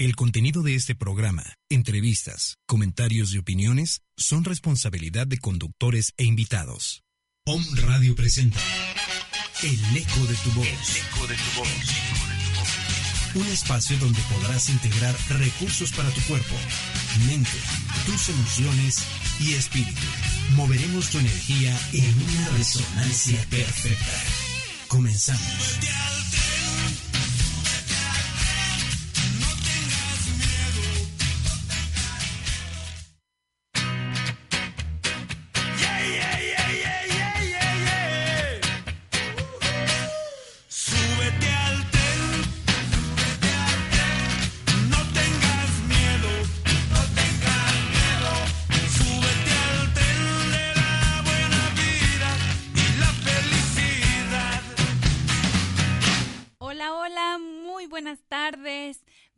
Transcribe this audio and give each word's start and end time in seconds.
El 0.00 0.14
contenido 0.14 0.62
de 0.62 0.76
este 0.76 0.94
programa, 0.94 1.42
entrevistas, 1.68 2.58
comentarios 2.66 3.34
y 3.34 3.38
opiniones 3.38 4.02
son 4.16 4.44
responsabilidad 4.44 5.26
de 5.26 5.38
conductores 5.38 6.12
e 6.16 6.22
invitados. 6.22 7.02
Om 7.44 7.64
Radio 7.74 8.14
presenta 8.14 8.60
El 9.60 9.96
eco 9.96 10.20
de 10.20 10.36
tu 10.36 10.52
voz. 10.52 10.68
El 10.68 11.02
eco 11.02 11.26
de 11.26 11.34
tu 11.34 11.58
voz. 11.58 11.68
Un 13.34 13.46
espacio 13.48 13.98
donde 13.98 14.20
podrás 14.32 14.68
integrar 14.68 15.16
recursos 15.30 15.90
para 15.90 16.10
tu 16.10 16.20
cuerpo, 16.28 16.54
mente, 17.26 17.58
tus 18.06 18.28
emociones 18.28 19.04
y 19.40 19.54
espíritu. 19.54 20.06
Moveremos 20.54 21.10
tu 21.10 21.18
energía 21.18 21.76
en 21.92 22.22
una 22.22 22.48
resonancia 22.50 23.44
perfecta. 23.50 24.22
Comenzamos. 24.86 25.76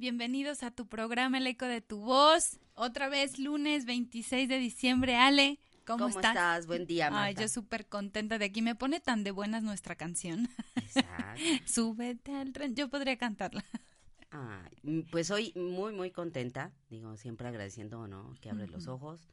Bienvenidos 0.00 0.62
a 0.62 0.70
tu 0.70 0.86
programa 0.86 1.36
El 1.36 1.46
Eco 1.46 1.66
de 1.66 1.82
tu 1.82 2.00
Voz. 2.00 2.58
Otra 2.72 3.10
vez 3.10 3.38
lunes 3.38 3.84
26 3.84 4.48
de 4.48 4.56
diciembre. 4.56 5.14
Ale, 5.16 5.58
¿cómo, 5.84 6.06
¿Cómo 6.06 6.18
estás? 6.18 6.66
Buen 6.66 6.86
día, 6.86 7.08
Ay, 7.08 7.12
Marta. 7.12 7.42
yo 7.42 7.48
súper 7.48 7.86
contenta 7.86 8.38
de 8.38 8.46
aquí. 8.46 8.62
Me 8.62 8.74
pone 8.74 9.00
tan 9.00 9.24
de 9.24 9.30
buenas 9.30 9.62
nuestra 9.62 9.96
canción. 9.96 10.48
Exacto. 10.76 11.42
Súbete 11.66 12.34
al 12.34 12.54
tren. 12.54 12.74
Yo 12.74 12.88
podría 12.88 13.18
cantarla. 13.18 13.62
Ay, 14.30 14.72
mm, 14.84 15.00
pues 15.10 15.30
hoy 15.30 15.52
muy, 15.54 15.92
muy 15.92 16.10
contenta. 16.10 16.72
Digo, 16.88 17.18
siempre 17.18 17.48
agradeciendo, 17.48 18.08
¿no? 18.08 18.34
Que 18.40 18.48
abres 18.48 18.70
los 18.70 18.86
ojos, 18.86 19.28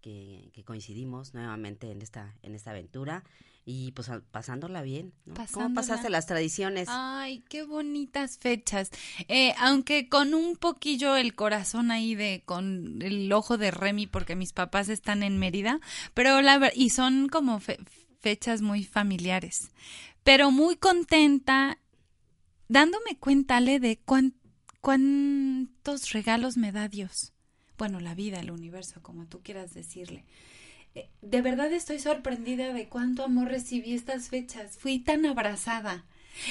que, 0.00 0.50
que 0.52 0.64
coincidimos 0.64 1.32
nuevamente 1.32 1.92
en 1.92 2.02
esta, 2.02 2.34
en 2.42 2.56
esta 2.56 2.72
aventura 2.72 3.22
y 3.70 3.92
pues 3.92 4.10
pasándola 4.30 4.80
bien, 4.80 5.12
¿no? 5.26 5.34
¿Cómo 5.52 5.74
pasaste 5.74 6.08
las 6.08 6.24
tradiciones? 6.24 6.88
Ay, 6.90 7.44
qué 7.50 7.64
bonitas 7.64 8.38
fechas. 8.38 8.90
Eh, 9.28 9.52
aunque 9.58 10.08
con 10.08 10.32
un 10.32 10.56
poquillo 10.56 11.16
el 11.16 11.34
corazón 11.34 11.90
ahí 11.90 12.14
de, 12.14 12.42
con 12.46 13.02
el 13.02 13.30
ojo 13.30 13.58
de 13.58 13.70
Remy, 13.70 14.06
porque 14.06 14.36
mis 14.36 14.54
papás 14.54 14.88
están 14.88 15.22
en 15.22 15.36
Mérida, 15.38 15.80
pero 16.14 16.40
la 16.40 16.72
y 16.74 16.88
son 16.88 17.28
como 17.28 17.60
fe- 17.60 17.78
fechas 18.20 18.62
muy 18.62 18.84
familiares. 18.84 19.70
Pero 20.24 20.50
muy 20.50 20.76
contenta, 20.76 21.76
dándome 22.68 23.18
cuenta, 23.20 23.58
Ale, 23.58 23.80
de 23.80 23.98
cuán- 23.98 24.32
cuántos 24.80 26.12
regalos 26.12 26.56
me 26.56 26.72
da 26.72 26.88
Dios. 26.88 27.32
Bueno, 27.76 28.00
la 28.00 28.14
vida, 28.14 28.40
el 28.40 28.50
universo, 28.50 29.02
como 29.02 29.26
tú 29.26 29.40
quieras 29.42 29.74
decirle. 29.74 30.24
Eh, 30.94 31.08
De 31.22 31.42
verdad 31.42 31.72
estoy 31.72 31.98
sorprendida 31.98 32.72
de 32.72 32.88
cuánto 32.88 33.24
amor 33.24 33.48
recibí 33.48 33.94
estas 33.94 34.28
fechas. 34.28 34.76
Fui 34.78 34.98
tan 34.98 35.26
abrazada. 35.26 36.04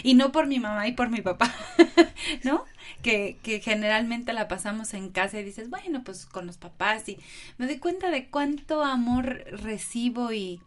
Y 0.04 0.16
no 0.16 0.34
por 0.34 0.48
mi 0.48 0.60
mamá 0.60 0.86
y 0.88 0.92
por 0.92 1.10
mi 1.10 1.22
papá, 1.22 1.54
¿no? 2.44 2.66
Que, 3.02 3.38
que 3.42 3.62
generalmente 3.62 4.34
la 4.34 4.50
pasamos 4.50 4.94
en 4.94 5.10
casa 5.10 5.40
y 5.40 5.46
dices, 5.46 5.70
bueno, 5.70 6.04
pues 6.04 6.26
con 6.26 6.46
los 6.46 6.58
papás. 6.58 7.08
Y 7.08 7.18
me 7.58 7.68
doy 7.68 7.78
cuenta 7.78 8.12
de 8.12 8.30
cuánto 8.30 8.84
amor 8.84 9.46
recibo 9.50 10.34
y, 10.34 10.60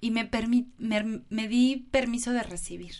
y 0.00 0.10
me, 0.10 0.30
permi- 0.30 0.70
me, 0.78 1.20
me 1.28 1.48
di 1.48 1.86
permiso 1.90 2.32
de 2.32 2.42
recibir. 2.44 2.94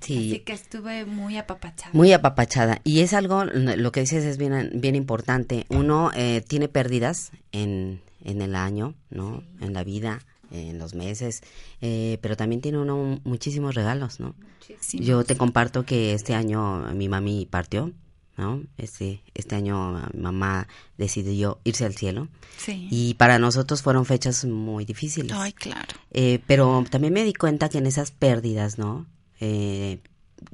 sí, 0.00 0.18
Así 0.18 0.40
que 0.40 0.52
estuve 0.52 1.06
muy 1.06 1.38
apapachada. 1.38 1.92
muy 1.94 2.12
apapachada. 2.12 2.82
Y 2.84 3.00
es 3.00 3.14
algo, 3.14 3.44
lo 3.44 3.92
que 3.92 4.00
dices 4.00 4.24
es 4.24 4.36
bien, 4.36 4.70
bien 4.74 4.96
importante. 4.96 5.64
Uno 5.70 6.10
eh, 6.14 6.42
tiene 6.46 6.68
pérdidas 6.68 7.32
en, 7.52 8.02
en 8.24 8.42
el 8.42 8.54
año, 8.54 8.94
¿no? 9.10 9.42
En 9.60 9.72
la 9.72 9.84
vida, 9.84 10.20
en 10.50 10.78
los 10.78 10.94
meses, 10.94 11.42
eh, 11.80 12.18
pero 12.22 12.36
también 12.36 12.60
tiene 12.60 12.78
uno 12.78 13.20
muchísimos 13.24 13.74
regalos, 13.74 14.20
¿no? 14.20 14.34
Muchísimo. 14.58 15.02
Yo 15.04 15.24
te 15.24 15.36
comparto 15.36 15.84
que 15.84 16.12
este 16.14 16.34
año 16.34 16.92
mi 16.94 17.08
mami 17.08 17.46
partió, 17.46 17.92
¿no? 18.36 18.62
Este, 18.76 19.22
este 19.34 19.54
año 19.54 19.92
mi 20.12 20.20
mamá 20.22 20.66
decidió 20.98 21.60
irse 21.64 21.84
al 21.84 21.94
cielo 21.94 22.28
Sí. 22.56 22.88
y 22.90 23.14
para 23.14 23.38
nosotros 23.38 23.82
fueron 23.82 24.04
fechas 24.06 24.44
muy 24.44 24.84
difíciles. 24.84 25.32
Ay, 25.34 25.52
claro. 25.52 25.94
Eh, 26.10 26.40
pero 26.46 26.84
también 26.90 27.12
me 27.12 27.24
di 27.24 27.32
cuenta 27.34 27.68
que 27.68 27.78
en 27.78 27.86
esas 27.86 28.10
pérdidas, 28.10 28.78
¿no? 28.78 29.06
Eh, 29.40 30.00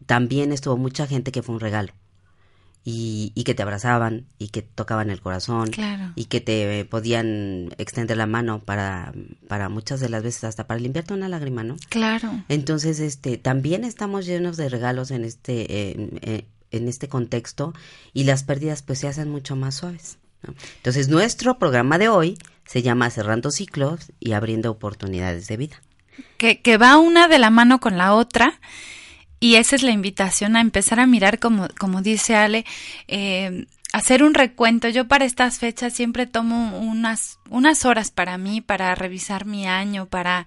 también 0.06 0.53
estuvo 0.53 0.76
mucha 0.76 1.06
gente 1.06 1.32
que 1.32 1.43
fue 1.43 1.55
un 1.55 1.60
regalo 1.60 1.93
y, 2.89 3.33
y 3.35 3.43
que 3.43 3.55
te 3.55 3.63
abrazaban 3.65 4.27
y 4.39 4.49
que 4.49 4.63
tocaban 4.63 5.11
el 5.11 5.21
corazón 5.21 5.71
Claro. 5.73 6.13
y 6.15 6.27
que 6.27 6.41
te 6.41 6.85
podían 6.85 7.75
extender 7.79 8.17
la 8.17 8.27
mano 8.27 8.61
para, 8.61 9.13
para 9.49 9.69
muchas 9.69 9.99
de 9.99 10.09
las 10.09 10.23
veces 10.23 10.45
hasta 10.45 10.69
para 10.69 10.79
limpiarte 10.79 11.13
una 11.13 11.29
lágrima, 11.29 11.65
¿no? 11.65 11.75
Claro. 11.89 12.31
Entonces, 12.49 13.01
este, 13.01 13.39
también 13.39 13.83
estamos 13.83 14.25
llenos 14.25 14.57
de 14.57 14.69
regalos 14.69 15.11
en 15.11 15.25
este, 15.25 15.63
eh, 15.63 16.11
eh, 16.23 16.45
en 16.71 16.87
este 16.87 17.09
contexto 17.09 17.75
y 18.13 18.23
las 18.23 18.45
pérdidas 18.45 18.83
pues 18.83 19.01
se 19.01 19.09
hacen 19.09 19.29
mucho 19.31 19.57
más 19.57 19.75
suaves. 19.75 20.19
¿no? 20.47 20.55
Entonces, 20.77 21.09
nuestro 21.09 21.59
programa 21.59 21.99
de 21.99 22.09
hoy 22.09 22.39
se 22.67 22.83
llama 22.83 23.11
Cerrando 23.11 23.51
Ciclos 23.51 24.13
y 24.21 24.33
Abriendo 24.33 24.71
Oportunidades 24.71 25.49
de 25.49 25.57
Vida. 25.57 25.83
que, 26.39 26.63
que 26.63 26.77
va 26.79 26.99
una 26.99 27.27
de 27.27 27.41
la 27.41 27.51
mano 27.51 27.81
con 27.81 27.99
la 27.99 28.15
otra 28.15 28.61
y 29.41 29.57
esa 29.57 29.77
es 29.77 29.83
la 29.83 29.91
invitación 29.91 30.57
a 30.57 30.61
empezar 30.61 31.01
a 31.01 31.07
mirar 31.07 31.39
como, 31.39 31.69
como 31.79 32.03
dice 32.03 32.35
Ale, 32.37 32.65
eh, 33.09 33.67
hacer 33.93 34.23
un 34.23 34.35
recuento. 34.35 34.89
Yo 34.89 35.09
para 35.09 35.25
estas 35.25 35.59
fechas 35.59 35.93
siempre 35.93 36.27
tomo 36.27 36.79
unas, 36.79 37.39
unas 37.51 37.85
horas 37.85 38.11
para 38.11 38.39
mí, 38.39 38.61
para 38.61 38.95
revisar 38.95 39.45
mi 39.47 39.67
año, 39.67 40.07
para 40.07 40.47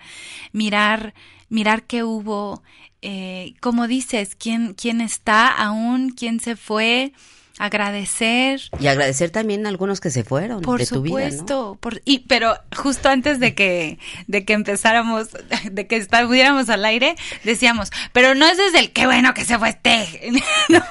mirar, 0.51 1.13
mirar 1.49 1.83
qué 1.83 2.03
hubo, 2.03 2.63
eh, 3.01 3.53
como 3.59 3.87
dices, 3.87 4.35
quién, 4.35 4.73
quién 4.73 5.01
está 5.01 5.47
aún, 5.47 6.11
quién 6.11 6.39
se 6.39 6.55
fue, 6.55 7.13
agradecer. 7.59 8.61
Y 8.79 8.87
agradecer 8.87 9.29
también 9.29 9.65
a 9.65 9.69
algunos 9.69 9.99
que 9.99 10.09
se 10.09 10.23
fueron 10.23 10.61
Por 10.61 10.79
de 10.79 10.87
tu 10.87 11.01
vida, 11.01 11.25
¿no? 11.25 11.29
supuesto, 11.29 11.77
por, 11.79 12.01
y 12.05 12.19
pero 12.19 12.55
justo 12.75 13.09
antes 13.09 13.39
de 13.39 13.53
que 13.53 13.99
de 14.27 14.45
que 14.45 14.53
empezáramos, 14.53 15.27
de 15.71 15.85
que 15.85 15.97
estuviéramos 15.97 16.69
al 16.69 16.85
aire, 16.85 17.15
decíamos, 17.43 17.91
pero 18.13 18.33
no 18.33 18.47
es 18.47 18.57
desde 18.57 18.79
el 18.79 18.91
qué 18.91 19.05
bueno 19.05 19.33
que 19.33 19.43
se 19.43 19.59
fue 19.59 19.69
este, 19.69 20.31
¿no? 20.69 20.83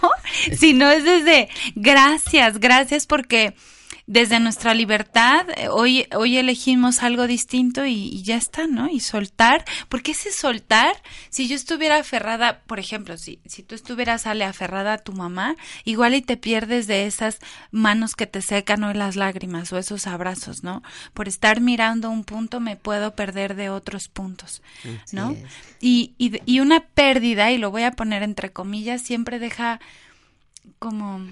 Sino 0.57 0.91
es 0.91 1.05
desde 1.05 1.49
gracias, 1.75 2.61
gracias 2.61 3.07
porque 3.07 3.55
desde 4.09 4.41
nuestra 4.41 4.73
libertad 4.73 5.47
eh, 5.55 5.69
hoy 5.69 6.07
hoy 6.17 6.39
elegimos 6.39 7.03
algo 7.03 7.27
distinto 7.27 7.85
y, 7.85 7.93
y 7.93 8.23
ya 8.23 8.37
está, 8.37 8.67
¿no? 8.67 8.89
Y 8.89 9.01
soltar, 9.01 9.67
porque 9.91 10.13
ese 10.13 10.33
soltar, 10.33 10.97
si 11.29 11.47
yo 11.47 11.55
estuviera 11.55 11.99
aferrada, 11.99 12.63
por 12.63 12.81
ejemplo, 12.81 13.19
si 13.19 13.39
si 13.45 13.63
tú 13.63 13.75
estuvieras 13.75 14.27
Ale 14.27 14.47
aferrada 14.47 14.95
a 14.95 14.99
tu 14.99 15.13
mamá, 15.13 15.57
igual 15.85 16.15
y 16.15 16.23
te 16.23 16.39
pierdes 16.39 16.87
de 16.87 17.07
esas 17.07 17.39
manos 17.71 18.17
que 18.17 18.27
te 18.27 18.41
secan 18.41 18.83
o 18.83 18.95
las 18.95 19.15
lágrimas 19.15 19.73
o 19.75 19.79
esos 19.79 20.07
abrazos, 20.07 20.65
¿no? 20.65 20.83
Por 21.13 21.29
estar 21.29 21.61
mirando 21.61 22.09
un 22.09 22.25
punto 22.25 22.61
me 22.61 22.77
puedo 22.77 23.15
perder 23.15 23.57
de 23.57 23.69
otros 23.69 24.09
puntos, 24.09 24.63
¿no? 25.13 25.37
Y, 25.81 26.15
y, 26.17 26.41
y 26.51 26.61
una 26.61 26.81
pérdida, 26.81 27.53
y 27.53 27.59
lo 27.59 27.71
voy 27.71 27.83
a 27.83 27.93
poner 27.93 28.23
entre 28.23 28.53
comillas, 28.53 29.03
siempre 29.03 29.39
deja 29.39 29.81
como 30.79 31.27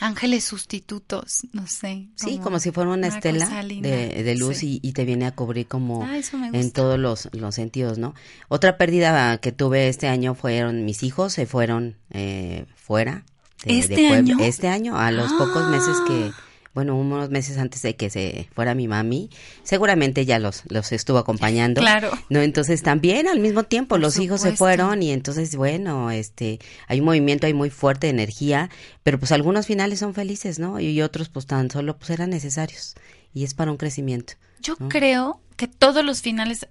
ángeles 0.00 0.44
sustitutos, 0.44 1.42
no 1.52 1.66
sé. 1.66 2.08
Sí, 2.16 2.38
como 2.38 2.58
si 2.60 2.70
fuera 2.70 2.90
una, 2.90 3.06
estela 3.08 3.48
de, 3.64 4.22
de 4.22 4.34
luz 4.36 4.58
Sí. 4.58 4.80
y, 4.82 4.88
y 4.88 4.92
te 4.92 5.04
viene 5.04 5.26
a 5.26 5.32
cubrir 5.34 5.66
como 5.66 6.04
Ah, 6.04 6.18
en 6.52 6.70
todos 6.70 6.98
los, 6.98 7.28
los 7.32 7.54
sentidos, 7.54 7.96
¿no? 7.98 8.14
Otra 8.48 8.76
pérdida 8.76 9.38
que 9.38 9.52
tuve 9.52 9.88
este 9.88 10.06
año 10.08 10.34
fueron 10.34 10.84
mis 10.84 11.02
hijos, 11.02 11.32
se 11.32 11.46
fueron 11.46 11.96
eh, 12.10 12.66
fuera 12.76 13.24
este, 13.64 13.78
¿Este 13.78 13.94
de 13.94 14.08
Puebla. 14.08 14.16
año? 14.18 14.38
Este 14.44 14.68
año, 14.68 14.98
a 14.98 15.10
los 15.10 15.32
pocos 15.32 15.68
meses 15.70 15.96
que, 16.06 16.30
Ah. 16.32 16.42
Bueno, 16.76 16.94
unos 16.94 17.30
meses 17.30 17.56
antes 17.56 17.80
de 17.80 17.96
que 17.96 18.10
se 18.10 18.50
fuera 18.54 18.74
mi 18.74 18.86
mami, 18.86 19.30
seguramente 19.62 20.26
ya 20.26 20.38
los, 20.38 20.62
los 20.68 20.92
estuvo 20.92 21.16
acompañando. 21.16 21.80
Claro. 21.80 22.10
No, 22.28 22.42
entonces 22.42 22.82
también 22.82 23.28
al 23.28 23.40
mismo 23.40 23.62
tiempo 23.62 23.94
Por 23.94 24.00
los 24.00 24.18
hijos 24.18 24.42
se 24.42 24.54
fueron 24.54 25.02
y 25.02 25.10
entonces, 25.10 25.56
bueno, 25.56 26.10
este, 26.10 26.58
hay 26.86 27.00
un 27.00 27.06
movimiento, 27.06 27.46
hay 27.46 27.54
muy 27.54 27.70
fuerte 27.70 28.08
de 28.08 28.10
energía, 28.10 28.68
pero 29.02 29.18
pues 29.18 29.32
algunos 29.32 29.64
finales 29.64 30.00
son 30.00 30.12
felices, 30.12 30.58
¿no? 30.58 30.78
Y 30.78 31.00
otros 31.00 31.30
pues 31.30 31.46
tan 31.46 31.70
solo 31.70 31.96
pues 31.96 32.10
eran 32.10 32.28
necesarios 32.28 32.94
y 33.32 33.44
es 33.44 33.54
para 33.54 33.70
un 33.70 33.78
crecimiento. 33.78 34.34
Yo 34.60 34.76
¿no? 34.78 34.90
creo 34.90 35.40
que 35.56 35.68
todos 35.68 36.04
los 36.04 36.20
finales 36.20 36.68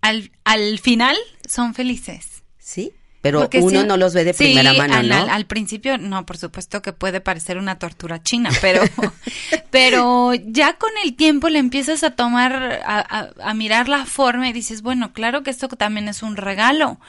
al, 0.00 0.32
al 0.44 0.78
final 0.78 1.18
son 1.46 1.74
felices. 1.74 2.44
Sí, 2.58 2.94
pero 3.24 3.40
Porque 3.40 3.60
uno 3.60 3.84
no 3.86 3.96
los 3.96 4.12
ve 4.12 4.22
de 4.22 4.34
sí, 4.34 4.44
primera 4.44 4.74
mano, 4.74 4.96
al, 4.96 5.08
¿no? 5.08 5.14
al- 5.16 5.30
al 5.30 5.46
principio, 5.46 5.96
no, 5.96 6.26
por 6.26 6.36
supuesto 6.36 6.82
que 6.82 6.92
puede 6.92 7.22
parecer 7.22 7.56
una 7.56 7.78
tortura 7.78 8.22
china, 8.22 8.50
pero, 8.60 8.82
pero 9.70 10.34
ya 10.34 10.76
con 10.76 10.90
el 11.02 11.16
tiempo 11.16 11.48
le 11.48 11.58
empiezas 11.58 12.04
a 12.04 12.10
tomar, 12.10 12.82
a, 12.84 12.98
a- 13.00 13.30
a 13.42 13.54
mirar 13.54 13.88
la 13.88 14.04
forma 14.04 14.46
y 14.48 14.52
dices, 14.52 14.82
bueno, 14.82 15.14
claro 15.14 15.42
que 15.42 15.50
esto 15.50 15.68
también 15.68 16.06
es 16.08 16.22
un 16.22 16.36
regalo. 16.36 17.00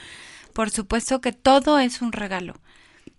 Por 0.54 0.70
supuesto 0.70 1.20
que 1.20 1.32
todo 1.32 1.78
es 1.78 2.00
un 2.00 2.12
regalo. 2.12 2.54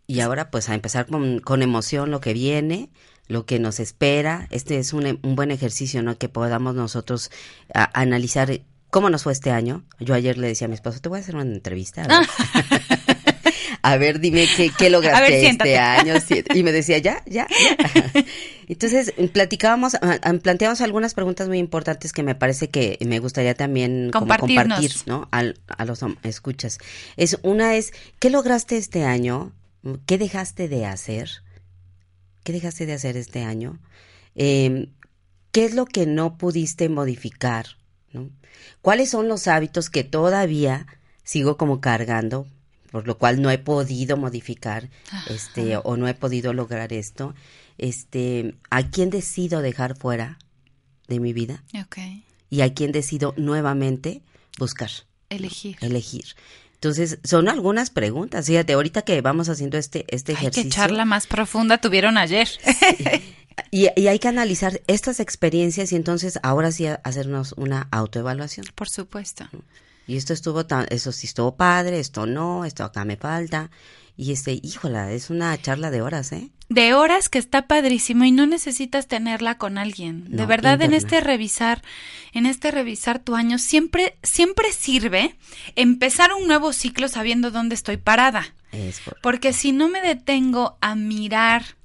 Y 0.07 0.21
ahora 0.21 0.49
pues 0.49 0.67
a 0.69 0.73
empezar 0.73 1.05
con, 1.05 1.39
con 1.39 1.61
emoción 1.61 2.09
lo 2.09 2.19
que 2.19 2.33
viene, 2.33 2.89
lo 3.27 3.45
que 3.45 3.59
nos 3.59 3.79
espera. 3.79 4.47
Este 4.49 4.79
es 4.79 4.91
un, 4.93 5.19
un 5.21 5.35
buen 5.35 5.51
ejercicio, 5.51 6.01
¿no? 6.01 6.17
Que 6.17 6.29
podamos 6.29 6.73
nosotros 6.73 7.29
a- 7.75 7.91
analizar 7.99 8.61
cómo 8.97 9.11
nos 9.11 9.21
fue 9.21 9.33
este 9.33 9.51
año. 9.51 9.83
Yo 9.99 10.15
ayer 10.15 10.39
le 10.39 10.47
decía 10.47 10.65
a 10.65 10.67
mi 10.69 10.73
esposo, 10.73 10.99
te 10.99 11.07
voy 11.07 11.19
a 11.19 11.21
hacer 11.21 11.35
una 11.35 11.43
entrevista. 11.43 12.01
A 12.01 12.07
ver, 12.07 12.27
A 13.83 13.97
ver, 13.97 14.19
dime 14.19 14.47
qué, 14.57 14.71
qué 14.75 14.89
lograste 14.89 15.21
ver, 15.29 15.45
este 15.45 15.77
año. 15.77 16.15
Y 16.55 16.63
me 16.63 16.71
decía, 16.71 16.97
ya, 16.97 17.21
ya, 17.27 17.45
ya. 17.45 18.25
Entonces, 18.67 19.13
platicábamos, 19.33 19.93
ah, 19.93 20.17
ah, 20.23 20.33
planteamos 20.41 20.81
algunas 20.81 21.13
preguntas 21.13 21.47
muy 21.47 21.59
importantes 21.59 22.11
que 22.11 22.23
me 22.23 22.33
parece 22.33 22.71
que 22.71 22.97
me 23.05 23.19
gustaría 23.19 23.53
también 23.53 24.09
compartir, 24.11 24.91
¿no? 25.05 25.29
A 25.31 25.85
los 25.85 25.99
escuchas. 26.23 26.79
Es, 27.17 27.37
una 27.43 27.75
es, 27.75 27.93
¿qué 28.17 28.31
lograste 28.31 28.77
este 28.77 29.03
año? 29.03 29.53
¿Qué 30.07 30.17
dejaste 30.17 30.67
de 30.67 30.87
hacer? 30.87 31.29
¿Qué 32.43 32.51
dejaste 32.51 32.87
de 32.87 32.93
hacer 32.93 33.15
este 33.15 33.43
año? 33.43 33.79
Eh, 34.33 34.89
¿Qué 35.51 35.65
es 35.65 35.75
lo 35.75 35.85
que 35.85 36.07
no 36.07 36.39
pudiste 36.39 36.89
modificar? 36.89 37.76
¿No? 38.13 38.29
¿Cuáles 38.81 39.09
son 39.09 39.27
los 39.27 39.47
hábitos 39.47 39.89
que 39.89 40.03
todavía 40.03 40.87
sigo 41.23 41.57
como 41.57 41.81
cargando, 41.81 42.47
por 42.91 43.05
lo 43.07 43.17
cual 43.17 43.41
no 43.41 43.51
he 43.51 43.57
podido 43.57 44.17
modificar, 44.17 44.89
este, 45.29 45.77
o 45.77 45.97
no 45.97 46.07
he 46.07 46.13
podido 46.13 46.53
lograr 46.53 46.93
esto? 46.93 47.35
Este, 47.77 48.55
¿a 48.69 48.83
quién 48.89 49.09
decido 49.09 49.61
dejar 49.61 49.95
fuera 49.97 50.39
de 51.07 51.19
mi 51.19 51.33
vida? 51.33 51.63
Y 52.49 52.61
a 52.61 52.73
quién 52.73 52.91
decido 52.91 53.33
nuevamente 53.37 54.21
buscar, 54.57 54.89
Elegir. 55.29 55.77
elegir. 55.81 56.25
Entonces, 56.75 57.19
son 57.23 57.49
algunas 57.49 57.89
preguntas. 57.89 58.45
Fíjate, 58.45 58.73
ahorita 58.73 59.01
que 59.01 59.19
vamos 59.21 59.49
haciendo 59.49 59.77
este, 59.77 60.05
este 60.15 60.33
Ay, 60.33 60.37
ejercicio. 60.37 60.63
qué 60.69 60.75
charla 60.75 61.05
más 61.05 61.25
profunda 61.27 61.79
tuvieron 61.79 62.17
ayer. 62.17 62.47
Y, 63.71 63.87
y 63.95 64.07
hay 64.07 64.19
que 64.19 64.27
analizar 64.27 64.81
estas 64.87 65.19
experiencias 65.19 65.91
y 65.91 65.95
entonces 65.95 66.39
ahora 66.43 66.71
sí 66.71 66.85
hacernos 67.03 67.53
una 67.57 67.87
autoevaluación. 67.91 68.65
Por 68.75 68.89
supuesto. 68.89 69.47
Y 70.07 70.15
esto 70.15 70.33
estuvo 70.33 70.65
tan, 70.65 70.85
eso 70.89 71.11
sí 71.11 71.27
estuvo 71.27 71.55
padre, 71.55 71.99
esto 71.99 72.25
no, 72.25 72.65
esto 72.65 72.83
acá 72.83 73.03
me 73.03 73.17
falta. 73.17 73.69
Y 74.15 74.31
este, 74.31 74.59
híjola, 74.63 75.11
es 75.11 75.29
una 75.29 75.55
charla 75.61 75.91
de 75.91 76.01
horas, 76.01 76.31
¿eh? 76.31 76.49
de 76.69 76.93
horas 76.93 77.29
que 77.29 77.37
está 77.39 77.65
padrísimo 77.67 78.25
y 78.25 78.31
no 78.31 78.45
necesitas 78.45 79.07
tenerla 79.07 79.57
con 79.57 79.77
alguien. 79.77 80.25
de 80.29 80.45
verdad, 80.45 80.81
en 80.81 80.93
este 80.93 81.21
revisar, 81.21 81.81
en 82.33 82.45
este 82.45 82.71
revisar 82.71 83.19
tu 83.19 83.35
año, 83.35 83.57
siempre, 83.57 84.17
siempre 84.23 84.71
sirve 84.73 85.35
empezar 85.75 86.31
un 86.33 86.45
nuevo 86.47 86.73
ciclo 86.73 87.07
sabiendo 87.07 87.51
dónde 87.51 87.75
estoy 87.75 87.95
parada. 87.97 88.53
Es 88.73 88.99
por- 88.99 89.21
Porque 89.21 89.53
si 89.53 89.71
no 89.71 89.87
me 89.87 90.01
detengo 90.01 90.77
a 90.81 90.95
mirar 90.95 91.76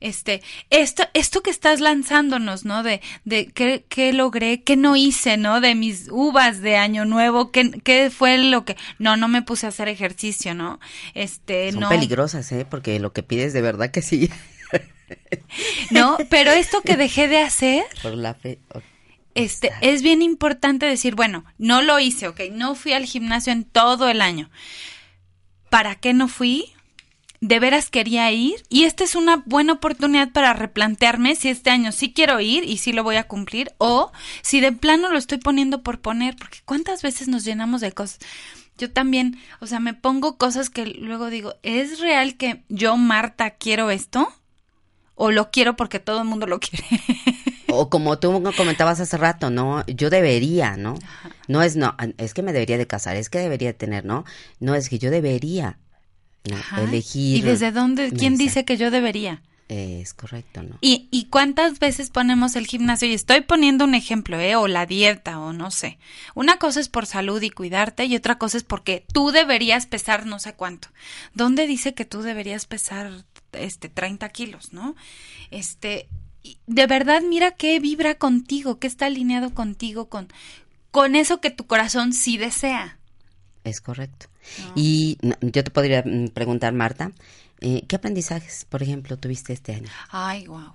este, 0.00 0.42
esto, 0.70 1.04
esto 1.14 1.42
que 1.42 1.50
estás 1.50 1.80
lanzándonos, 1.80 2.64
¿no? 2.64 2.82
De, 2.82 3.00
de 3.24 3.46
qué, 3.46 3.84
qué 3.88 4.12
logré, 4.12 4.62
qué 4.62 4.76
no 4.76 4.96
hice, 4.96 5.36
¿no? 5.36 5.60
De 5.60 5.74
mis 5.74 6.08
uvas 6.10 6.60
de 6.60 6.76
año 6.76 7.04
nuevo, 7.04 7.50
qué, 7.50 7.70
qué 7.82 8.10
fue 8.10 8.38
lo 8.38 8.64
que, 8.64 8.76
no, 8.98 9.16
no 9.16 9.28
me 9.28 9.42
puse 9.42 9.66
a 9.66 9.68
hacer 9.68 9.88
ejercicio, 9.88 10.54
¿no? 10.54 10.80
Este, 11.14 11.72
son 11.72 11.82
no. 11.82 11.88
peligrosas, 11.88 12.50
¿eh? 12.52 12.66
Porque 12.68 12.98
lo 12.98 13.12
que 13.12 13.22
pides 13.22 13.52
de 13.52 13.62
verdad 13.62 13.90
que 13.90 14.02
sí. 14.02 14.30
No, 15.90 16.16
pero 16.28 16.52
esto 16.52 16.82
que 16.82 16.96
dejé 16.96 17.26
de 17.26 17.38
hacer, 17.38 17.82
por 18.00 18.14
la 18.14 18.34
fe. 18.34 18.60
este, 19.34 19.72
es 19.80 20.02
bien 20.02 20.22
importante 20.22 20.86
decir, 20.86 21.16
bueno, 21.16 21.44
no 21.58 21.82
lo 21.82 21.98
hice, 21.98 22.28
ok, 22.28 22.42
no 22.52 22.76
fui 22.76 22.92
al 22.92 23.06
gimnasio 23.06 23.52
en 23.52 23.64
todo 23.64 24.08
el 24.08 24.20
año. 24.20 24.50
¿Para 25.68 25.96
qué 25.96 26.14
no 26.14 26.28
fui? 26.28 26.72
De 27.40 27.58
veras 27.58 27.88
quería 27.88 28.30
ir 28.32 28.62
y 28.68 28.84
esta 28.84 29.02
es 29.02 29.14
una 29.14 29.42
buena 29.46 29.72
oportunidad 29.72 30.30
para 30.30 30.52
replantearme 30.52 31.34
si 31.36 31.48
este 31.48 31.70
año 31.70 31.90
sí 31.90 32.12
quiero 32.12 32.38
ir 32.40 32.64
y 32.64 32.76
sí 32.76 32.92
lo 32.92 33.02
voy 33.02 33.16
a 33.16 33.26
cumplir 33.26 33.72
o 33.78 34.12
si 34.42 34.60
de 34.60 34.72
plano 34.72 35.08
lo 35.08 35.18
estoy 35.18 35.38
poniendo 35.38 35.82
por 35.82 36.00
poner, 36.00 36.36
porque 36.36 36.58
cuántas 36.66 37.00
veces 37.00 37.28
nos 37.28 37.44
llenamos 37.44 37.80
de 37.80 37.92
cosas. 37.92 38.18
Yo 38.76 38.92
también, 38.92 39.38
o 39.60 39.66
sea, 39.66 39.80
me 39.80 39.94
pongo 39.94 40.36
cosas 40.36 40.68
que 40.68 40.84
luego 40.84 41.30
digo, 41.30 41.54
¿es 41.62 41.98
real 42.00 42.36
que 42.36 42.62
yo, 42.68 42.98
Marta, 42.98 43.50
quiero 43.50 43.90
esto? 43.90 44.30
¿O 45.14 45.30
lo 45.30 45.50
quiero 45.50 45.76
porque 45.76 45.98
todo 45.98 46.20
el 46.20 46.28
mundo 46.28 46.46
lo 46.46 46.60
quiere? 46.60 46.84
O 47.68 47.88
como 47.88 48.18
tú 48.18 48.42
comentabas 48.56 49.00
hace 49.00 49.16
rato, 49.16 49.48
¿no? 49.48 49.86
Yo 49.86 50.10
debería, 50.10 50.76
¿no? 50.76 50.94
No 51.46 51.62
es 51.62 51.76
no, 51.76 51.96
es 52.18 52.34
que 52.34 52.42
me 52.42 52.52
debería 52.52 52.76
de 52.78 52.86
casar, 52.86 53.16
es 53.16 53.30
que 53.30 53.38
debería 53.38 53.72
tener, 53.72 54.04
¿no? 54.04 54.24
No 54.58 54.74
es 54.74 54.88
que 54.88 54.98
yo 54.98 55.10
debería. 55.10 55.78
Ajá. 56.52 56.82
elegir. 56.82 57.38
¿Y 57.38 57.40
desde 57.42 57.72
dónde? 57.72 58.10
¿Quién 58.12 58.36
dice 58.36 58.64
que 58.64 58.76
yo 58.76 58.90
debería? 58.90 59.42
Es 59.70 60.14
correcto, 60.14 60.64
¿no? 60.64 60.78
¿Y, 60.80 61.06
¿Y 61.12 61.26
cuántas 61.26 61.78
veces 61.78 62.10
ponemos 62.10 62.56
el 62.56 62.66
gimnasio? 62.66 63.06
Y 63.06 63.14
estoy 63.14 63.42
poniendo 63.42 63.84
un 63.84 63.94
ejemplo, 63.94 64.40
¿eh? 64.40 64.56
O 64.56 64.66
la 64.66 64.84
dieta, 64.84 65.38
o 65.38 65.52
no 65.52 65.70
sé. 65.70 65.98
Una 66.34 66.58
cosa 66.58 66.80
es 66.80 66.88
por 66.88 67.06
salud 67.06 67.40
y 67.40 67.50
cuidarte, 67.50 68.04
y 68.06 68.16
otra 68.16 68.36
cosa 68.36 68.56
es 68.56 68.64
porque 68.64 69.04
tú 69.12 69.30
deberías 69.30 69.86
pesar 69.86 70.26
no 70.26 70.40
sé 70.40 70.54
cuánto. 70.54 70.88
¿Dónde 71.34 71.68
dice 71.68 71.94
que 71.94 72.04
tú 72.04 72.22
deberías 72.22 72.66
pesar 72.66 73.24
este 73.52 73.88
30 73.88 74.28
kilos, 74.30 74.72
no? 74.72 74.96
Este, 75.52 76.08
y 76.42 76.58
de 76.66 76.88
verdad, 76.88 77.22
mira 77.22 77.52
qué 77.52 77.78
vibra 77.78 78.16
contigo, 78.16 78.80
qué 78.80 78.88
está 78.88 79.06
alineado 79.06 79.54
contigo, 79.54 80.08
con, 80.08 80.26
con 80.90 81.14
eso 81.14 81.40
que 81.40 81.50
tu 81.50 81.68
corazón 81.68 82.12
sí 82.12 82.38
desea. 82.38 82.98
Es 83.62 83.80
correcto. 83.80 84.26
Y 84.74 85.18
no, 85.22 85.34
yo 85.40 85.64
te 85.64 85.70
podría 85.70 86.02
mm, 86.04 86.28
preguntar, 86.28 86.72
Marta, 86.72 87.12
eh, 87.60 87.84
¿qué 87.88 87.96
aprendizajes, 87.96 88.66
por 88.68 88.82
ejemplo, 88.82 89.18
tuviste 89.18 89.52
este 89.52 89.74
año? 89.74 89.88
Ay, 90.10 90.46
wow. 90.46 90.72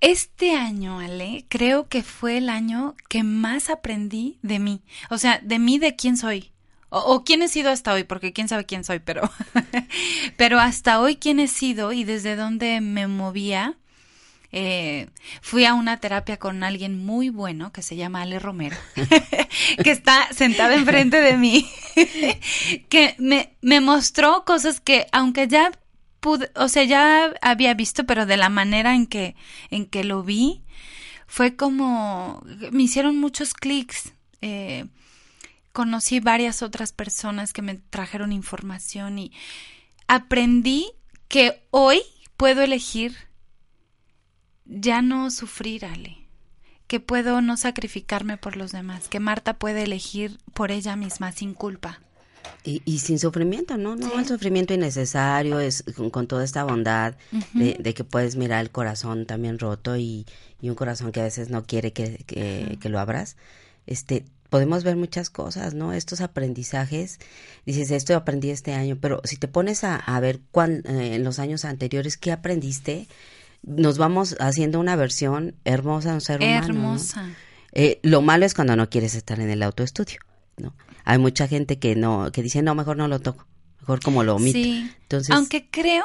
este 0.00 0.54
año, 0.54 0.98
Ale, 0.98 1.46
creo 1.48 1.88
que 1.88 2.02
fue 2.02 2.38
el 2.38 2.48
año 2.48 2.94
que 3.08 3.22
más 3.22 3.70
aprendí 3.70 4.38
de 4.42 4.58
mí. 4.58 4.82
O 5.10 5.18
sea, 5.18 5.40
de 5.42 5.58
mí, 5.58 5.78
de 5.78 5.96
quién 5.96 6.16
soy. 6.16 6.52
O, 6.90 6.98
o 6.98 7.24
quién 7.24 7.42
he 7.42 7.48
sido 7.48 7.70
hasta 7.70 7.94
hoy, 7.94 8.04
porque 8.04 8.32
quién 8.32 8.48
sabe 8.48 8.66
quién 8.66 8.84
soy, 8.84 8.98
pero, 8.98 9.30
pero 10.36 10.60
hasta 10.60 11.00
hoy 11.00 11.16
quién 11.16 11.40
he 11.40 11.48
sido 11.48 11.92
y 11.92 12.04
desde 12.04 12.36
dónde 12.36 12.80
me 12.80 13.06
movía. 13.06 13.78
Eh, 14.54 15.08
fui 15.40 15.64
a 15.64 15.72
una 15.72 15.98
terapia 15.98 16.38
con 16.38 16.62
alguien 16.62 17.04
muy 17.04 17.30
bueno 17.30 17.72
que 17.72 17.80
se 17.80 17.96
llama 17.96 18.20
Ale 18.20 18.38
Romero, 18.38 18.76
que 19.82 19.90
está 19.90 20.28
sentada 20.32 20.74
enfrente 20.74 21.22
de 21.22 21.38
mí, 21.38 21.70
que 22.90 23.14
me, 23.18 23.56
me 23.62 23.80
mostró 23.80 24.44
cosas 24.44 24.80
que, 24.80 25.06
aunque 25.10 25.48
ya 25.48 25.72
pude, 26.20 26.50
o 26.54 26.68
sea, 26.68 26.84
ya 26.84 27.32
había 27.40 27.72
visto, 27.72 28.04
pero 28.04 28.26
de 28.26 28.36
la 28.36 28.50
manera 28.50 28.94
en 28.94 29.06
que, 29.06 29.36
en 29.70 29.86
que 29.86 30.04
lo 30.04 30.22
vi, 30.22 30.62
fue 31.26 31.56
como, 31.56 32.44
me 32.72 32.82
hicieron 32.82 33.18
muchos 33.18 33.54
clics. 33.54 34.12
Eh, 34.42 34.84
conocí 35.72 36.20
varias 36.20 36.62
otras 36.62 36.92
personas 36.92 37.54
que 37.54 37.62
me 37.62 37.76
trajeron 37.76 38.32
información 38.32 39.18
y 39.18 39.32
aprendí 40.06 40.92
que 41.28 41.66
hoy 41.70 42.02
puedo 42.36 42.60
elegir 42.60 43.16
ya 44.64 45.02
no 45.02 45.30
sufrir, 45.30 45.84
Ale, 45.84 46.18
que 46.86 47.00
puedo 47.00 47.40
no 47.40 47.56
sacrificarme 47.56 48.36
por 48.36 48.56
los 48.56 48.72
demás, 48.72 49.08
que 49.08 49.20
Marta 49.20 49.58
puede 49.58 49.84
elegir 49.84 50.38
por 50.54 50.70
ella 50.70 50.96
misma 50.96 51.32
sin 51.32 51.54
culpa. 51.54 52.00
Y, 52.64 52.82
y 52.84 52.98
sin 52.98 53.18
sufrimiento, 53.18 53.76
¿no? 53.76 53.96
No, 53.96 54.18
el 54.18 54.26
sufrimiento 54.26 54.74
innecesario 54.74 55.58
es 55.58 55.84
con, 55.96 56.10
con 56.10 56.26
toda 56.26 56.44
esta 56.44 56.64
bondad 56.64 57.14
de, 57.54 57.76
de 57.78 57.94
que 57.94 58.04
puedes 58.04 58.36
mirar 58.36 58.60
el 58.60 58.70
corazón 58.70 59.26
también 59.26 59.58
roto 59.58 59.96
y, 59.96 60.26
y 60.60 60.68
un 60.68 60.74
corazón 60.74 61.12
que 61.12 61.20
a 61.20 61.24
veces 61.24 61.50
no 61.50 61.64
quiere 61.64 61.92
que, 61.92 62.22
que, 62.26 62.78
que 62.80 62.88
lo 62.88 63.00
abras. 63.00 63.36
Este, 63.86 64.24
podemos 64.48 64.84
ver 64.84 64.96
muchas 64.96 65.30
cosas, 65.30 65.74
¿no? 65.74 65.92
Estos 65.92 66.20
aprendizajes, 66.20 67.18
dices, 67.64 67.90
esto 67.90 68.14
aprendí 68.14 68.50
este 68.50 68.74
año, 68.74 68.96
pero 69.00 69.20
si 69.24 69.36
te 69.36 69.48
pones 69.48 69.82
a, 69.82 69.96
a 69.96 70.20
ver 70.20 70.40
cuán, 70.50 70.82
eh, 70.84 71.14
en 71.14 71.24
los 71.24 71.38
años 71.38 71.64
anteriores 71.64 72.16
qué 72.16 72.32
aprendiste, 72.32 73.08
nos 73.62 73.98
vamos 73.98 74.36
haciendo 74.40 74.80
una 74.80 74.96
versión 74.96 75.54
hermosa 75.64 76.10
de 76.10 76.14
un 76.16 76.20
ser 76.20 76.40
humano. 76.42 77.00
Eh, 77.72 78.00
lo 78.02 78.20
malo 78.22 78.44
es 78.44 78.54
cuando 78.54 78.76
no 78.76 78.90
quieres 78.90 79.14
estar 79.14 79.40
en 79.40 79.50
el 79.50 79.62
autoestudio, 79.62 80.18
¿no? 80.58 80.74
Hay 81.04 81.18
mucha 81.18 81.48
gente 81.48 81.78
que 81.78 81.96
no, 81.96 82.30
que 82.32 82.42
dice, 82.42 82.62
no, 82.62 82.74
mejor 82.74 82.96
no 82.96 83.08
lo 83.08 83.18
toco, 83.20 83.46
mejor 83.80 84.00
como 84.02 84.22
lo 84.24 84.36
omito. 84.36 84.58
Sí. 84.58 84.90
Entonces, 85.02 85.34
Aunque 85.34 85.68
creo 85.70 86.04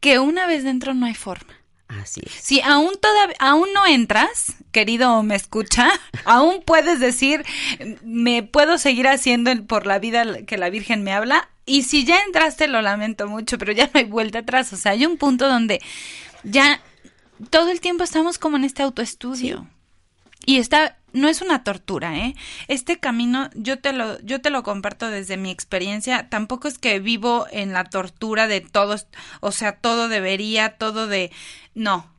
que 0.00 0.18
una 0.18 0.46
vez 0.46 0.64
dentro 0.64 0.92
no 0.94 1.06
hay 1.06 1.14
forma. 1.14 1.52
así 1.88 2.20
es. 2.26 2.32
Si 2.32 2.60
aún 2.62 2.90
todavía, 3.00 3.36
aún 3.38 3.68
no 3.74 3.86
entras, 3.86 4.54
querido 4.72 5.22
me 5.22 5.36
escucha, 5.36 5.88
aún 6.24 6.62
puedes 6.66 6.98
decir, 7.00 7.44
me 8.04 8.42
puedo 8.42 8.76
seguir 8.78 9.06
haciendo 9.08 9.50
el- 9.50 9.64
por 9.64 9.86
la 9.86 9.98
vida 9.98 10.42
que 10.46 10.58
la 10.58 10.68
Virgen 10.70 11.02
me 11.04 11.12
habla. 11.12 11.48
Y 11.64 11.82
si 11.84 12.04
ya 12.04 12.18
entraste, 12.26 12.66
lo 12.66 12.82
lamento 12.82 13.28
mucho, 13.28 13.56
pero 13.56 13.72
ya 13.72 13.84
no 13.84 14.00
hay 14.00 14.04
vuelta 14.04 14.40
atrás. 14.40 14.72
O 14.72 14.76
sea, 14.76 14.92
hay 14.92 15.06
un 15.06 15.16
punto 15.16 15.48
donde 15.48 15.80
ya 16.44 16.80
todo 17.50 17.70
el 17.70 17.80
tiempo 17.80 18.04
estamos 18.04 18.38
como 18.38 18.56
en 18.56 18.64
este 18.64 18.82
autoestudio. 18.82 19.66
Y 20.44 20.58
está, 20.58 20.98
no 21.12 21.28
es 21.28 21.40
una 21.40 21.62
tortura, 21.62 22.18
¿eh? 22.18 22.34
Este 22.66 22.98
camino, 22.98 23.48
yo 23.54 23.78
te 23.78 23.92
lo, 23.92 24.20
yo 24.22 24.40
te 24.40 24.50
lo 24.50 24.62
comparto 24.62 25.08
desde 25.08 25.36
mi 25.36 25.50
experiencia. 25.50 26.28
Tampoco 26.28 26.66
es 26.66 26.78
que 26.78 26.98
vivo 26.98 27.46
en 27.50 27.72
la 27.72 27.84
tortura 27.84 28.48
de 28.48 28.60
todos, 28.60 29.06
o 29.40 29.52
sea, 29.52 29.76
todo 29.76 30.08
debería, 30.08 30.78
todo 30.78 31.06
de, 31.06 31.30
no. 31.74 32.12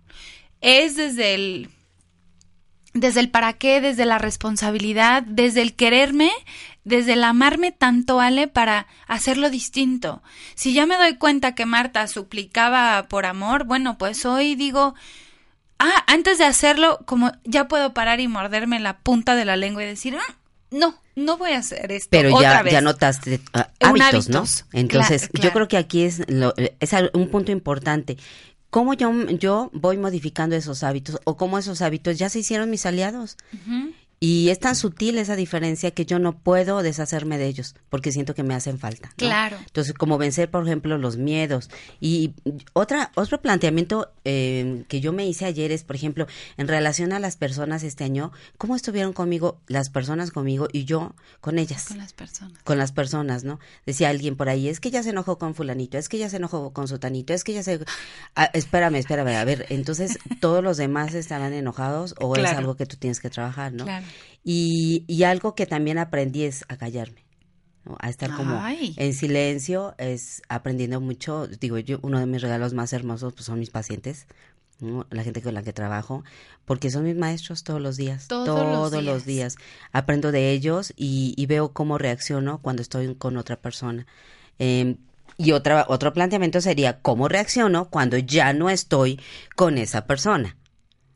Es 0.62 0.96
desde 0.96 1.36
el, 1.36 1.70
desde 2.94 3.20
el 3.20 3.30
para 3.30 3.53
qué, 3.53 3.82
desde 3.82 4.06
la 4.06 4.20
responsabilidad, 4.20 5.24
desde 5.24 5.62
el 5.62 5.75
quererme, 5.75 6.32
desde 6.84 7.13
el 7.13 7.24
amarme 7.24 7.72
tanto, 7.72 8.20
Ale, 8.20 8.48
para 8.48 8.88
hacerlo 9.08 9.50
distinto. 9.50 10.22
Si 10.56 10.74
ya 10.74 10.86
me 10.86 10.98
doy 10.98 11.16
cuenta 11.18 11.56
que 11.56 11.66
Marta 11.66 12.08
suplicaba 12.08 13.08
por 13.08 13.25
amor, 13.25 13.63
bueno, 13.66 13.98
pues 13.98 14.25
hoy 14.25 14.56
digo, 14.56 14.94
ah, 15.80 16.04
antes 16.08 16.38
de 16.38 16.46
hacerlo, 16.46 17.00
como 17.06 17.32
ya 17.44 17.68
puedo 17.68 17.94
parar 17.94 18.20
y 18.20 18.28
morderme 18.28 18.80
la 18.80 18.98
punta 19.00 19.36
de 19.36 19.46
la 19.46 19.56
lengua 19.56 19.84
y 19.84 19.88
decir, 19.88 20.16
"Ah, 20.18 20.36
no, 20.72 20.96
no 21.16 21.38
voy 21.38 21.52
a 21.52 21.60
hacer 21.60 21.92
esto. 21.92 22.10
Pero 22.12 22.36
otra 22.36 22.42
ya, 22.58 22.62
vez". 22.63 22.74
ya 22.74 22.82
notaste 22.82 23.40
Un 23.54 24.02
hábitos, 24.02 24.30
¿no? 24.30 24.44
Entonces, 24.74 25.30
claro, 25.30 25.44
yo 25.50 25.54
creo 25.54 25.68
que 25.68 25.78
aquí 25.78 26.04
es, 26.04 26.24
lo- 26.30 26.54
es 26.58 26.92
un 27.13 27.30
punto 27.30 27.52
importante. 27.52 28.18
¿Cómo 28.70 28.96
yo, 28.96 29.12
yo 29.30 29.70
voy 29.72 29.98
modificando 29.98 30.56
esos 30.56 30.82
hábitos 30.84 31.20
o 31.25 31.38
cómo 31.38 31.60
esos 31.60 31.84
hábitos 31.84 32.18
ya 32.18 32.30
se 32.30 32.40
hicieron 32.40 32.72
mis 32.72 32.88
aliados? 32.88 33.38
Y 34.25 34.48
es 34.51 34.60
tan 34.60 34.77
sutil 34.77 35.18
esa 35.18 35.36
diferencia 35.36 35.92
que 35.92 36.06
yo 36.06 36.18
no 36.18 36.38
puedo 36.38 36.82
deshacerme 36.82 37.38
de 37.38 37.46
ellos 37.46 37.75
porque 37.89 38.13
siento 38.13 38.34
que 38.34 38.42
me 38.42 38.53
hacen 38.53 38.80
falta. 38.80 39.10
¿no? 39.10 39.15
Claro. 39.18 39.58
Entonces, 39.60 39.94
como 39.94 40.18
vencer, 40.18 40.50
por 40.50 40.65
ejemplo, 40.65 40.98
los 40.98 41.18
miedos. 41.18 41.70
Y 42.00 42.32
otra, 42.72 43.12
otro 43.15 43.42
planteamiento 43.42 44.13
eh, 44.24 44.86
que 44.88 45.01
yo 45.01 45.12
me 45.12 45.27
hice 45.27 45.44
ayer 45.44 45.74
es, 45.74 45.84
por 45.84 45.98
ejemplo, 45.98 46.25
en 46.56 46.70
relación 46.70 47.12
a 47.12 47.20
las 47.20 47.36
personas 47.36 47.84
este 47.84 48.06
año, 48.06 48.32
¿cómo 48.58 48.77
estuvieron 48.77 49.12
conmigo 49.12 49.60
las 49.68 49.89
personas 49.89 50.32
conmigo 50.32 50.70
y 50.72 50.86
yo 50.86 51.13
con 51.42 51.60
ellas? 51.60 51.88
Con 51.89 51.98
las 51.98 52.13
personas. 52.13 52.63
con 52.63 52.77
las 52.77 52.94
personas, 52.94 53.44
¿no? 53.44 53.60
Decía 53.86 54.08
alguien 54.08 54.38
por 54.38 54.48
ahí, 54.48 54.70
es 54.70 54.80
que 54.80 54.89
ya 54.89 55.03
se 55.03 55.10
enojó 55.10 55.38
con 55.38 55.53
fulanito, 55.53 55.98
es 55.98 56.08
que 56.08 56.18
ya 56.18 56.30
se 56.30 56.38
enojó 56.38 56.72
con 56.72 56.88
sotanito, 56.88 57.34
es 57.34 57.44
que 57.44 57.51
ya 57.51 57.63
se... 57.63 57.84
Ah, 58.38 58.50
espérame, 58.53 58.96
espérame, 58.96 59.36
a 59.36 59.44
ver, 59.44 59.65
entonces 59.68 60.18
todos 60.39 60.63
los 60.63 60.77
demás 60.77 61.13
estarán 61.13 61.51
enojados 61.51 62.15
o 62.22 62.38
es 62.38 62.46
algo 62.46 62.77
que 62.77 62.86
tú 62.86 62.96
tienes 62.96 63.20
que 63.20 63.30
trabajar, 63.30 63.74
¿no? 63.74 63.84
Claro. 63.84 64.06
Y, 64.43 65.05
y 65.08 65.24
algo 65.24 65.55
que 65.55 65.65
también 65.65 65.98
aprendí 65.98 66.43
es 66.43 66.65
a 66.67 66.77
callarme, 66.77 67.24
¿no? 67.86 67.96
A 68.00 68.10
estar 68.10 68.36
como 68.36 68.60
Ay. 68.62 68.93
en 68.98 69.13
silencio, 69.13 69.96
es 69.98 70.41
aprendiendo 70.50 71.00
mucho, 71.00 71.48
digo, 71.48 71.77
yo 71.79 72.00
uno 72.01 72.20
de 72.20 72.25
mis 72.25 72.41
regalos 72.41 72.74
más 72.74 72.91
hermosos 72.93 73.34
pues 73.34 73.46
son 73.46 73.60
mis 73.60 73.70
pacientes, 73.70 74.27
¿no? 74.79 75.08
la 75.12 75.24
gente 75.24 75.41
con 75.41 75.53
la 75.53 75.63
que 75.63 75.72
trabajo, 75.72 76.24
porque 76.65 76.89
son 76.89 77.03
mis 77.05 77.15
maestros 77.15 77.63
todos 77.63 77.79
los 77.79 77.96
días, 77.96 78.27
Todos 78.27 78.48
los 78.48 78.91
todos 78.91 79.03
los 79.03 79.25
días. 79.25 79.55
días. 79.55 79.65
Aprendo 79.93 80.32
de 80.32 80.51
ellos 80.51 80.93
y, 80.98 81.34
y 81.38 81.46
veo 81.46 81.72
cómo 81.72 81.98
reacciono 81.98 82.62
cuando 82.62 82.82
estoy 82.82 83.15
con 83.15 83.38
otra 83.38 83.55
persona. 83.62 84.05
Eh, 84.60 84.98
y 85.38 85.51
otra, 85.53 85.86
otro 85.89 86.13
planteamiento 86.13 86.62
sería 86.62 87.00
cómo 87.01 87.27
reacciono 87.27 87.89
cuando 87.89 88.17
ya 88.17 88.53
no 88.53 88.70
estoy 88.70 89.20
con 89.55 89.77
esa 89.77 90.05
persona. 90.05 90.58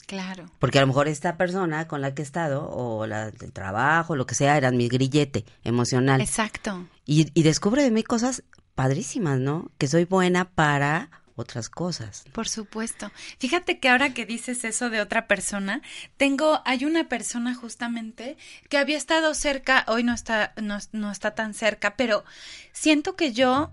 Claro. 0.08 0.50
Porque 0.58 0.80
a 0.80 0.82
lo 0.82 0.88
mejor 0.88 1.08
esta 1.08 1.38
persona 1.38 1.88
con 1.88 2.02
la 2.02 2.16
que 2.16 2.22
he 2.22 2.26
estado, 2.26 2.68
o 2.70 3.06
la 3.06 3.30
del 3.30 3.52
trabajo, 3.52 4.16
lo 4.16 4.26
que 4.26 4.36
sea, 4.36 4.58
eran 4.58 4.78
mi 4.78 4.88
grillete 4.88 5.46
emocional. 5.64 6.22
Exacto. 6.22 6.88
Y, 7.06 7.30
y 7.34 7.44
descubro 7.44 7.82
de 7.82 7.92
mí 7.92 8.04
cosas 8.04 8.44
padrísimas, 8.74 9.40
¿no? 9.40 9.70
Que 9.78 9.88
soy 9.88 10.06
buena 10.06 10.50
para 10.50 11.10
otras 11.38 11.70
cosas. 11.70 12.24
Por 12.34 12.48
supuesto. 12.48 13.12
Fíjate 13.38 13.80
que 13.80 13.90
ahora 13.90 14.14
que 14.14 14.26
dices 14.26 14.64
eso 14.64 14.90
de 14.90 15.02
otra 15.02 15.28
persona, 15.28 15.82
tengo, 16.18 16.62
hay 16.66 16.84
una 16.84 17.08
persona 17.08 17.54
justamente 17.54 18.38
que 18.70 18.78
había 18.78 18.98
estado 18.98 19.34
cerca, 19.36 19.86
hoy 19.88 20.04
no 20.04 20.14
está, 20.14 20.54
no, 20.62 20.80
no 20.94 21.12
está 21.12 21.36
tan 21.36 21.54
cerca, 21.54 21.96
pero 21.96 22.26
siento 22.72 23.16
que 23.16 23.34
yo, 23.34 23.72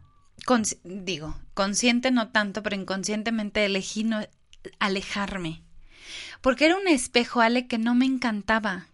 digo, 0.85 1.37
consciente 1.55 2.11
no 2.11 2.29
tanto, 2.29 2.63
pero 2.63 2.77
inconscientemente 2.77 3.65
elegí 3.65 4.05
no, 4.05 4.21
alejarme. 4.79 5.64
Porque 6.41 6.67
era 6.67 6.77
un 6.77 6.89
espejo, 6.89 7.41
Ale, 7.41 7.67
que 7.67 7.79
no 7.79 7.95
me 7.95 8.07
encantaba. 8.07 8.87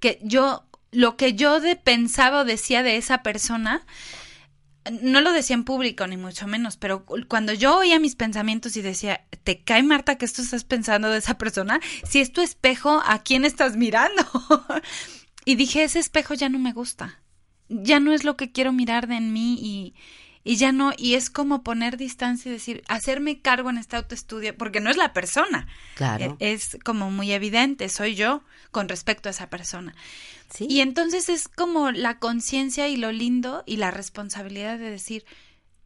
Que 0.00 0.18
yo, 0.22 0.64
lo 0.90 1.16
que 1.16 1.34
yo 1.34 1.58
pensaba 1.84 2.40
o 2.40 2.44
decía 2.44 2.82
de 2.82 2.96
esa 2.96 3.22
persona, 3.22 3.84
no 5.00 5.20
lo 5.20 5.32
decía 5.32 5.54
en 5.54 5.64
público, 5.64 6.06
ni 6.06 6.16
mucho 6.16 6.46
menos, 6.48 6.76
pero 6.76 7.04
cu- 7.04 7.24
cuando 7.28 7.52
yo 7.52 7.78
oía 7.78 8.00
mis 8.00 8.16
pensamientos 8.16 8.76
y 8.76 8.82
decía, 8.82 9.24
¿te 9.44 9.60
cae 9.60 9.82
Marta 9.82 10.16
que 10.16 10.24
esto 10.24 10.42
estás 10.42 10.64
pensando 10.64 11.08
de 11.08 11.18
esa 11.18 11.38
persona? 11.38 11.80
Si 12.04 12.20
es 12.20 12.32
tu 12.32 12.40
espejo, 12.40 13.00
¿a 13.06 13.22
quién 13.22 13.44
estás 13.44 13.76
mirando? 13.76 14.24
y 15.44 15.54
dije, 15.54 15.84
ese 15.84 16.00
espejo 16.00 16.34
ya 16.34 16.48
no 16.48 16.58
me 16.58 16.72
gusta. 16.72 17.20
Ya 17.68 18.00
no 18.00 18.12
es 18.12 18.24
lo 18.24 18.36
que 18.36 18.50
quiero 18.52 18.72
mirar 18.72 19.06
de 19.06 19.16
en 19.16 19.32
mí 19.32 19.56
y, 19.60 19.94
y 20.44 20.56
ya 20.56 20.72
no, 20.72 20.92
y 20.96 21.14
es 21.14 21.30
como 21.30 21.62
poner 21.62 21.96
distancia 21.96 22.48
y 22.48 22.52
decir, 22.52 22.82
hacerme 22.88 23.40
cargo 23.40 23.70
en 23.70 23.78
este 23.78 23.96
autoestudio, 23.96 24.56
porque 24.56 24.80
no 24.80 24.90
es 24.90 24.96
la 24.96 25.12
persona. 25.12 25.68
Claro. 25.94 26.36
E- 26.40 26.52
Es 26.54 26.78
como 26.84 27.10
muy 27.10 27.32
evidente, 27.32 27.88
soy 27.88 28.14
yo 28.14 28.42
con 28.70 28.88
respecto 28.88 29.28
a 29.28 29.30
esa 29.30 29.48
persona. 29.50 29.94
Sí. 30.52 30.66
Y 30.68 30.80
entonces 30.80 31.28
es 31.28 31.48
como 31.48 31.92
la 31.92 32.18
conciencia 32.18 32.88
y 32.88 32.96
lo 32.96 33.12
lindo 33.12 33.62
y 33.66 33.76
la 33.76 33.90
responsabilidad 33.90 34.78
de 34.78 34.90
decir, 34.90 35.24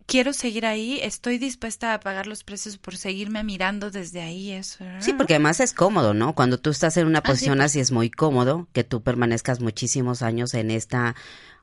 quiero 0.07 0.33
seguir 0.33 0.65
ahí, 0.67 1.01
estoy 1.03 1.39
dispuesta 1.39 1.93
a 1.95 2.01
pagar 2.01 2.27
los 2.27 2.45
precios 2.45 2.79
por 2.79 2.97
seguirme 2.97 3.43
mirando 3.45 3.91
desde 3.91 4.21
ahí. 4.23 4.53
Eso. 4.53 4.85
Sí, 5.01 5.13
porque 5.13 5.35
además 5.35 5.61
es 5.61 5.73
cómodo, 5.75 6.15
¿no? 6.15 6.35
Cuando 6.35 6.59
tú 6.59 6.71
estás 6.71 6.97
en 6.97 7.07
una 7.07 7.19
Ah, 7.19 7.23
posición 7.23 7.59
pues. 7.59 7.67
así 7.73 7.81
es 7.81 7.91
muy 7.93 8.11
cómodo 8.11 8.69
que 8.73 8.85
tú 8.85 9.03
permanezcas 9.03 9.61
muchísimos 9.61 10.23
años 10.23 10.55
en 10.55 10.71
esta, 10.71 11.15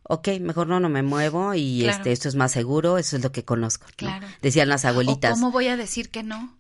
ok, 0.04 0.28
mejor 0.42 0.68
no, 0.68 0.80
no 0.80 0.90
me 0.90 1.04
muevo 1.04 1.54
y 1.54 1.82
Claro. 1.82 1.98
este, 1.98 2.12
esto 2.12 2.28
es 2.30 2.36
más 2.36 2.52
seguro, 2.52 2.98
eso 2.98 3.16
es 3.18 3.24
lo 3.24 3.32
que 3.32 3.46
conozco. 3.46 3.86
¿no? 3.88 3.94
Claro. 3.96 4.28
Decían 4.42 4.70
las 4.70 4.86
¿O 4.86 4.90
abuelitas. 4.90 5.32
cómo 5.34 5.52
voy 5.52 5.68
a 5.68 5.78
decir 5.78 6.10
que 6.10 6.24
no 6.24 6.58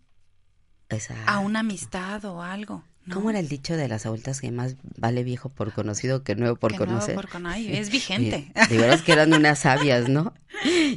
a 1.25 1.40
una 1.40 1.62
amistad 1.62 2.24
o 2.25 2.44
algo? 2.44 2.84
¿No? 3.05 3.15
¿Cómo 3.15 3.29
era 3.29 3.39
el 3.39 3.48
dicho 3.50 3.75
de 3.75 3.88
las 3.88 4.05
abuelitas 4.05 4.39
que 4.41 4.51
más 4.51 4.75
vale 4.98 5.24
viejo 5.24 5.50
por 5.50 5.74
conocido 5.74 6.24
que 6.24 6.36
nuevo 6.36 6.55
por 6.55 6.72
Que 6.72 6.77
nuevo 6.77 6.91
conocer? 6.93 7.15
por 7.15 7.27
con- 7.29 7.45
ay, 7.48 7.75
es 7.75 7.89
vigente. 7.89 8.51
De 8.69 8.77
veras 8.77 9.01
que 9.01 9.12
eran 9.12 9.33
unas 9.33 9.60
sabias, 9.60 10.07
¿no? 10.10 10.33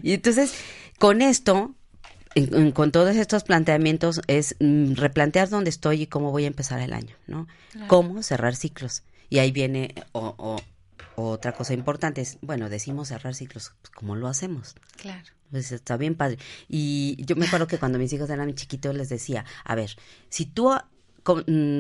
Y 0.02 0.12
entonces, 0.12 0.52
con 0.98 1.20
esto, 1.22 1.74
en- 2.34 2.54
en- 2.54 2.72
con 2.72 2.92
todos 2.92 3.16
estos 3.16 3.42
planteamientos, 3.44 4.20
es 4.28 4.54
mm, 4.60 4.92
replantear 4.94 5.48
dónde 5.48 5.70
estoy 5.70 6.02
y 6.02 6.06
cómo 6.06 6.30
voy 6.30 6.44
a 6.44 6.48
empezar 6.48 6.80
el 6.80 6.92
año, 6.92 7.16
¿no? 7.26 7.48
Claro. 7.72 7.88
Cómo 7.88 8.22
cerrar 8.22 8.54
ciclos. 8.56 9.02
Y 9.28 9.38
ahí 9.38 9.50
viene 9.50 9.94
o- 10.12 10.34
o- 10.38 10.60
otra 11.18 11.52
cosa 11.52 11.72
importante, 11.72 12.20
es, 12.20 12.36
bueno, 12.42 12.68
decimos 12.68 13.08
cerrar 13.08 13.34
ciclos, 13.34 13.72
pues, 13.80 13.90
¿cómo 13.90 14.14
lo 14.16 14.28
hacemos? 14.28 14.74
Claro. 15.00 15.24
Pues 15.50 15.72
está 15.72 15.96
bien 15.96 16.14
padre. 16.14 16.38
Y 16.68 17.16
yo 17.24 17.36
me 17.36 17.46
acuerdo 17.46 17.66
que 17.66 17.78
cuando 17.78 17.98
mis 17.98 18.12
hijos 18.12 18.28
eran 18.30 18.54
chiquitos 18.54 18.94
les 18.94 19.08
decía, 19.08 19.44
a 19.64 19.74
ver, 19.74 19.96
si 20.28 20.44
tú 20.44 20.70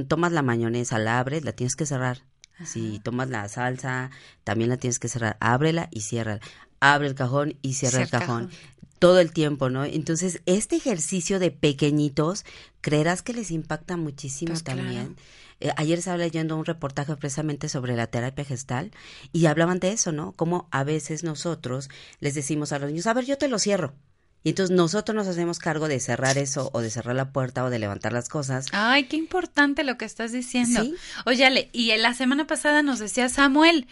tomas 0.08 0.32
la 0.32 0.42
mayonesa, 0.42 0.98
la 0.98 1.18
abres, 1.18 1.44
la 1.44 1.52
tienes 1.52 1.76
que 1.76 1.86
cerrar. 1.86 2.22
Si 2.64 3.00
tomas 3.00 3.28
la 3.28 3.46
salsa, 3.48 4.10
también 4.42 4.70
la 4.70 4.78
tienes 4.78 4.98
que 4.98 5.08
cerrar. 5.08 5.36
Ábrela 5.40 5.88
y 5.90 6.00
ciérrala. 6.00 6.40
Abre 6.80 7.06
el 7.08 7.14
cajón 7.14 7.58
y 7.62 7.74
cierra 7.74 8.00
el 8.02 8.08
Cierra 8.08 8.24
el 8.24 8.26
cajón. 8.28 8.46
cajón. 8.48 8.76
Todo 8.98 9.20
el 9.20 9.30
tiempo, 9.32 9.68
¿no? 9.68 9.84
Entonces, 9.84 10.40
este 10.46 10.76
ejercicio 10.76 11.38
de 11.38 11.50
pequeñitos, 11.50 12.46
creerás 12.80 13.20
que 13.20 13.34
les 13.34 13.50
impacta 13.50 13.98
muchísimo 13.98 14.52
Pues 14.52 14.62
claro. 14.62 14.80
también. 14.82 15.16
Eh, 15.60 15.70
ayer 15.76 15.98
estaba 15.98 16.16
leyendo 16.16 16.56
un 16.56 16.64
reportaje 16.64 17.14
precisamente 17.16 17.68
sobre 17.68 17.94
la 17.94 18.06
terapia 18.06 18.44
gestal 18.46 18.90
y 19.32 19.46
hablaban 19.46 19.78
de 19.78 19.92
eso, 19.92 20.12
¿no? 20.12 20.32
Como 20.32 20.66
a 20.70 20.82
veces 20.82 21.24
nosotros 21.24 21.90
les 22.20 22.34
decimos 22.34 22.72
a 22.72 22.78
los 22.78 22.90
niños, 22.90 23.06
a 23.06 23.12
ver, 23.14 23.26
yo 23.26 23.36
te 23.36 23.48
lo 23.48 23.58
cierro. 23.58 23.92
Y 24.46 24.50
entonces 24.50 24.76
nosotros 24.76 25.16
nos 25.16 25.26
hacemos 25.26 25.58
cargo 25.58 25.88
de 25.88 25.98
cerrar 25.98 26.38
eso 26.38 26.70
o 26.72 26.80
de 26.80 26.88
cerrar 26.88 27.16
la 27.16 27.32
puerta 27.32 27.64
o 27.64 27.68
de 27.68 27.80
levantar 27.80 28.12
las 28.12 28.28
cosas. 28.28 28.66
Ay, 28.70 29.06
qué 29.06 29.16
importante 29.16 29.82
lo 29.82 29.98
que 29.98 30.04
estás 30.04 30.30
diciendo. 30.30 30.84
Sí. 30.84 30.94
Y 31.72 31.90
en 31.90 32.02
la 32.02 32.14
semana 32.14 32.46
pasada 32.46 32.84
nos 32.84 33.00
decía 33.00 33.28
Samuel, 33.28 33.88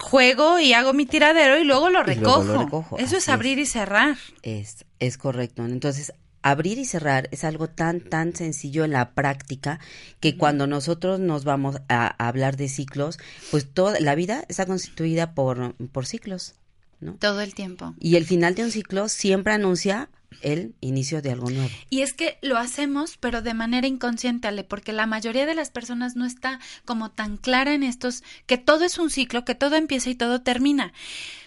juego 0.00 0.58
y 0.58 0.72
hago 0.72 0.94
mi 0.94 1.06
tiradero 1.06 1.58
y 1.58 1.64
luego 1.64 1.90
lo 1.90 2.02
recojo. 2.02 2.42
luego 2.42 2.54
lo 2.54 2.64
recojo, 2.64 2.98
Eso 2.98 3.16
es 3.16 3.28
abrir 3.28 3.60
y 3.60 3.66
cerrar. 3.66 4.16
Es, 4.42 4.84
es 4.98 5.16
correcto. 5.16 5.64
Entonces, 5.64 6.12
abrir 6.42 6.78
y 6.78 6.84
cerrar 6.84 7.28
es 7.30 7.44
algo 7.44 7.68
tan, 7.68 8.00
tan 8.00 8.34
sencillo 8.34 8.82
en 8.82 8.90
la 8.90 9.12
práctica 9.12 9.78
que 10.18 10.36
cuando 10.36 10.66
nosotros 10.66 11.20
nos 11.20 11.44
vamos 11.44 11.76
a, 11.88 12.16
a 12.18 12.26
hablar 12.26 12.56
de 12.56 12.68
ciclos, 12.68 13.20
pues 13.52 13.72
toda 13.72 14.00
la 14.00 14.16
vida 14.16 14.44
está 14.48 14.66
constituida 14.66 15.34
por, 15.34 15.76
por 15.92 16.04
ciclos, 16.04 16.56
¿no? 17.00 17.14
Todo 17.14 17.40
el 17.40 17.54
tiempo. 17.54 17.94
Y 17.98 18.16
el 18.16 18.24
final 18.24 18.54
de 18.54 18.64
un 18.64 18.70
ciclo 18.70 19.08
siempre 19.08 19.52
anuncia 19.52 20.08
el 20.42 20.74
inicio 20.80 21.22
de 21.22 21.32
algo 21.32 21.50
nuevo. 21.50 21.70
Y 21.90 22.02
es 22.02 22.12
que 22.12 22.38
lo 22.42 22.56
hacemos, 22.56 23.16
pero 23.18 23.42
de 23.42 23.54
manera 23.54 23.86
inconsciente, 23.86 24.48
Ale, 24.48 24.64
porque 24.64 24.92
la 24.92 25.06
mayoría 25.06 25.46
de 25.46 25.54
las 25.54 25.70
personas 25.70 26.16
no 26.16 26.24
está 26.24 26.60
como 26.84 27.10
tan 27.10 27.36
clara 27.36 27.74
en 27.74 27.82
estos, 27.82 28.22
que 28.46 28.58
todo 28.58 28.84
es 28.84 28.98
un 28.98 29.10
ciclo, 29.10 29.44
que 29.44 29.54
todo 29.54 29.76
empieza 29.76 30.10
y 30.10 30.14
todo 30.14 30.42
termina. 30.42 30.92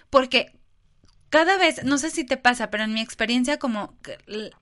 Porque 0.10 0.58
cada 1.30 1.58
vez, 1.58 1.84
no 1.84 1.98
sé 1.98 2.12
si 2.12 2.24
te 2.24 2.38
pasa, 2.38 2.70
pero 2.70 2.84
en 2.84 2.94
mi 2.94 3.02
experiencia 3.02 3.58
como 3.58 3.96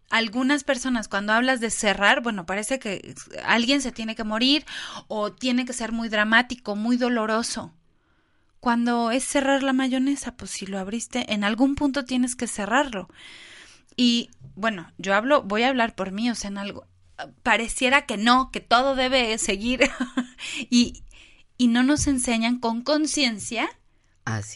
algunas 0.10 0.64
personas 0.64 1.10
cuando 1.10 1.34
hablas 1.34 1.60
de 1.60 1.70
cerrar, 1.70 2.22
bueno, 2.22 2.46
parece 2.46 2.80
que 2.80 3.14
alguien 3.44 3.82
se 3.82 3.92
tiene 3.92 4.16
que 4.16 4.24
morir 4.24 4.66
o 5.10 5.34
tiene 5.34 5.66
que 5.66 5.74
ser 5.74 5.92
muy 5.92 6.08
dramático, 6.08 6.78
muy 6.78 6.96
doloroso. 6.96 7.74
Cuando 8.62 9.12
es 9.12 9.25
cerrar 9.25 9.63
la 9.63 9.74
mayonesa, 9.74 10.38
pues 10.38 10.51
si 10.51 10.65
lo 10.68 10.80
abriste, 10.80 11.34
en 11.34 11.44
algún 11.44 11.75
punto 11.75 12.06
tienes 12.06 12.36
que 12.38 12.48
cerrarlo. 12.48 13.10
Y 13.98 14.30
bueno, 14.56 14.89
yo 14.98 15.13
hablo, 15.15 15.41
voy 15.44 15.63
a 15.63 15.70
hablar 15.70 15.96
por 15.96 16.12
mí, 16.12 16.30
o 16.30 16.36
sea, 16.36 16.50
en 16.50 16.58
algo 16.60 16.86
pareciera 17.44 18.06
que 18.06 18.18
no, 18.18 18.50
que 18.51 18.60
todo 18.62 18.96
debe 18.96 19.38
seguir 19.38 19.82
y, 20.70 21.03
y 21.58 21.68
no 21.68 21.84
nos 21.84 22.08
enseñan 22.08 22.60
con 22.60 22.82
conciencia 22.82 23.70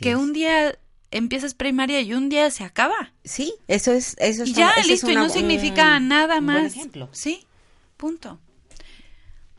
que 0.02 0.12
es. 0.12 0.18
un 0.18 0.34
día 0.34 0.78
empiezas 1.12 1.54
primaria 1.54 2.02
y 2.02 2.14
un 2.14 2.30
día 2.30 2.50
se 2.52 2.64
acaba. 2.64 3.12
Sí, 3.24 3.54
eso 3.68 3.92
es, 3.92 4.16
eso 4.20 4.44
es 4.44 4.50
Y 4.50 4.54
ya, 4.54 4.70
ese 4.72 4.80
es 4.82 4.88
listo, 4.88 5.12
y 5.12 5.14
una- 5.16 5.28
no 5.28 5.34
significa 5.34 6.00
nada 6.00 6.40
un 6.40 6.46
buen 6.46 6.64
más. 6.64 6.74
ejemplo. 6.74 7.10
Sí, 7.12 7.46
punto. 7.98 8.40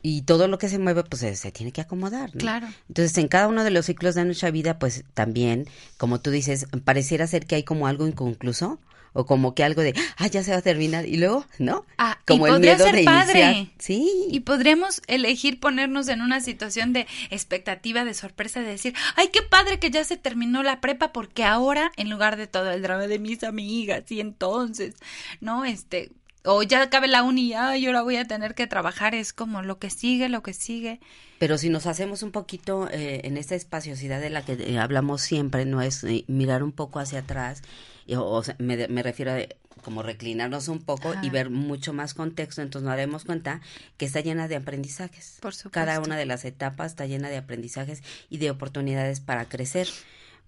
Y 0.01 0.21
todo 0.21 0.47
lo 0.47 0.57
que 0.57 0.69
se 0.69 0.79
mueve, 0.79 1.03
pues 1.03 1.21
se, 1.21 1.35
se 1.35 1.51
tiene 1.51 1.71
que 1.71 1.81
acomodar. 1.81 2.33
¿no? 2.33 2.39
Claro. 2.39 2.67
Entonces, 2.87 3.17
en 3.17 3.27
cada 3.27 3.47
uno 3.47 3.63
de 3.63 3.71
los 3.71 3.85
ciclos 3.87 4.15
de 4.15 4.25
nuestra 4.25 4.51
vida, 4.51 4.79
pues 4.79 5.03
también, 5.13 5.67
como 5.97 6.21
tú 6.21 6.31
dices, 6.31 6.67
pareciera 6.83 7.27
ser 7.27 7.45
que 7.45 7.55
hay 7.55 7.63
como 7.63 7.87
algo 7.87 8.07
inconcluso 8.07 8.79
o 9.17 9.25
como 9.25 9.55
que 9.55 9.63
algo 9.63 9.81
de, 9.81 9.95
ah, 10.17 10.27
ya 10.27 10.43
se 10.43 10.51
va 10.51 10.57
a 10.57 10.61
terminar 10.61 11.07
y 11.07 11.17
luego, 11.17 11.45
¿no? 11.57 11.85
Ah, 11.97 12.19
y 12.21 12.25
como 12.25 12.45
el 12.45 12.53
podría 12.53 12.75
miedo 12.75 12.85
ser 12.85 12.95
de 12.95 13.03
padre. 13.03 13.39
iniciar. 13.39 13.67
Sí. 13.79 14.27
Y 14.29 14.41
podríamos 14.41 15.01
elegir 15.07 15.59
ponernos 15.59 16.07
en 16.07 16.21
una 16.21 16.39
situación 16.39 16.93
de 16.93 17.07
expectativa, 17.31 18.05
de 18.05 18.13
sorpresa, 18.13 18.59
de 18.59 18.67
decir, 18.67 18.93
ay, 19.15 19.29
qué 19.33 19.41
padre 19.41 19.79
que 19.79 19.89
ya 19.89 20.03
se 20.03 20.17
terminó 20.17 20.61
la 20.61 20.81
prepa, 20.81 21.13
porque 21.13 21.43
ahora, 21.43 21.91
en 21.97 22.11
lugar 22.11 22.37
de 22.37 22.45
todo 22.45 22.69
el 22.69 22.83
drama 22.83 23.07
de 23.07 23.17
mis 23.17 23.43
amigas, 23.43 24.03
y 24.11 24.19
entonces, 24.19 24.93
¿no? 25.41 25.65
Este, 25.65 26.11
o 26.43 26.63
ya 26.63 26.81
acabe 26.81 27.07
la 27.07 27.23
uni, 27.23 27.53
ay, 27.53 27.85
ahora 27.85 28.01
voy 28.01 28.17
a 28.17 28.25
tener 28.25 28.55
que 28.55 28.67
trabajar, 28.67 29.15
es 29.15 29.33
como 29.33 29.61
lo 29.61 29.79
que 29.79 29.89
sigue, 29.89 30.29
lo 30.29 30.43
que 30.43 30.53
sigue. 30.53 30.99
Pero 31.39 31.57
si 31.57 31.69
nos 31.69 31.85
hacemos 31.85 32.23
un 32.23 32.31
poquito 32.31 32.89
eh, 32.89 33.21
en 33.23 33.37
esta 33.37 33.55
espaciosidad 33.55 34.19
de 34.19 34.29
la 34.29 34.43
que 34.43 34.53
eh, 34.53 34.79
hablamos 34.79 35.21
siempre, 35.21 35.65
no 35.65 35.81
es 35.81 36.03
eh, 36.03 36.23
mirar 36.27 36.63
un 36.63 36.71
poco 36.71 36.99
hacia 36.99 37.19
atrás, 37.19 37.61
o, 38.09 38.21
o 38.21 38.43
sea, 38.43 38.55
me, 38.59 38.87
me 38.87 39.03
refiero 39.03 39.31
a 39.33 39.39
como 39.87 40.03
reclinarnos 40.03 40.67
un 40.67 40.79
poco 40.79 41.13
y 41.21 41.29
ver 41.29 41.49
mucho 41.49 41.93
más 41.93 42.13
contexto, 42.13 42.61
entonces 42.61 42.85
nos 42.85 42.91
daremos 42.91 43.23
cuenta 43.23 43.61
que 43.97 44.05
está 44.05 44.19
llena 44.19 44.47
de 44.47 44.57
aprendizajes. 44.57 45.37
Por 45.41 45.53
supuesto. 45.53 45.71
Cada 45.71 45.99
una 46.01 46.17
de 46.17 46.25
las 46.25 46.43
etapas 46.43 46.91
está 46.91 47.05
llena 47.05 47.29
de 47.29 47.37
aprendizajes 47.37 48.03
y 48.29 48.37
de 48.37 48.51
oportunidades 48.51 49.19
para 49.21 49.45
crecer. 49.45 49.87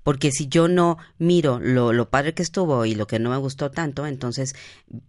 Porque 0.04 0.32
si 0.32 0.48
yo 0.48 0.68
no 0.68 0.98
miro 1.18 1.60
lo, 1.60 1.94
lo 1.94 2.10
padre 2.10 2.34
que 2.34 2.42
estuvo 2.42 2.86
y 2.86 2.96
lo 2.96 3.06
que 3.08 3.20
no 3.20 3.30
me 3.30 3.38
gustó 3.38 3.70
tanto, 3.70 4.08
entonces, 4.08 4.56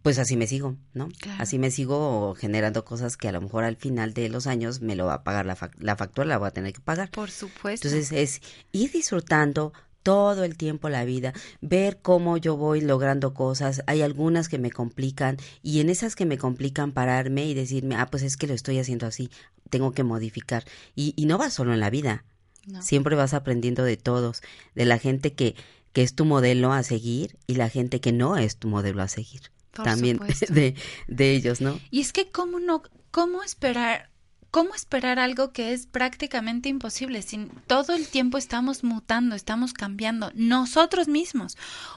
pues 0.02 0.18
así 0.18 0.36
me 0.36 0.46
sigo, 0.46 0.76
¿no? 0.94 1.08
Claro. 1.20 1.42
Así 1.42 1.58
me 1.58 1.70
sigo 1.70 2.34
generando 2.34 2.84
cosas 2.84 3.16
que 3.16 3.28
a 3.28 3.32
lo 3.32 3.40
mejor 3.40 3.64
al 3.64 3.76
final 3.76 4.12
de 4.14 4.28
los 4.28 4.46
años 4.46 4.80
me 4.80 4.96
lo 4.96 5.06
va 5.06 5.14
a 5.14 5.22
pagar 5.24 5.46
la, 5.46 5.56
fac- 5.56 5.76
la 5.78 5.96
factura, 5.96 6.26
la 6.26 6.38
voy 6.38 6.48
a 6.48 6.52
tener 6.52 6.72
que 6.72 6.80
pagar. 6.80 7.10
Por 7.10 7.30
supuesto. 7.30 7.88
Entonces 7.88 8.12
es 8.12 8.40
ir 8.72 8.90
disfrutando 8.92 9.72
todo 10.02 10.44
el 10.44 10.56
tiempo 10.56 10.88
la 10.88 11.04
vida, 11.04 11.34
ver 11.60 11.98
cómo 12.00 12.38
yo 12.38 12.56
voy 12.56 12.80
logrando 12.80 13.34
cosas, 13.34 13.82
hay 13.86 14.00
algunas 14.00 14.48
que 14.48 14.58
me 14.58 14.70
complican 14.70 15.36
y 15.62 15.80
en 15.80 15.90
esas 15.90 16.16
que 16.16 16.24
me 16.24 16.38
complican 16.38 16.92
pararme 16.92 17.44
y 17.44 17.52
decirme, 17.52 17.96
ah, 17.96 18.06
pues 18.10 18.22
es 18.22 18.38
que 18.38 18.46
lo 18.46 18.54
estoy 18.54 18.78
haciendo 18.78 19.06
así, 19.06 19.30
tengo 19.68 19.92
que 19.92 20.02
modificar. 20.02 20.64
Y, 20.94 21.12
y 21.16 21.26
no 21.26 21.36
va 21.36 21.50
solo 21.50 21.74
en 21.74 21.80
la 21.80 21.90
vida, 21.90 22.24
No. 22.70 22.82
siempre 22.82 23.16
vas 23.16 23.34
aprendiendo 23.34 23.84
de 23.84 23.96
todos, 23.96 24.42
de 24.74 24.84
la 24.84 24.98
gente 24.98 25.32
que, 25.32 25.54
que 25.92 26.02
es 26.02 26.14
tu 26.14 26.24
modelo 26.24 26.72
a 26.72 26.82
seguir 26.82 27.38
y 27.46 27.54
la 27.54 27.68
gente 27.68 28.00
que 28.00 28.12
no 28.12 28.36
es 28.36 28.56
tu 28.56 28.68
modelo 28.68 29.02
a 29.02 29.08
seguir. 29.08 29.42
Por 29.72 29.84
También 29.84 30.18
de, 30.48 30.74
de 31.08 31.30
ellos, 31.32 31.60
¿no? 31.60 31.80
Y 31.90 32.00
es 32.00 32.12
que 32.12 32.30
cómo 32.30 32.60
no, 32.60 32.82
cómo 33.10 33.42
esperar, 33.42 34.10
cómo 34.50 34.74
esperar 34.74 35.18
algo 35.18 35.52
que 35.52 35.72
es 35.72 35.86
prácticamente 35.86 36.68
imposible. 36.68 37.22
Sin 37.22 37.48
todo 37.66 37.94
el 37.94 38.08
tiempo 38.08 38.38
estamos 38.38 38.84
mutando, 38.84 39.34
estamos 39.34 39.72
cambiando 39.72 40.32
nosotros 40.34 41.08
mismos. 41.08 41.56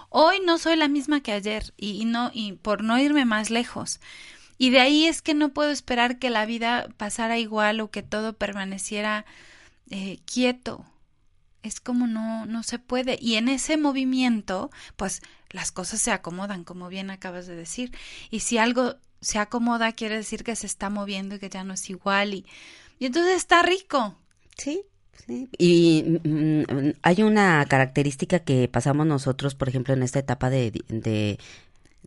Hoy 0.09 0.37
no 0.45 0.57
soy 0.57 0.75
la 0.75 0.87
misma 0.87 1.21
que 1.21 1.31
ayer 1.31 1.73
y, 1.77 2.01
y 2.01 2.05
no 2.05 2.31
y 2.33 2.53
por 2.53 2.83
no 2.83 2.99
irme 2.99 3.25
más 3.25 3.49
lejos. 3.49 3.99
Y 4.57 4.69
de 4.69 4.79
ahí 4.79 5.07
es 5.07 5.21
que 5.21 5.33
no 5.33 5.49
puedo 5.49 5.71
esperar 5.71 6.19
que 6.19 6.29
la 6.29 6.45
vida 6.45 6.87
pasara 6.97 7.39
igual 7.39 7.79
o 7.81 7.89
que 7.89 8.03
todo 8.03 8.33
permaneciera 8.33 9.25
eh, 9.89 10.19
quieto. 10.25 10.85
Es 11.61 11.79
como 11.79 12.07
no, 12.07 12.45
no 12.45 12.63
se 12.63 12.79
puede. 12.79 13.17
Y 13.21 13.35
en 13.35 13.47
ese 13.47 13.77
movimiento, 13.77 14.69
pues 14.97 15.21
las 15.49 15.71
cosas 15.71 16.01
se 16.01 16.11
acomodan, 16.11 16.63
como 16.63 16.89
bien 16.89 17.09
acabas 17.09 17.47
de 17.47 17.55
decir. 17.55 17.95
Y 18.31 18.41
si 18.41 18.57
algo 18.57 18.95
se 19.21 19.39
acomoda, 19.39 19.93
quiere 19.93 20.17
decir 20.17 20.43
que 20.43 20.55
se 20.55 20.67
está 20.67 20.89
moviendo 20.89 21.35
y 21.35 21.39
que 21.39 21.49
ya 21.49 21.63
no 21.63 21.73
es 21.73 21.89
igual. 21.89 22.33
Y, 22.33 22.45
y 22.99 23.05
entonces 23.05 23.37
está 23.37 23.61
rico. 23.61 24.17
Sí, 24.57 24.81
sí. 25.25 25.49
Y 25.57 26.19
mm, 26.23 26.63
mm, 26.69 26.93
hay 27.01 27.23
una 27.23 27.65
característica 27.65 28.39
que 28.39 28.67
pasamos 28.67 29.07
nosotros, 29.07 29.55
por 29.55 29.69
ejemplo, 29.69 29.93
en 29.93 30.03
esta 30.03 30.19
etapa 30.19 30.49
de, 30.49 30.71
de, 30.89 31.39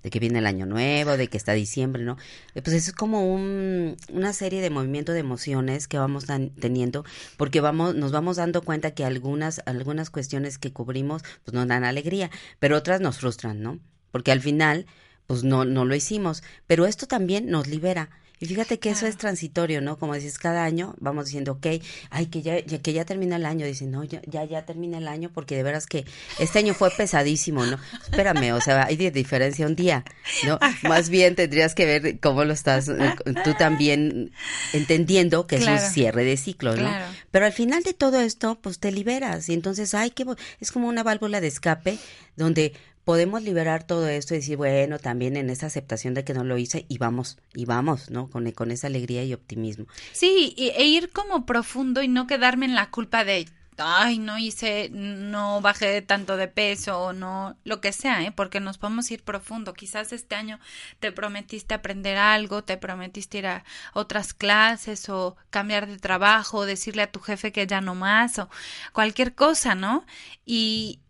de 0.02 0.10
que 0.10 0.20
viene 0.20 0.38
el 0.38 0.46
año 0.46 0.66
nuevo, 0.66 1.16
de 1.16 1.28
que 1.28 1.36
está 1.36 1.52
diciembre, 1.52 2.04
¿no? 2.04 2.16
Eh, 2.54 2.62
Pues 2.62 2.76
es 2.76 2.92
como 2.92 3.32
un, 3.32 3.96
una 4.12 4.32
serie 4.32 4.60
de 4.60 4.70
movimiento 4.70 5.12
de 5.12 5.20
emociones 5.20 5.88
que 5.88 5.98
vamos 5.98 6.26
teniendo, 6.60 7.04
porque 7.36 7.60
vamos, 7.60 7.94
nos 7.94 8.12
vamos 8.12 8.36
dando 8.36 8.62
cuenta 8.62 8.92
que 8.92 9.04
algunas, 9.04 9.62
algunas 9.66 10.10
cuestiones 10.10 10.58
que 10.58 10.72
cubrimos, 10.72 11.22
pues 11.44 11.54
nos 11.54 11.66
dan 11.66 11.84
alegría, 11.84 12.30
pero 12.58 12.76
otras 12.76 13.00
nos 13.00 13.18
frustran, 13.18 13.62
¿no? 13.62 13.78
Porque 14.10 14.32
al 14.32 14.40
final, 14.40 14.86
pues 15.26 15.44
no, 15.44 15.64
no 15.64 15.84
lo 15.84 15.94
hicimos, 15.94 16.42
pero 16.66 16.86
esto 16.86 17.06
también 17.06 17.50
nos 17.50 17.66
libera. 17.66 18.10
Y 18.38 18.44
fíjate 18.46 18.78
que 18.78 18.90
eso 18.90 19.06
es 19.06 19.16
transitorio, 19.16 19.80
¿no? 19.80 19.98
Como 19.98 20.14
dices, 20.14 20.38
cada 20.38 20.64
año 20.64 20.94
vamos 21.00 21.24
diciendo, 21.24 21.52
ok, 21.52 21.66
ay, 22.10 22.26
que 22.26 22.42
ya, 22.42 22.58
ya- 22.58 22.82
que 22.82 22.92
ya 22.92 23.06
termina 23.06 23.36
el 23.36 23.46
año. 23.46 23.64
Dicen, 23.64 23.90
no, 23.90 24.04
ya, 24.04 24.20
ya, 24.26 24.44
ya 24.44 24.66
termina 24.66 24.98
el 24.98 25.08
año 25.08 25.30
porque 25.32 25.56
de 25.56 25.62
veras 25.62 25.86
que 25.86 26.04
este 26.38 26.58
año 26.58 26.74
fue 26.74 26.90
pesadísimo, 26.90 27.64
¿no? 27.64 27.78
Espérame, 28.10 28.52
o 28.52 28.60
sea, 28.60 28.84
hay 28.84 28.96
de 28.96 29.10
diferencia 29.10 29.66
un 29.66 29.74
día, 29.74 30.04
¿no? 30.44 30.58
Más 30.82 31.08
bien 31.08 31.34
tendrías 31.34 31.74
que 31.74 31.86
ver 31.86 32.20
cómo 32.20 32.44
lo 32.44 32.52
estás, 32.52 32.88
eh, 32.88 33.14
tú 33.42 33.54
también 33.58 34.32
entendiendo 34.74 35.46
que 35.46 35.56
es 35.56 35.66
un 35.66 35.90
cierre 35.90 36.24
de 36.24 36.36
ciclo, 36.36 36.72
¿no? 36.76 36.82
Claro. 36.88 37.06
Pero 37.30 37.46
al 37.46 37.52
final 37.52 37.82
de 37.82 37.94
todo 37.94 38.20
esto, 38.20 38.58
pues 38.60 38.78
te 38.78 38.92
liberas 38.92 39.48
y 39.48 39.54
entonces, 39.54 39.94
ay, 39.94 40.10
qué 40.10 40.24
bo- 40.24 40.36
es 40.60 40.72
como 40.72 40.88
una 40.88 41.02
válvula 41.02 41.40
de 41.40 41.46
escape 41.48 41.98
donde 42.36 42.74
podemos 43.06 43.42
liberar 43.42 43.84
todo 43.86 44.08
esto 44.08 44.34
y 44.34 44.38
decir, 44.38 44.56
bueno, 44.58 44.98
también 44.98 45.36
en 45.36 45.48
esa 45.50 45.66
aceptación 45.68 46.14
de 46.14 46.24
que 46.24 46.34
no 46.34 46.44
lo 46.44 46.58
hice 46.58 46.86
y 46.88 46.98
vamos, 46.98 47.38
y 47.54 47.64
vamos, 47.64 48.10
¿no? 48.10 48.28
Con, 48.30 48.50
con 48.52 48.72
esa 48.72 48.88
alegría 48.88 49.24
y 49.24 49.32
optimismo. 49.32 49.86
Sí, 50.12 50.54
y- 50.56 50.70
e 50.70 50.84
ir 50.86 51.12
como 51.12 51.46
profundo 51.46 52.02
y 52.02 52.08
no 52.08 52.26
quedarme 52.26 52.66
en 52.66 52.74
la 52.74 52.90
culpa 52.90 53.24
de, 53.24 53.48
ay, 53.78 54.18
no 54.18 54.38
hice, 54.38 54.88
no 54.92 55.60
bajé 55.60 56.02
tanto 56.02 56.36
de 56.36 56.48
peso 56.48 57.00
o 57.00 57.12
no, 57.12 57.56
lo 57.64 57.80
que 57.80 57.92
sea, 57.92 58.24
¿eh? 58.24 58.32
Porque 58.32 58.58
nos 58.60 58.78
podemos 58.78 59.08
ir 59.12 59.22
profundo. 59.22 59.72
Quizás 59.74 60.12
este 60.12 60.34
año 60.34 60.58
te 60.98 61.12
prometiste 61.12 61.74
aprender 61.74 62.16
algo, 62.18 62.64
te 62.64 62.76
prometiste 62.76 63.38
ir 63.38 63.46
a 63.46 63.64
otras 63.94 64.34
clases 64.34 65.08
o 65.10 65.36
cambiar 65.50 65.86
de 65.86 65.98
trabajo, 65.98 66.58
o 66.58 66.66
decirle 66.66 67.02
a 67.02 67.12
tu 67.12 67.20
jefe 67.20 67.52
que 67.52 67.66
ya 67.68 67.80
no 67.80 67.94
más 67.94 68.38
o 68.40 68.48
cualquier 68.92 69.34
cosa, 69.34 69.74
¿no? 69.76 70.04
Y, 70.44 71.00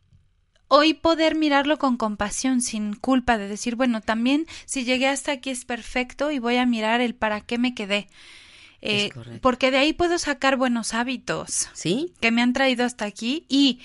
hoy 0.69 0.95
poder 0.95 1.35
mirarlo 1.35 1.79
con 1.79 1.97
compasión, 1.97 2.61
sin 2.61 2.95
culpa, 2.95 3.39
de 3.39 3.49
decir, 3.49 3.77
bueno, 3.77 4.01
también 4.01 4.47
si 4.65 4.85
llegué 4.85 5.09
hasta 5.09 5.33
aquí 5.33 5.51
es 5.51 5.65
perfecto 5.65 6.31
y 6.31 6.39
voy 6.39 6.57
a 6.57 6.67
mirar 6.67 7.01
el 7.01 7.15
para 7.15 7.41
qué 7.41 7.59
me 7.59 7.75
quedé. 7.75 8.09
Eh, 8.83 9.07
Es 9.07 9.13
correcto. 9.13 9.41
porque 9.43 9.71
de 9.71 9.79
ahí 9.79 9.93
puedo 9.93 10.19
sacar 10.19 10.57
buenos 10.57 10.93
hábitos 10.95 11.69
¿Sí? 11.73 12.13
que 12.21 12.31
me 12.31 12.43
han 12.43 12.53
traído 12.53 12.85
hasta 12.85 13.05
aquí 13.07 13.47
y 13.49 13.81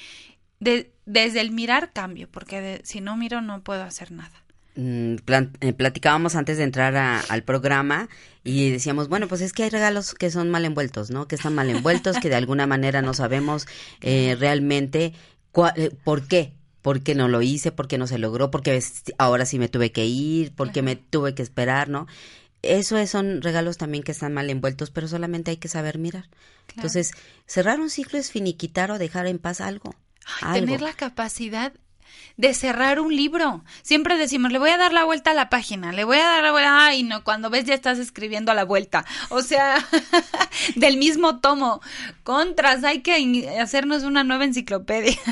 de- 0.60 0.91
desde 1.06 1.39
el 1.41 1.52
mirar 1.52 1.91
cambio, 1.94 2.28
porque 2.30 2.62
de- 2.62 2.82
si 2.84 3.00
no 3.02 3.15
miro 3.17 3.41
no 3.41 3.62
puedo 3.63 3.84
hacer 3.84 4.12
nada. 4.12 4.44
Mm, 4.76 5.15
plan- 5.26 5.52
eh, 5.62 5.74
platicábamos 5.74 6.36
antes 6.36 6.58
de 6.58 6.63
entrar 6.63 6.96
a- 6.96 7.20
al 7.20 7.44
programa 7.44 8.10
y 8.44 8.70
decíamos, 8.70 9.08
bueno, 9.10 9.28
pues 9.28 9.41
es 9.41 9.54
que 9.54 9.63
hay 9.63 9.70
regalos 9.70 10.13
que 10.13 10.30
son 10.32 10.50
mal 10.50 10.63
envueltos, 10.65 11.10
¿no? 11.10 11.28
Que 11.28 11.36
están 11.36 11.56
mal 11.56 11.70
envueltos, 11.70 12.17
que 12.20 12.30
de 12.30 12.36
alguna 12.36 12.67
manera 12.67 13.02
no 13.02 13.13
sabemos 13.13 13.67
eh, 14.02 14.36
realmente 14.39 15.13
cua- 15.54 15.74
eh, 15.76 15.91
por 16.04 16.28
qué. 16.28 16.54
¿Por 16.82 17.02
qué 17.04 17.15
no 17.15 17.28
lo 17.28 17.41
hice? 17.41 17.72
¿Por 17.72 17.88
qué 17.88 17.98
no 17.98 18.08
se 18.08 18.17
logró? 18.17 18.50
¿Por 18.52 18.62
qué 18.63 18.76
es- 18.78 19.04
ahora 19.17 19.46
sí 19.46 19.60
me 19.60 19.70
tuve 19.70 19.91
que 19.91 20.06
ir? 20.06 20.52
¿Por 20.54 20.72
qué 20.72 20.82
me 20.82 20.96
tuve 20.96 21.36
que 21.36 21.44
esperar? 21.44 21.89
¿No? 21.89 22.08
Eso 22.63 22.98
es- 22.98 23.10
son 23.10 23.41
regalos 23.41 23.78
también 23.78 24.04
que 24.04 24.12
están 24.12 24.34
mal 24.34 24.50
envueltos, 24.50 24.91
pero 24.91 25.08
solamente 25.08 25.52
hay 25.52 25.58
que 25.58 25.67
saber 25.67 25.98
mirar. 25.98 26.30
Entonces, 26.76 27.12
cerrar 27.46 27.80
un 27.80 27.89
ciclo 27.89 28.17
es 28.20 28.32
finiquitar 28.32 28.91
o 28.91 28.98
dejar 29.00 29.28
en 29.28 29.39
paz 29.39 29.62
algo. 29.62 29.94
Ay, 30.26 30.60
algo. 30.60 30.65
tener 30.65 30.82
la 30.82 30.94
capacidad 30.94 31.74
de 32.38 32.54
cerrar 32.54 33.00
un 33.00 33.15
libro. 33.15 33.63
Siempre 33.84 34.17
decimos, 34.17 34.52
le 34.52 34.60
voy 34.60 34.69
a 34.69 34.78
dar 34.78 34.93
la 34.93 35.04
vuelta 35.04 35.32
a 35.32 35.34
la 35.34 35.50
página, 35.50 35.91
le 35.91 36.04
voy 36.04 36.17
a 36.17 36.26
dar 36.26 36.43
la 36.43 36.52
vuelta, 36.52 36.86
ay, 36.86 37.04
no, 37.04 37.24
cuando 37.24 37.50
ves 37.50 37.65
ya 37.65 37.74
estás 37.74 38.00
escribiendo 38.00 38.52
a 38.52 38.56
la 38.56 38.63
vuelta. 38.63 39.06
O 39.30 39.41
sea, 39.41 39.78
del 40.76 40.97
mismo 40.97 41.39
tomo. 41.39 41.82
Contras, 42.24 42.84
hay 42.84 43.02
que 43.02 43.50
hacernos 43.60 44.04
una 44.04 44.24
nueva 44.24 44.45
enciclopedia. 44.45 45.17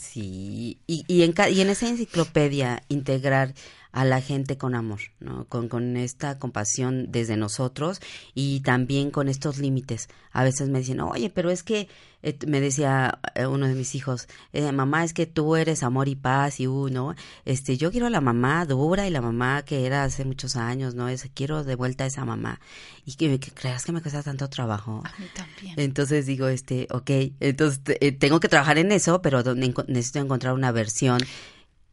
Sí, 0.00 0.78
y, 0.86 1.04
y, 1.08 1.22
en, 1.22 1.34
y 1.50 1.60
en 1.62 1.70
esa 1.70 1.88
enciclopedia 1.88 2.82
integrar 2.88 3.54
a 3.92 4.06
la 4.06 4.22
gente 4.22 4.56
con 4.56 4.74
amor, 4.74 5.00
¿no? 5.20 5.44
Con, 5.44 5.68
con 5.68 5.96
esta 5.98 6.38
compasión 6.38 7.12
desde 7.12 7.36
nosotros 7.36 8.00
y 8.34 8.60
también 8.60 9.10
con 9.10 9.28
estos 9.28 9.58
límites. 9.58 10.08
A 10.32 10.44
veces 10.44 10.70
me 10.70 10.78
dicen, 10.78 11.00
oye, 11.00 11.28
pero 11.28 11.50
es 11.50 11.62
que, 11.62 11.88
eh, 12.22 12.38
me 12.46 12.60
decía 12.60 13.18
eh, 13.34 13.46
uno 13.46 13.66
de 13.66 13.74
mis 13.74 13.94
hijos, 13.94 14.28
eh, 14.54 14.72
mamá, 14.72 15.04
es 15.04 15.12
que 15.12 15.26
tú 15.26 15.56
eres 15.56 15.82
amor 15.82 16.08
y 16.08 16.14
paz 16.14 16.58
y 16.58 16.66
uno, 16.66 17.14
este, 17.44 17.76
yo 17.76 17.90
quiero 17.90 18.06
a 18.06 18.10
la 18.10 18.22
mamá 18.22 18.64
dura 18.64 19.06
y 19.06 19.10
la 19.10 19.20
mamá 19.20 19.62
que 19.62 19.84
era 19.84 20.04
hace 20.04 20.24
muchos 20.24 20.56
años, 20.56 20.94
¿no? 20.94 21.08
Es, 21.08 21.28
quiero 21.34 21.62
de 21.62 21.74
vuelta 21.74 22.04
a 22.04 22.06
esa 22.06 22.24
mamá. 22.24 22.60
Y 23.04 23.16
que, 23.16 23.38
que 23.40 23.50
creas 23.50 23.84
que 23.84 23.92
me 23.92 24.00
cuesta 24.00 24.22
tanto 24.22 24.48
trabajo. 24.48 25.02
A 25.04 25.20
mí 25.20 25.26
también. 25.34 25.74
Entonces 25.76 26.24
digo, 26.24 26.48
este, 26.48 26.86
ok, 26.90 27.10
entonces 27.40 27.80
eh, 28.00 28.12
tengo 28.12 28.40
que 28.40 28.48
trabajar 28.48 28.78
en 28.78 28.90
eso, 28.90 29.20
pero 29.20 29.42
necesito 29.54 30.20
encontrar 30.20 30.54
una 30.54 30.72
versión 30.72 31.18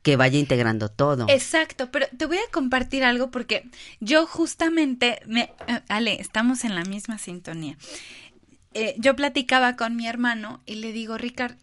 que 0.02 0.16
vaya 0.16 0.40
integrando 0.40 0.90
todo. 0.90 1.26
Exacto, 1.30 1.92
pero 1.92 2.08
te 2.18 2.26
voy 2.26 2.38
a 2.38 2.52
compartir 2.52 3.04
algo 3.04 3.32
porque 3.32 3.70
yo 4.00 4.26
justamente, 4.26 5.22
me, 5.26 5.52
eh, 5.68 5.82
Ale, 5.90 6.22
estamos 6.22 6.64
en 6.64 6.76
la 6.76 6.84
misma 6.84 7.18
sintonía. 7.18 7.78
Eh, 8.74 8.96
yo 8.98 9.16
platicaba 9.16 9.76
con 9.76 9.96
mi 9.96 10.08
hermano 10.08 10.62
y 10.66 10.76
le 10.76 10.94
digo, 10.94 11.18
Ricard, 11.18 11.56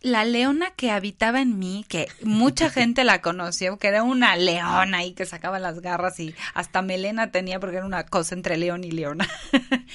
la 0.00 0.24
leona 0.24 0.70
que 0.72 0.90
habitaba 0.90 1.40
en 1.40 1.58
mí, 1.58 1.84
que 1.88 2.08
mucha 2.22 2.70
gente 2.70 3.04
la 3.04 3.20
conoció, 3.20 3.78
que 3.78 3.88
era 3.88 4.02
una 4.02 4.36
leona 4.36 4.98
ahí 4.98 5.12
que 5.12 5.26
sacaba 5.26 5.58
las 5.58 5.80
garras 5.80 6.18
y 6.20 6.34
hasta 6.54 6.82
melena 6.82 7.30
tenía 7.30 7.60
porque 7.60 7.76
era 7.76 7.86
una 7.86 8.06
cosa 8.06 8.34
entre 8.34 8.56
león 8.56 8.84
y 8.84 8.90
leona. 8.90 9.28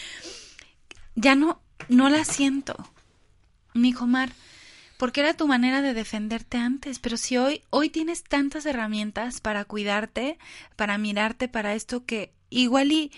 ya 1.16 1.36
no, 1.36 1.62
no 1.90 2.10
la 2.10 2.24
siento. 2.24 2.76
Me 3.74 3.90
dijo, 3.90 4.08
Mar, 4.08 4.32
porque 5.00 5.22
era 5.22 5.34
tu 5.34 5.48
manera 5.48 5.82
de 5.82 5.94
defenderte 5.94 6.58
antes, 6.58 7.00
pero 7.00 7.16
si 7.16 7.38
hoy, 7.38 7.62
hoy 7.70 7.90
tienes 7.90 8.22
tantas 8.22 8.66
herramientas 8.66 9.40
para 9.40 9.64
cuidarte, 9.64 10.38
para 10.76 10.98
mirarte, 10.98 11.48
para 11.48 11.74
esto 11.74 12.06
que 12.06 12.34
igual 12.50 12.92
y 12.92 13.10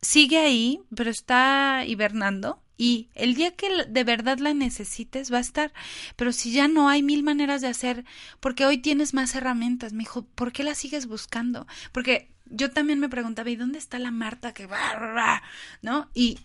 sigue 0.00 0.38
ahí, 0.38 0.80
pero 0.94 1.10
está 1.10 1.84
hibernando 1.86 2.62
y 2.78 3.10
el 3.14 3.34
día 3.34 3.54
que 3.54 3.68
de 3.86 4.04
verdad 4.04 4.38
la 4.38 4.54
necesites 4.54 5.30
va 5.30 5.36
a 5.36 5.42
estar, 5.42 5.74
pero 6.16 6.32
si 6.32 6.52
ya 6.52 6.68
no 6.68 6.88
hay 6.88 7.02
mil 7.02 7.22
maneras 7.22 7.60
de 7.60 7.68
hacer, 7.68 8.06
porque 8.40 8.64
hoy 8.64 8.78
tienes 8.78 9.12
más 9.12 9.34
herramientas, 9.34 9.92
me 9.92 10.04
dijo, 10.04 10.22
¿por 10.24 10.52
qué 10.52 10.64
la 10.64 10.74
sigues 10.74 11.04
buscando? 11.06 11.66
Porque 11.92 12.30
yo 12.46 12.70
también 12.70 12.98
me 12.98 13.10
preguntaba, 13.10 13.50
¿y 13.50 13.56
dónde 13.56 13.78
está 13.78 13.98
la 13.98 14.10
Marta 14.10 14.54
que 14.54 14.64
va, 14.66 15.42
¿no? 15.82 16.08
Y 16.14 16.38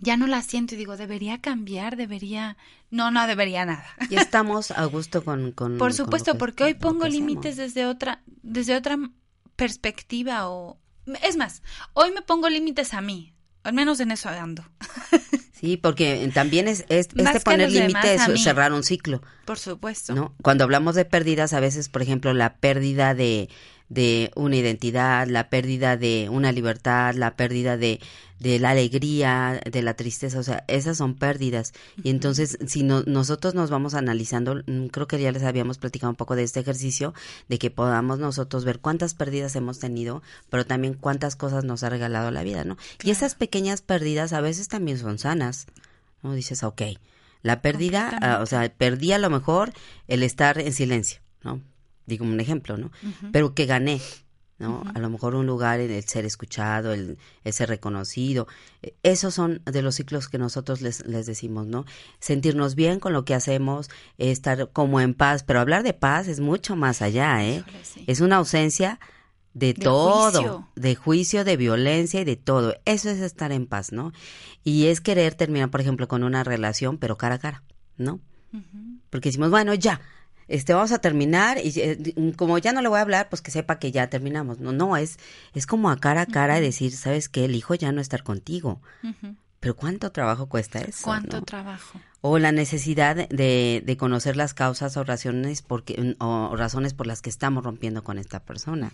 ya 0.00 0.16
no 0.16 0.26
la 0.26 0.42
siento 0.42 0.74
y 0.74 0.78
digo, 0.78 0.96
debería 0.96 1.40
cambiar, 1.40 1.96
debería, 1.96 2.56
no, 2.90 3.10
no 3.10 3.26
debería 3.26 3.64
nada. 3.64 3.84
Y 4.10 4.16
estamos 4.16 4.70
a 4.70 4.84
gusto 4.84 5.24
con... 5.24 5.52
con 5.52 5.78
Por 5.78 5.92
supuesto, 5.94 6.36
porque 6.38 6.64
hoy 6.64 6.74
pongo 6.74 7.06
límites 7.06 7.56
desde 7.56 7.86
otra, 7.86 8.22
desde 8.42 8.76
otra 8.76 8.98
perspectiva 9.56 10.48
o 10.48 10.78
es 11.22 11.36
más, 11.36 11.62
hoy 11.94 12.10
me 12.12 12.22
pongo 12.22 12.48
límites 12.48 12.94
a 12.94 13.00
mí, 13.00 13.34
al 13.64 13.72
menos 13.72 14.00
en 14.00 14.10
eso 14.12 14.28
ando. 14.28 14.64
Sí, 15.58 15.76
porque 15.76 16.30
también 16.32 16.68
es, 16.68 16.84
es- 16.88 17.08
este 17.16 17.40
poner 17.40 17.68
mí. 17.68 17.92
es 18.04 18.42
cerrar 18.44 18.72
un 18.72 18.84
ciclo. 18.84 19.20
Por 19.44 19.58
supuesto. 19.58 20.14
¿no? 20.14 20.32
Cuando 20.40 20.62
hablamos 20.62 20.94
de 20.94 21.04
pérdidas, 21.04 21.52
a 21.52 21.58
veces, 21.58 21.88
por 21.88 22.00
ejemplo, 22.00 22.32
la 22.32 22.58
pérdida 22.58 23.12
de, 23.12 23.48
de 23.88 24.30
una 24.36 24.56
identidad, 24.56 25.26
la 25.28 25.48
pérdida 25.48 25.96
de 25.96 26.28
una 26.30 26.52
libertad, 26.52 27.14
la 27.14 27.36
pérdida 27.36 27.76
de, 27.76 28.00
de 28.38 28.58
la 28.58 28.70
alegría, 28.70 29.60
de 29.70 29.82
la 29.82 29.94
tristeza, 29.94 30.38
o 30.38 30.42
sea, 30.42 30.64
esas 30.68 30.98
son 30.98 31.14
pérdidas. 31.14 31.72
Y 32.02 32.10
entonces, 32.10 32.58
si 32.66 32.82
no- 32.82 33.02
nosotros 33.06 33.54
nos 33.54 33.70
vamos 33.70 33.94
analizando, 33.94 34.62
mm, 34.66 34.86
creo 34.88 35.06
que 35.08 35.20
ya 35.20 35.32
les 35.32 35.42
habíamos 35.42 35.78
platicado 35.78 36.10
un 36.10 36.16
poco 36.16 36.36
de 36.36 36.42
este 36.44 36.60
ejercicio, 36.60 37.14
de 37.48 37.58
que 37.58 37.70
podamos 37.70 38.18
nosotros 38.18 38.64
ver 38.64 38.78
cuántas 38.80 39.14
pérdidas 39.14 39.56
hemos 39.56 39.78
tenido, 39.78 40.22
pero 40.50 40.66
también 40.66 40.94
cuántas 40.94 41.34
cosas 41.36 41.64
nos 41.64 41.82
ha 41.82 41.88
regalado 41.90 42.30
la 42.30 42.42
vida, 42.42 42.64
¿no? 42.64 42.76
Y 43.02 43.10
esas 43.10 43.34
pequeñas 43.34 43.80
pérdidas 43.80 44.32
a 44.34 44.40
veces 44.40 44.68
también 44.68 44.98
son 44.98 45.18
sanas, 45.18 45.66
¿no? 46.22 46.34
Dices, 46.34 46.62
ok, 46.62 46.82
la 47.42 47.62
pérdida, 47.62 48.18
ah, 48.20 48.40
o 48.42 48.46
sea, 48.46 48.68
perdí 48.76 49.12
a 49.12 49.18
lo 49.18 49.30
mejor 49.30 49.72
el 50.08 50.22
estar 50.22 50.58
en 50.60 50.72
silencio, 50.72 51.20
¿no? 51.42 51.62
Digo 52.08 52.24
un 52.24 52.40
ejemplo, 52.40 52.76
¿no? 52.78 52.90
Pero 53.32 53.54
que 53.54 53.66
gané, 53.66 54.00
¿no? 54.58 54.82
A 54.94 54.98
lo 54.98 55.10
mejor 55.10 55.34
un 55.34 55.46
lugar, 55.46 55.78
el, 55.78 55.90
el 55.90 56.04
ser 56.04 56.24
escuchado, 56.24 56.92
el, 56.94 57.18
el 57.44 57.52
ser 57.52 57.68
reconocido. 57.68 58.48
Eh, 58.82 58.94
Esos 59.02 59.34
son 59.34 59.60
de 59.64 59.82
los 59.82 59.94
ciclos 59.96 60.28
que 60.28 60.38
nosotros 60.38 60.80
les, 60.80 61.06
les 61.06 61.26
decimos, 61.26 61.66
¿no? 61.66 61.84
Sentirnos 62.18 62.74
bien 62.74 62.98
con 62.98 63.12
lo 63.12 63.24
que 63.26 63.34
hacemos, 63.34 63.90
estar 64.16 64.70
como 64.72 65.00
en 65.00 65.12
paz, 65.14 65.42
pero 65.44 65.60
hablar 65.60 65.82
de 65.82 65.92
paz 65.92 66.28
es 66.28 66.40
mucho 66.40 66.76
más 66.76 67.02
allá, 67.02 67.44
¿eh? 67.44 67.58
Híjole, 67.58 67.84
sí. 67.84 68.04
Es 68.06 68.20
una 68.20 68.36
ausencia 68.36 68.98
de, 69.52 69.74
De 69.74 69.82
todo, 69.82 70.30
juicio. 70.40 70.68
de 70.76 70.94
juicio, 70.94 71.44
de 71.44 71.56
violencia 71.58 72.20
y 72.22 72.24
de 72.24 72.36
todo. 72.36 72.74
Eso 72.86 73.10
es 73.10 73.20
estar 73.20 73.52
en 73.52 73.66
paz, 73.66 73.92
¿no? 73.92 74.12
Y 74.64 74.86
es 74.86 75.00
querer 75.02 75.34
terminar, 75.34 75.70
por 75.70 75.80
ejemplo, 75.82 76.08
con 76.08 76.24
una 76.24 76.42
relación, 76.42 76.96
pero 76.96 77.18
cara 77.18 77.34
a 77.36 77.38
cara, 77.38 77.62
¿no? 77.98 78.20
Porque 79.10 79.28
decimos, 79.28 79.50
bueno, 79.50 79.74
ya, 79.74 80.00
este, 80.48 80.74
vamos 80.74 80.92
a 80.92 80.98
terminar 80.98 81.58
y 81.62 81.72
eh, 81.76 82.14
como 82.36 82.58
ya 82.58 82.72
no 82.72 82.80
le 82.82 82.88
voy 82.88 82.98
a 82.98 83.02
hablar, 83.02 83.28
pues 83.28 83.42
que 83.42 83.50
sepa 83.50 83.78
que 83.78 83.92
ya 83.92 84.08
terminamos. 84.08 84.58
No, 84.58 84.72
no, 84.72 84.96
es, 84.96 85.18
es 85.54 85.66
como 85.66 85.90
a 85.90 85.96
cara 85.98 86.22
a 86.22 86.26
cara 86.26 86.60
decir, 86.60 86.92
¿sabes 86.92 87.28
qué? 87.28 87.44
Elijo 87.44 87.74
ya 87.74 87.92
no 87.92 88.00
estar 88.00 88.22
contigo. 88.22 88.80
Pero 89.60 89.76
¿cuánto 89.76 90.10
trabajo 90.10 90.48
cuesta 90.48 90.80
eso? 90.80 91.04
¿Cuánto 91.04 91.38
no? 91.38 91.44
trabajo? 91.44 92.00
O 92.20 92.40
la 92.40 92.50
necesidad 92.50 93.14
de, 93.28 93.80
de 93.86 93.96
conocer 93.96 94.36
las 94.36 94.52
causas 94.52 94.96
o 94.96 95.04
razones, 95.04 95.62
porque, 95.62 96.16
o 96.18 96.56
razones 96.56 96.92
por 96.92 97.06
las 97.06 97.22
que 97.22 97.30
estamos 97.30 97.62
rompiendo 97.62 98.02
con 98.02 98.18
esta 98.18 98.40
persona. 98.40 98.90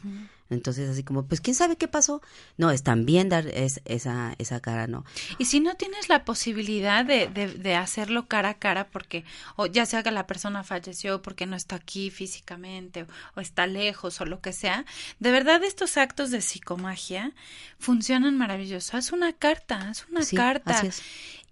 Entonces, 0.51 0.91
así 0.91 1.05
como, 1.05 1.25
pues, 1.25 1.41
¿quién 1.41 1.55
sabe 1.55 1.77
qué 1.77 1.89
pasó? 1.89 2.21
No, 2.59 2.71
es 2.71 2.83
también 2.83 3.31
dar 3.31 3.47
es, 3.47 3.81
esa, 3.87 4.35
esa 4.37 4.61
cara, 4.61 4.87
¿no? 4.89 5.07
Y 5.39 5.47
si 5.47 5.61
no 5.61 5.75
tienes 5.75 6.11
la 6.11 6.27
posibilidad 6.27 7.03
de, 7.03 7.29
de, 7.29 7.49
de 7.49 7.75
hacerlo 7.77 8.27
cara 8.29 8.51
a 8.51 8.55
cara, 8.59 8.89
porque 8.89 9.25
o 9.57 9.65
ya 9.65 9.87
sea 9.87 10.03
que 10.03 10.11
la 10.11 10.27
persona 10.27 10.63
falleció 10.63 11.23
porque 11.23 11.47
no 11.47 11.57
está 11.57 11.77
aquí 11.77 12.11
físicamente 12.11 13.05
o, 13.05 13.07
o 13.37 13.41
está 13.41 13.67
lejos 13.67 14.21
o 14.21 14.27
lo 14.27 14.43
que 14.43 14.53
sea, 14.53 14.85
de 15.19 15.31
verdad 15.31 15.65
estos 15.65 15.97
actos 15.97 16.31
de 16.31 16.43
psicomagia 16.43 17.33
funcionan 17.79 18.37
maravilloso. 18.37 18.99
Haz 18.99 19.13
una 19.13 19.33
carta, 19.33 19.89
haz 19.89 20.07
una 20.11 20.23
Sí, 20.23 20.37
carta 20.37 20.79
así 20.79 20.89
es. 20.89 21.03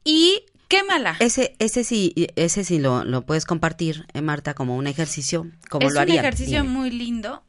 y 0.04 0.44
quémala. 0.76 1.16
Ese, 1.20 1.54
ese 1.58 1.84
sí, 1.84 2.12
ese 2.36 2.64
sí 2.64 2.78
lo, 2.78 3.04
lo 3.04 3.22
puedes 3.26 3.44
compartir, 3.44 4.06
eh, 4.14 4.22
Marta, 4.22 4.54
como 4.54 4.76
un 4.76 4.86
ejercicio, 4.86 5.46
como 5.70 5.86
es 5.88 5.94
lo 5.94 6.00
haría. 6.00 6.14
un 6.14 6.20
ejercicio 6.20 6.62
Dime. 6.62 6.74
muy 6.74 6.90
lindo 6.90 7.42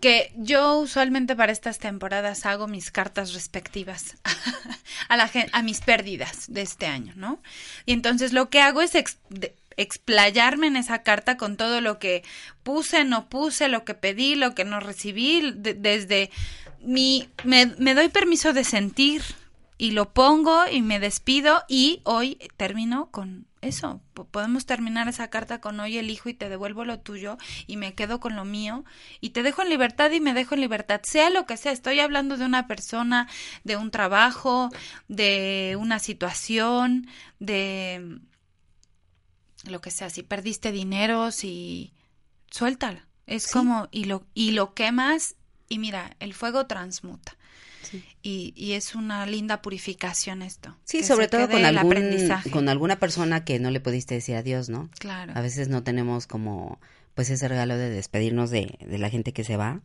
que 0.00 0.32
yo 0.36 0.78
usualmente 0.78 1.36
para 1.36 1.52
estas 1.52 1.78
temporadas 1.78 2.44
hago 2.44 2.66
mis 2.66 2.90
cartas 2.90 3.34
respectivas 3.34 4.16
a 5.08 5.16
la 5.16 5.30
a 5.52 5.62
mis 5.62 5.80
pérdidas 5.80 6.46
de 6.48 6.62
este 6.62 6.86
año, 6.86 7.12
¿no? 7.16 7.40
Y 7.84 7.92
entonces 7.92 8.32
lo 8.32 8.50
que 8.50 8.60
hago 8.60 8.82
es 8.82 8.94
ex- 8.96 9.18
de- 9.30 9.54
explayarme 9.76 10.66
en 10.66 10.76
esa 10.76 11.02
carta 11.04 11.36
con 11.36 11.56
todo 11.56 11.80
lo 11.80 11.98
que 12.00 12.24
puse, 12.64 13.04
no 13.04 13.28
puse, 13.28 13.68
lo 13.68 13.84
que 13.84 13.94
pedí, 13.94 14.34
lo 14.34 14.54
que 14.54 14.64
no 14.64 14.80
recibí, 14.80 15.52
de- 15.54 15.74
desde 15.74 16.30
mi 16.82 17.28
me, 17.44 17.66
me 17.78 17.94
doy 17.94 18.08
permiso 18.08 18.52
de 18.52 18.64
sentir 18.64 19.22
y 19.78 19.90
lo 19.90 20.12
pongo 20.12 20.66
y 20.70 20.82
me 20.82 20.98
despido 21.00 21.62
y 21.68 22.00
hoy 22.04 22.38
termino 22.56 23.10
con 23.10 23.46
eso. 23.60 24.00
Podemos 24.30 24.64
terminar 24.64 25.08
esa 25.08 25.28
carta 25.28 25.60
con 25.60 25.78
hoy 25.80 25.98
elijo 25.98 26.28
y 26.28 26.34
te 26.34 26.48
devuelvo 26.48 26.84
lo 26.84 27.00
tuyo 27.00 27.36
y 27.66 27.76
me 27.76 27.94
quedo 27.94 28.20
con 28.20 28.36
lo 28.36 28.44
mío 28.44 28.84
y 29.20 29.30
te 29.30 29.42
dejo 29.42 29.62
en 29.62 29.68
libertad 29.70 30.10
y 30.12 30.20
me 30.20 30.34
dejo 30.34 30.54
en 30.54 30.60
libertad, 30.62 31.00
sea 31.02 31.30
lo 31.30 31.46
que 31.46 31.56
sea. 31.56 31.72
Estoy 31.72 32.00
hablando 32.00 32.36
de 32.36 32.44
una 32.44 32.66
persona, 32.66 33.28
de 33.64 33.76
un 33.76 33.90
trabajo, 33.90 34.70
de 35.08 35.76
una 35.78 35.98
situación, 35.98 37.08
de 37.38 38.20
lo 39.64 39.80
que 39.80 39.90
sea, 39.90 40.10
si 40.10 40.22
perdiste 40.22 40.72
dinero, 40.72 41.30
si 41.32 41.92
suéltala. 42.50 43.06
Es 43.26 43.44
Sí. 43.44 43.52
como, 43.52 43.88
y 43.90 44.04
lo, 44.04 44.24
y 44.34 44.52
lo 44.52 44.74
quemas, 44.74 45.34
y 45.68 45.78
mira, 45.80 46.14
el 46.20 46.32
fuego 46.32 46.66
transmuta. 46.66 47.35
Sí. 47.90 48.04
Y, 48.22 48.52
y 48.56 48.72
es 48.72 48.94
una 48.94 49.26
linda 49.26 49.62
purificación 49.62 50.42
esto. 50.42 50.76
Sí, 50.84 51.02
sobre 51.02 51.28
todo 51.28 51.48
con 51.48 51.64
algún, 51.64 51.94
con 52.50 52.68
alguna 52.68 52.98
persona 52.98 53.44
que 53.44 53.58
no 53.58 53.70
le 53.70 53.80
pudiste 53.80 54.14
decir 54.14 54.36
adiós, 54.36 54.68
¿no? 54.68 54.90
Claro. 54.98 55.32
A 55.34 55.40
veces 55.40 55.68
no 55.68 55.82
tenemos 55.82 56.26
como, 56.26 56.78
pues 57.14 57.30
ese 57.30 57.48
regalo 57.48 57.76
de 57.76 57.90
despedirnos 57.90 58.50
de, 58.50 58.78
de 58.86 58.98
la 58.98 59.10
gente 59.10 59.32
que 59.32 59.44
se 59.44 59.56
va, 59.56 59.80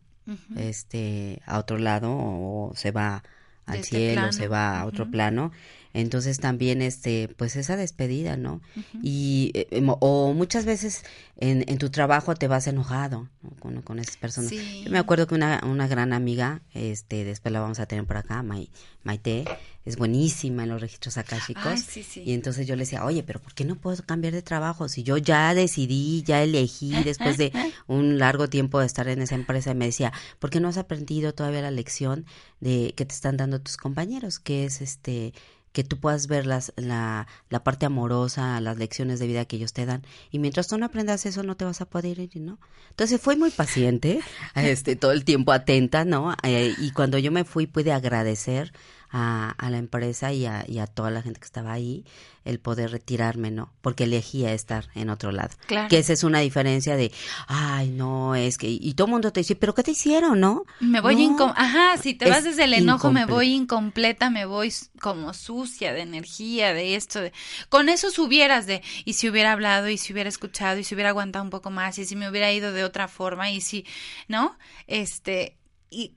este, 0.56 1.42
a 1.46 1.58
otro 1.58 1.78
lado 1.78 2.12
o 2.12 2.72
se 2.76 2.90
va 2.92 3.24
al 3.66 3.76
este 3.76 3.96
cielo, 3.96 4.14
plano. 4.14 4.32
se 4.32 4.48
va 4.48 4.80
a 4.80 4.86
otro 4.86 5.10
plano. 5.10 5.52
Entonces 5.94 6.38
también, 6.38 6.80
este, 6.82 7.28
pues 7.36 7.56
esa 7.56 7.76
despedida, 7.76 8.36
¿no? 8.36 8.60
Y, 9.02 9.50
eh, 9.54 9.66
em, 9.72 9.88
o 10.00 10.32
muchas 10.32 10.64
veces 10.64 11.04
en, 11.36 11.64
en 11.68 11.78
tu 11.78 11.90
trabajo 11.90 12.34
te 12.34 12.48
vas 12.48 12.66
enojado 12.66 13.28
¿no? 13.42 13.50
con, 13.60 13.82
con 13.82 13.98
esas 13.98 14.16
personas. 14.16 14.50
Sí. 14.50 14.82
Yo 14.84 14.90
me 14.90 14.98
acuerdo 14.98 15.26
que 15.26 15.34
una, 15.34 15.60
una 15.64 15.86
gran 15.88 16.12
amiga, 16.12 16.62
este, 16.72 17.24
después 17.24 17.52
la 17.52 17.60
vamos 17.60 17.78
a 17.80 17.86
tener 17.86 18.06
por 18.06 18.16
acá, 18.16 18.42
Mai- 18.42 18.70
Maite, 19.04 19.44
es 19.84 19.96
buenísima 19.96 20.62
en 20.62 20.68
los 20.70 20.80
registros 20.80 21.18
akáshicos. 21.18 21.80
Sí, 21.80 22.02
sí. 22.04 22.22
Y 22.24 22.32
entonces 22.32 22.66
yo 22.66 22.76
le 22.76 22.84
decía, 22.84 23.04
oye, 23.04 23.22
pero 23.22 23.40
¿por 23.40 23.52
qué 23.52 23.64
no 23.64 23.74
puedo 23.76 24.00
cambiar 24.04 24.32
de 24.32 24.40
trabajo? 24.42 24.88
Si 24.88 25.02
yo 25.02 25.16
ya 25.18 25.52
decidí, 25.54 26.22
ya 26.22 26.42
elegí 26.42 26.92
después 27.04 27.36
de 27.36 27.52
un 27.88 28.18
largo 28.18 28.48
tiempo 28.48 28.78
de 28.80 28.86
estar 28.86 29.08
en 29.08 29.20
esa 29.20 29.34
empresa, 29.34 29.72
y 29.72 29.74
me 29.74 29.86
decía, 29.86 30.12
¿por 30.38 30.50
qué 30.50 30.60
no 30.60 30.68
has 30.68 30.78
aprendido 30.78 31.34
todavía 31.34 31.60
la 31.62 31.70
lección 31.70 32.24
de 32.60 32.94
que 32.96 33.04
te 33.04 33.14
están 33.14 33.36
dando 33.36 33.60
tus 33.60 33.76
compañeros? 33.76 34.38
Que 34.38 34.64
es 34.64 34.80
este 34.80 35.34
que 35.72 35.84
tú 35.84 35.98
puedas 35.98 36.26
ver 36.26 36.46
las, 36.46 36.72
la, 36.76 37.26
la 37.48 37.64
parte 37.64 37.86
amorosa, 37.86 38.60
las 38.60 38.76
lecciones 38.76 39.18
de 39.18 39.26
vida 39.26 39.44
que 39.44 39.56
ellos 39.56 39.72
te 39.72 39.86
dan. 39.86 40.02
Y 40.30 40.38
mientras 40.38 40.68
tú 40.68 40.78
no 40.78 40.86
aprendas 40.86 41.26
eso, 41.26 41.42
no 41.42 41.56
te 41.56 41.64
vas 41.64 41.80
a 41.80 41.86
poder 41.86 42.18
ir, 42.18 42.30
¿no? 42.36 42.58
Entonces 42.90 43.20
fue 43.20 43.36
muy 43.36 43.50
paciente, 43.50 44.20
este, 44.54 44.96
todo 44.96 45.12
el 45.12 45.24
tiempo 45.24 45.52
atenta, 45.52 46.04
¿no? 46.04 46.34
Eh, 46.42 46.74
y 46.78 46.90
cuando 46.92 47.18
yo 47.18 47.32
me 47.32 47.44
fui 47.44 47.66
pude 47.66 47.92
agradecer 47.92 48.72
a, 49.12 49.50
a 49.50 49.70
la 49.70 49.78
empresa 49.78 50.32
y 50.32 50.46
a, 50.46 50.64
y 50.66 50.78
a 50.78 50.86
toda 50.86 51.10
la 51.10 51.22
gente 51.22 51.38
que 51.38 51.46
estaba 51.46 51.72
ahí 51.72 52.04
el 52.44 52.58
poder 52.58 52.90
retirarme, 52.90 53.50
¿no? 53.50 53.72
Porque 53.82 54.04
elegía 54.04 54.52
estar 54.52 54.88
en 54.94 55.10
otro 55.10 55.30
lado. 55.30 55.50
Claro. 55.66 55.88
Que 55.88 55.98
esa 55.98 56.12
es 56.12 56.24
una 56.24 56.40
diferencia 56.40 56.96
de, 56.96 57.12
ay, 57.46 57.90
no, 57.90 58.34
es 58.34 58.58
que, 58.58 58.68
y 58.68 58.94
todo 58.94 59.06
el 59.06 59.12
mundo 59.12 59.32
te 59.32 59.40
dice, 59.40 59.54
pero 59.54 59.74
¿qué 59.74 59.82
te 59.82 59.92
hicieron, 59.92 60.40
no? 60.40 60.64
Me 60.80 61.00
voy 61.00 61.14
No, 61.14 61.20
incom 61.20 61.52
Ajá, 61.54 61.98
si 61.98 62.14
te 62.14 62.28
vas 62.28 62.42
desde 62.42 62.64
el 62.64 62.74
enojo, 62.74 63.12
me 63.12 63.26
voy 63.26 63.52
incompleta, 63.52 64.30
me 64.30 64.46
voy 64.46 64.72
como 65.00 65.34
sucia 65.34 65.92
de 65.92 66.00
energía, 66.00 66.74
de 66.74 66.96
esto. 66.96 67.20
De... 67.20 67.32
Con 67.68 67.88
eso 67.88 68.10
subieras 68.10 68.66
de, 68.66 68.82
y 69.04 69.12
si 69.12 69.28
hubiera 69.28 69.52
hablado, 69.52 69.88
y 69.88 69.98
si 69.98 70.12
hubiera 70.12 70.28
escuchado, 70.28 70.80
y 70.80 70.84
si 70.84 70.94
hubiera 70.94 71.10
aguantado 71.10 71.44
un 71.44 71.50
poco 71.50 71.70
más, 71.70 71.98
y 71.98 72.06
si 72.06 72.16
me 72.16 72.28
hubiera 72.28 72.50
ido 72.52 72.72
de 72.72 72.82
otra 72.82 73.06
forma, 73.06 73.50
y 73.50 73.60
si, 73.60 73.86
¿no? 74.26 74.56
Este, 74.86 75.58
y 75.90 76.14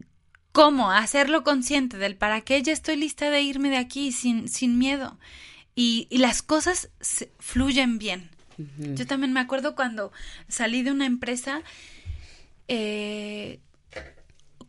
cómo 0.56 0.90
hacerlo 0.90 1.44
consciente 1.44 1.98
del 1.98 2.16
para 2.16 2.40
qué 2.40 2.62
ya 2.64 2.72
estoy 2.72 2.96
lista 2.96 3.30
de 3.30 3.42
irme 3.42 3.70
de 3.70 3.76
aquí 3.78 4.14
sin, 4.14 4.48
sin 4.48 4.78
miedo. 4.78 5.20
Y, 5.76 6.08
y 6.10 6.20
las 6.20 6.42
cosas 6.42 6.90
se- 7.02 7.30
fluyen 7.40 7.98
bien. 8.00 8.30
Yo 8.96 9.06
también 9.06 9.34
me 9.34 9.42
acuerdo 9.42 9.76
cuando 9.76 10.14
salí 10.48 10.82
de 10.82 10.92
una 10.92 11.06
empresa, 11.06 11.62
eh, 12.70 13.60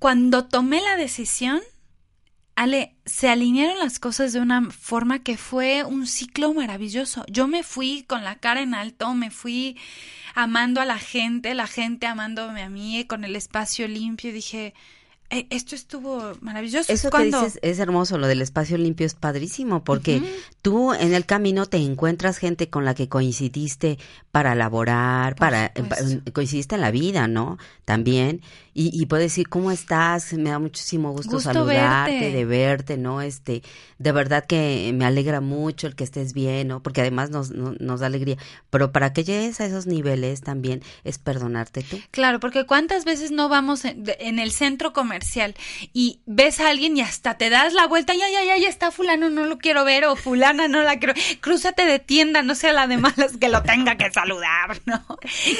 cuando 0.00 0.46
tomé 0.46 0.80
la 0.82 0.96
decisión, 0.96 1.60
Ale, 2.56 2.96
se 3.04 3.28
alinearon 3.28 3.78
las 3.78 3.98
cosas 4.00 4.32
de 4.32 4.40
una 4.40 4.70
forma 4.70 5.22
que 5.22 5.36
fue 5.36 5.84
un 5.84 6.06
ciclo 6.06 6.52
maravilloso. 6.52 7.24
Yo 7.28 7.46
me 7.46 7.62
fui 7.62 8.02
con 8.08 8.24
la 8.24 8.36
cara 8.36 8.60
en 8.62 8.74
alto, 8.74 9.14
me 9.14 9.30
fui 9.30 9.78
amando 10.34 10.80
a 10.80 10.84
la 10.86 10.98
gente, 10.98 11.54
la 11.54 11.66
gente 11.68 12.06
amándome 12.06 12.62
a 12.62 12.68
mí, 12.70 13.04
con 13.04 13.24
el 13.24 13.36
espacio 13.36 13.86
limpio, 13.86 14.30
y 14.30 14.32
dije, 14.32 14.66
"Eh, 14.68 14.74
esto 15.30 15.74
estuvo 15.74 16.32
maravilloso. 16.40 16.92
Eso 16.92 17.08
Es 17.08 17.12
que 17.14 17.24
dices 17.44 17.58
es 17.62 17.78
hermoso, 17.78 18.18
lo 18.18 18.26
del 18.26 18.42
espacio 18.42 18.78
limpio 18.78 19.06
es 19.06 19.14
padrísimo, 19.14 19.82
porque 19.84 20.22
tú 20.62 20.92
en 20.92 21.14
el 21.14 21.26
camino 21.26 21.66
te 21.66 21.78
encuentras 21.78 22.38
gente 22.38 22.68
con 22.70 22.84
la 22.84 22.94
que 22.94 23.08
coincidiste 23.08 23.98
para 24.30 24.54
laborar, 24.54 25.34
Por 25.34 25.40
para 25.40 25.72
pa- 25.74 25.96
coincidiste 26.32 26.74
en 26.76 26.80
la 26.80 26.90
vida, 26.90 27.26
¿no? 27.28 27.58
También, 27.84 28.40
y, 28.78 28.90
y 28.92 29.06
puedes 29.06 29.32
decir, 29.32 29.48
¿cómo 29.48 29.70
estás? 29.70 30.34
Me 30.34 30.50
da 30.50 30.58
muchísimo 30.58 31.10
gusto, 31.12 31.32
Gusto 31.32 31.50
saludarte, 31.52 32.12
verte. 32.12 32.36
de 32.36 32.44
verte, 32.44 32.96
¿no? 32.98 33.22
Este, 33.22 33.62
de 33.98 34.12
verdad 34.12 34.44
que 34.44 34.92
me 34.94 35.06
alegra 35.06 35.40
mucho 35.40 35.86
el 35.86 35.94
que 35.96 36.04
estés 36.04 36.34
bien, 36.34 36.68
¿no? 36.68 36.82
Porque 36.82 37.00
además 37.00 37.30
nos, 37.30 37.52
nos, 37.52 37.80
nos 37.80 38.00
da 38.00 38.06
alegría, 38.08 38.36
pero 38.68 38.92
para 38.92 39.14
que 39.14 39.24
llegues 39.24 39.62
a 39.62 39.64
esos 39.64 39.86
niveles 39.86 40.42
también 40.42 40.82
es 41.04 41.16
perdonarte 41.16 41.84
tú. 41.84 41.98
Claro, 42.10 42.38
porque 42.38 42.66
cuántas 42.66 43.06
veces 43.06 43.30
no 43.30 43.48
vamos 43.48 43.86
en 43.86 44.38
el 44.38 44.52
centro 44.52 44.92
comercial 44.92 45.54
y 45.94 46.20
ves 46.26 46.60
a 46.60 46.68
alguien 46.68 46.98
y 46.98 47.00
hasta 47.00 47.38
te 47.38 47.48
das 47.48 47.72
la 47.72 47.86
vuelta, 47.86 48.12
ya, 48.12 48.28
ya, 48.28 48.44
ya, 48.44 48.58
ya 48.58 48.68
está 48.68 48.90
fulano, 48.90 49.30
no 49.30 49.46
lo 49.46 49.56
quiero 49.56 49.84
ver, 49.84 50.04
o 50.04 50.16
fulana, 50.16 50.68
no 50.68 50.82
la 50.82 50.98
quiero, 50.98 51.14
crúzate 51.40 51.86
de 51.86 51.98
tienda, 51.98 52.42
no 52.42 52.54
sea 52.54 52.74
la 52.74 52.86
de 52.86 52.98
malas 52.98 53.38
que 53.40 53.48
lo 53.48 53.62
tenga 53.62 53.96
que 53.96 54.12
saludar, 54.12 54.82
¿no? 54.84 55.02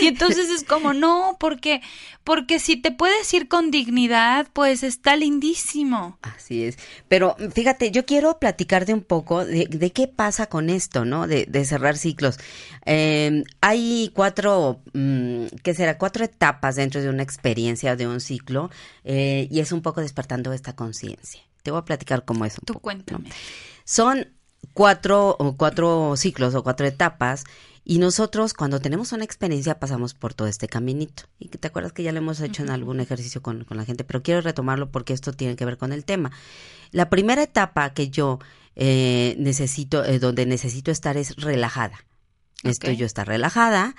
Y 0.02 0.09
entonces 0.09 0.50
es 0.50 0.64
como, 0.64 0.92
no, 0.92 1.38
porque, 1.40 1.81
porque 2.22 2.59
si 2.59 2.76
te 2.76 2.90
puedes 2.90 3.06
ir 3.33 3.49
con 3.49 3.71
dignidad, 3.71 4.49
pues 4.53 4.83
está 4.83 5.16
lindísimo. 5.16 6.19
Así 6.23 6.64
es. 6.64 6.79
Pero 7.09 7.37
fíjate, 7.55 7.90
yo 7.90 8.05
quiero 8.07 8.38
platicarte 8.38 8.95
un 8.95 9.03
poco 9.03 9.45
de, 9.45 9.66
de 9.66 9.92
qué 9.92 10.09
pasa 10.09 10.47
con 10.47 10.71
esto, 10.71 11.05
¿no? 11.05 11.27
De, 11.27 11.47
de 11.47 11.64
cerrar 11.64 11.97
ciclos. 11.97 12.38
Eh, 12.85 13.45
hay 13.61 14.11
cuatro, 14.14 14.81
mm, 14.92 15.47
¿qué 15.62 15.75
será? 15.75 15.99
Cuatro 15.99 16.25
etapas 16.25 16.77
dentro 16.77 17.01
de 17.03 17.09
una 17.09 17.23
experiencia, 17.23 17.97
de 17.97 18.07
un 18.07 18.21
ciclo, 18.21 18.71
eh, 19.05 19.49
y 19.51 19.61
es 19.61 19.73
un 19.73 19.83
poco 19.83 20.01
despertando 20.01 20.53
esta 20.53 20.75
conciencia. 20.75 21.42
Te 21.62 21.71
voy 21.71 21.81
a 21.81 21.85
platicar 21.85 22.25
cómo 22.25 22.45
es 22.45 22.55
un 22.55 22.64
Tú 22.64 22.75
poco, 22.75 22.79
¿no? 22.79 22.83
cuéntame. 22.83 23.31
Son 23.85 24.29
cuatro, 24.73 25.37
o 25.38 25.57
cuatro 25.57 26.16
ciclos 26.16 26.55
o 26.55 26.62
cuatro 26.62 26.87
etapas 26.87 27.45
y 27.88 27.99
nosotros 27.99 28.53
cuando 28.53 28.81
tenemos 28.81 29.12
una 29.12 29.22
experiencia 29.22 29.79
pasamos 29.79 30.12
por 30.12 30.35
todo 30.35 30.49
este 30.49 30.66
caminito. 30.66 31.22
Y 31.38 31.51
que 31.51 31.57
te 31.57 31.68
acuerdas 31.68 31.92
que 31.92 32.03
ya 32.03 32.11
lo 32.11 32.18
hemos 32.18 32.40
hecho 32.40 32.64
en 32.64 32.70
algún 32.70 32.99
ejercicio 32.99 33.42
con, 33.42 33.62
con 33.62 33.77
la 33.77 33.85
gente, 33.85 34.03
pero 34.03 34.25
quiero 34.25 34.40
retomarlo 34.40 34.90
porque 34.90 35.12
esto 35.12 35.33
tiene 35.33 35.55
que 35.55 35.64
ver 35.64 35.79
con 35.79 35.92
el 35.92 36.05
tema. 36.05 36.33
La 36.90 37.09
primera 37.11 37.44
etapa 37.44 37.94
que 37.94 38.09
yo 38.09 38.40
eh, 38.75 39.37
necesito, 39.38 40.05
eh, 40.05 40.18
donde 40.18 40.46
necesito 40.46 40.90
estar 40.90 41.16
es 41.16 41.37
relajada. 41.37 42.05
Estoy 42.64 42.94
Ok. 42.94 42.99
yo 42.99 43.07
estar 43.07 43.29
relajada 43.29 43.94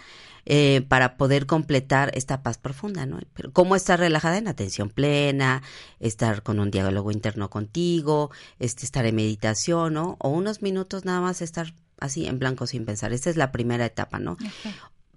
eh, 0.46 0.82
para 0.90 1.16
poder 1.16 1.46
completar 1.46 2.12
esta 2.14 2.44
paz 2.44 2.58
profunda, 2.58 3.06
¿no? 3.06 3.20
Pero 3.34 3.54
¿cómo 3.54 3.78
estar 3.78 4.00
relajada? 4.00 4.38
En 4.38 4.50
atención 4.50 4.90
plena, 4.90 5.64
estar 6.02 6.44
con 6.44 6.60
un 6.60 6.72
diálogo 6.72 7.12
interno 7.12 7.50
contigo, 7.50 8.32
este, 8.60 8.84
estar 8.84 9.06
en 9.06 9.16
meditación, 9.16 9.94
¿no? 9.94 10.18
O 10.20 10.28
unos 10.28 10.62
minutos 10.62 11.06
nada 11.06 11.22
más 11.22 11.42
estar 11.42 11.74
así 12.00 12.26
en 12.28 12.40
blanco 12.40 12.68
sin 12.68 12.86
pensar. 12.86 13.14
Esta 13.14 13.30
es 13.30 13.38
la 13.38 13.52
primera 13.52 13.86
etapa, 13.86 14.20
¿no? 14.20 14.38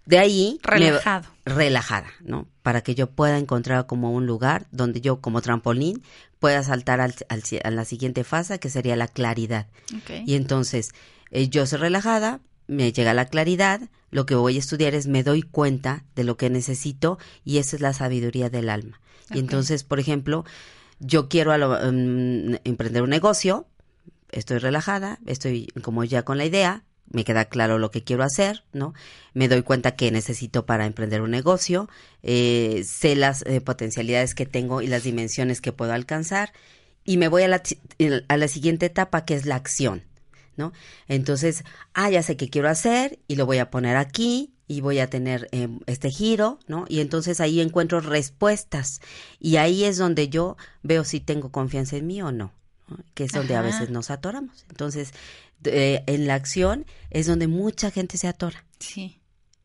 De 0.07 0.19
ahí... 0.19 0.59
me- 0.65 0.69
Relajado. 0.91 1.29
relajada, 1.45 2.09
¿no? 2.21 2.49
Para 2.63 2.81
que 2.83 2.95
yo 2.95 3.11
pueda 3.11 3.39
encontrar 3.39 3.87
como 3.87 4.13
un 4.13 4.27
lugar 4.27 4.67
donde 4.73 5.01
yo 5.01 5.21
como 5.21 5.41
trampolín 5.43 6.03
pueda 6.39 6.63
saltar 6.63 7.01
al, 7.01 7.15
al- 7.29 7.43
a 7.65 7.71
la 7.71 7.85
siguiente 7.85 8.25
fase, 8.25 8.59
que 8.59 8.71
sería 8.71 8.97
la 8.97 9.09
claridad. 9.09 9.67
Y 10.27 10.35
entonces, 10.35 10.93
eh, 11.31 11.49
yo 11.49 11.67
soy 11.67 11.79
relajada, 11.79 12.41
me 12.67 12.93
llega 12.93 13.15
la 13.15 13.27
claridad, 13.27 13.83
lo 14.11 14.27
que 14.27 14.35
voy 14.35 14.57
a 14.57 14.59
estudiar 14.59 14.95
es 14.95 15.07
me 15.07 15.23
doy 15.23 15.43
cuenta 15.43 16.05
de 16.17 16.25
lo 16.25 16.37
que 16.37 16.51
necesito 16.51 17.19
y 17.45 17.59
esa 17.59 17.77
es 17.77 17.83
la 17.83 17.93
sabiduría 17.93 18.49
del 18.51 18.69
alma. 18.71 19.01
Y 19.33 19.39
entonces, 19.39 19.85
por 19.85 20.01
ejemplo, 20.01 20.45
yo 20.99 21.29
quiero 21.29 21.53
a 21.53 21.59
lo- 21.59 21.79
mm, 21.93 22.57
emprender 22.65 23.03
un 23.03 23.11
negocio, 23.11 23.67
estoy 24.33 24.59
relajada, 24.59 25.19
estoy 25.27 25.69
como 25.83 26.05
ya 26.05 26.23
con 26.23 26.39
la 26.39 26.45
idea, 26.45 26.85
me 27.11 27.25
queda 27.25 27.47
claro 27.47 27.79
lo 27.79 27.91
que 27.91 28.05
quiero 28.05 28.23
hacer, 28.23 28.65
¿no? 28.73 28.95
Me 29.35 29.49
doy 29.49 29.63
cuenta 29.63 29.97
que 29.97 30.11
necesito 30.11 30.65
para 30.65 30.87
emprender 30.87 31.23
un 31.23 31.31
negocio, 31.31 31.89
eh, 32.23 32.83
sé 32.85 33.17
las 33.17 33.43
eh, 33.47 33.61
potencialidades 33.61 34.35
que 34.35 34.47
tengo 34.47 34.81
y 34.81 34.87
las 34.87 35.03
dimensiones 35.03 35.61
que 35.61 35.73
puedo 35.73 35.93
alcanzar 35.93 36.53
y 37.05 37.17
me 37.17 37.29
voy 37.29 37.43
a 37.43 37.49
la, 37.49 37.63
a 38.29 38.37
la 38.37 38.49
siguiente 38.49 38.87
etapa 38.87 39.25
que 39.25 39.35
es 39.35 39.45
la 39.45 39.57
acción, 39.57 40.05
¿no? 40.57 40.73
Entonces, 41.09 41.65
ah, 41.95 42.11
ya 42.11 42.23
sé 42.23 42.37
qué 42.37 42.49
quiero 42.49 42.69
hacer 42.69 43.19
y 43.27 43.37
lo 43.37 43.47
voy 43.47 43.59
a 43.59 43.71
poner 43.71 43.97
aquí 43.97 44.55
y 44.69 44.81
voy 44.83 45.01
a 45.01 45.11
tener 45.11 45.49
eh, 45.51 45.69
este 45.87 46.11
giro, 46.11 46.61
¿no? 46.69 46.85
Y 46.89 47.01
entonces 47.01 47.41
ahí 47.41 47.61
encuentro 47.61 47.99
respuestas 48.01 49.01
y 49.41 49.57
ahí 49.57 49.83
es 49.83 49.99
donde 49.99 50.29
yo 50.29 50.57
veo 50.85 51.05
si 51.05 51.19
tengo 51.19 51.51
confianza 51.51 51.97
en 51.97 52.07
mí 52.07 52.23
o 52.23 52.31
¿no? 52.31 52.53
Que 53.15 53.25
es 53.25 53.33
donde 53.33 53.55
a 53.57 53.63
veces 53.63 53.91
nos 53.91 54.11
atoramos. 54.11 54.65
Entonces, 54.69 55.13
eh, 55.65 56.03
en 56.07 56.27
la 56.27 56.35
acción 56.35 56.87
es 57.11 57.27
donde 57.27 57.47
mucha 57.49 57.91
gente 57.91 58.17
se 58.19 58.29
atora. 58.29 58.65
Sí. 58.79 59.17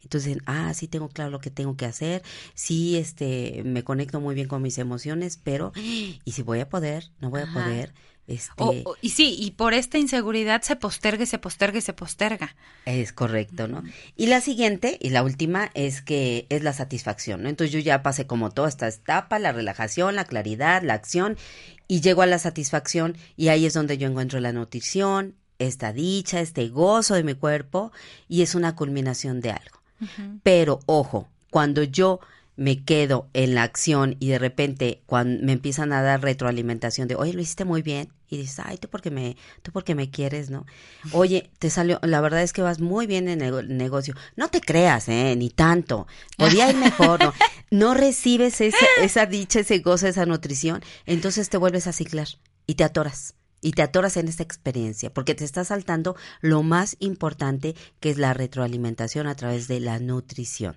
Entonces, 0.04 0.38
ah, 0.46 0.72
sí 0.76 0.88
tengo 0.88 1.10
claro 1.10 1.32
lo 1.32 1.40
que 1.40 1.50
tengo 1.50 1.76
que 1.76 1.86
hacer, 1.86 2.22
sí, 2.54 2.96
este, 2.96 3.64
me 3.66 3.84
conecto 3.84 4.20
muy 4.22 4.36
bien 4.36 4.48
con 4.48 4.62
mis 4.62 4.78
emociones, 4.78 5.40
pero, 5.44 5.72
¿y 5.76 6.32
si 6.32 6.44
voy 6.44 6.60
a 6.60 6.70
poder? 6.70 7.10
¿No 7.22 7.32
voy 7.32 7.42
a 7.42 7.52
poder? 7.52 7.92
Este, 8.28 8.54
O- 8.58 8.74
o- 8.86 8.96
y 9.02 9.10
sí, 9.10 9.36
y 9.40 9.52
por 9.52 9.74
esta 9.76 9.98
inseguridad 10.00 10.62
se 10.64 10.76
posterga, 10.76 11.26
se 11.28 11.38
posterga 11.40 11.80
se 11.82 11.94
posterga. 11.94 12.56
Es 12.86 13.14
correcto, 13.14 13.68
¿no? 13.68 13.84
Y 14.16 14.28
la 14.28 14.42
siguiente 14.42 14.98
y 15.02 15.10
la 15.10 15.22
última 15.24 15.70
es 15.76 16.02
que 16.02 16.46
es 16.50 16.64
la 16.64 16.74
satisfacción, 16.74 17.42
¿no? 17.44 17.50
Entonces 17.50 17.72
yo 17.72 17.80
ya 17.80 18.02
pasé 18.04 18.26
como 18.28 18.50
toda 18.52 18.68
esta 18.70 18.88
etapa, 18.88 19.38
la 19.40 19.52
relajación, 19.52 20.16
la 20.16 20.26
claridad, 20.26 20.82
la 20.84 20.94
acción 20.96 21.38
y 21.88 22.02
llego 22.02 22.22
a 22.22 22.28
la 22.28 22.40
satisfacción 22.40 23.16
y 23.36 23.50
ahí 23.50 23.66
es 23.66 23.74
donde 23.74 23.98
yo 23.98 24.08
encuentro 24.08 24.40
la 24.40 24.52
nutrición, 24.52 25.36
esta 25.60 25.94
dicha, 25.94 26.40
este 26.40 26.68
gozo 26.70 27.16
de 27.16 27.24
mi 27.24 27.34
cuerpo 27.34 27.92
y 28.28 28.42
es 28.42 28.56
una 28.56 28.76
culminación 28.76 29.42
de 29.42 29.52
algo. 29.52 29.82
Pero 30.44 30.80
ojo, 30.86 31.30
cuando 31.50 31.84
yo 31.84 32.20
me 32.58 32.84
quedo 32.84 33.30
en 33.34 33.56
la 33.56 33.64
acción 33.64 34.16
y 34.20 34.30
de 34.30 34.40
repente 34.40 35.02
cuando 35.06 35.44
me 35.44 35.54
empiezan 35.54 35.94
a 35.94 36.02
dar 36.02 36.22
retroalimentación 36.22 37.08
de, 37.08 37.16
oye, 37.16 37.34
lo 37.34 37.42
hiciste 37.42 37.66
muy 37.66 37.82
bien, 37.82 38.10
y 38.30 38.38
dices, 38.38 38.60
ay, 38.64 38.78
tú 38.78 38.88
porque 38.90 39.12
me, 39.12 39.38
tú 39.62 39.72
porque 39.72 39.96
me 39.96 40.10
quieres, 40.10 40.50
¿no? 40.50 40.66
Oye, 41.12 41.50
te 41.60 41.70
salió, 41.70 42.00
la 42.04 42.22
verdad 42.22 42.42
es 42.42 42.54
que 42.54 42.62
vas 42.62 42.80
muy 42.80 43.08
bien 43.08 43.28
en 43.28 43.42
el 43.42 43.78
negocio. 43.78 44.16
No 44.36 44.50
te 44.50 44.62
creas, 44.62 45.08
¿eh? 45.10 45.36
Ni 45.38 45.50
tanto. 45.50 46.08
Podía 46.38 46.70
ir 46.70 46.78
mejor, 46.78 47.24
¿no? 47.24 47.34
No 47.72 47.94
recibes 47.94 48.62
esa, 48.62 48.86
esa 49.02 49.26
dicha, 49.26 49.60
ese 49.60 49.80
gozo, 49.80 50.08
esa 50.08 50.26
nutrición, 50.26 50.84
entonces 51.06 51.50
te 51.50 51.58
vuelves 51.58 51.88
a 51.88 51.94
ciclar 51.94 52.28
y 52.68 52.76
te 52.76 52.84
atoras. 52.84 53.34
Y 53.62 53.72
te 53.72 53.82
atoras 53.82 54.16
en 54.18 54.28
esta 54.28 54.44
experiencia, 54.44 55.12
porque 55.12 55.34
te 55.34 55.44
está 55.44 55.64
saltando 55.66 56.16
lo 56.42 56.62
más 56.62 56.96
importante, 57.00 57.76
que 58.00 58.12
es 58.12 58.18
la 58.18 58.34
retroalimentación 58.34 59.26
a 59.26 59.36
través 59.36 59.68
de 59.68 59.80
la 59.80 60.00
nutrición. 60.00 60.76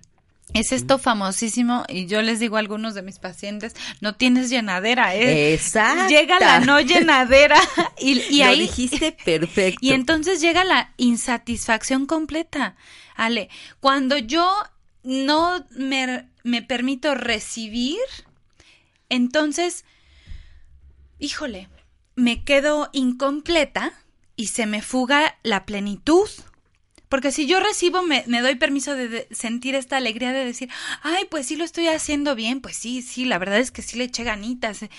Es 0.54 0.72
esto 0.72 0.98
famosísimo 0.98 1.84
y 1.88 2.06
yo 2.06 2.22
les 2.22 2.40
digo 2.40 2.56
a 2.56 2.60
algunos 2.60 2.94
de 2.94 3.02
mis 3.02 3.18
pacientes, 3.18 3.74
no 4.00 4.14
tienes 4.14 4.48
llenadera, 4.48 5.14
¿eh? 5.14 5.52
Exacta. 5.52 6.08
Llega 6.08 6.40
la 6.40 6.60
no 6.60 6.80
llenadera 6.80 7.58
y, 8.00 8.18
y 8.30 8.38
Lo 8.38 8.46
ahí 8.46 8.60
dijiste 8.60 9.12
perfecto. 9.24 9.78
y 9.82 9.92
entonces 9.92 10.40
llega 10.40 10.64
la 10.64 10.94
insatisfacción 10.96 12.06
completa. 12.06 12.76
Ale, 13.14 13.50
cuando 13.80 14.16
yo 14.16 14.50
no 15.02 15.66
me, 15.70 16.28
me 16.44 16.62
permito 16.62 17.14
recibir, 17.14 17.98
entonces, 19.10 19.84
híjole, 21.18 21.68
me 22.14 22.44
quedo 22.44 22.88
incompleta 22.92 23.92
y 24.36 24.48
se 24.48 24.66
me 24.66 24.82
fuga 24.82 25.36
la 25.42 25.66
plenitud. 25.66 26.28
Porque 27.08 27.32
si 27.32 27.46
yo 27.46 27.58
recibo, 27.60 28.02
me, 28.02 28.22
me 28.26 28.42
doy 28.42 28.54
permiso 28.56 28.94
de, 28.94 29.08
de 29.08 29.28
sentir 29.30 29.74
esta 29.74 29.96
alegría 29.96 30.32
de 30.32 30.44
decir, 30.44 30.68
ay, 31.02 31.24
pues 31.30 31.46
sí 31.46 31.56
lo 31.56 31.64
estoy 31.64 31.86
haciendo 31.88 32.34
bien, 32.34 32.60
pues 32.60 32.76
sí, 32.76 33.00
sí, 33.02 33.24
la 33.24 33.38
verdad 33.38 33.58
es 33.58 33.70
que 33.70 33.80
sí 33.82 33.96
le 33.96 34.04
eché 34.04 34.24
ganitas. 34.24 34.82
eh". 34.82 34.90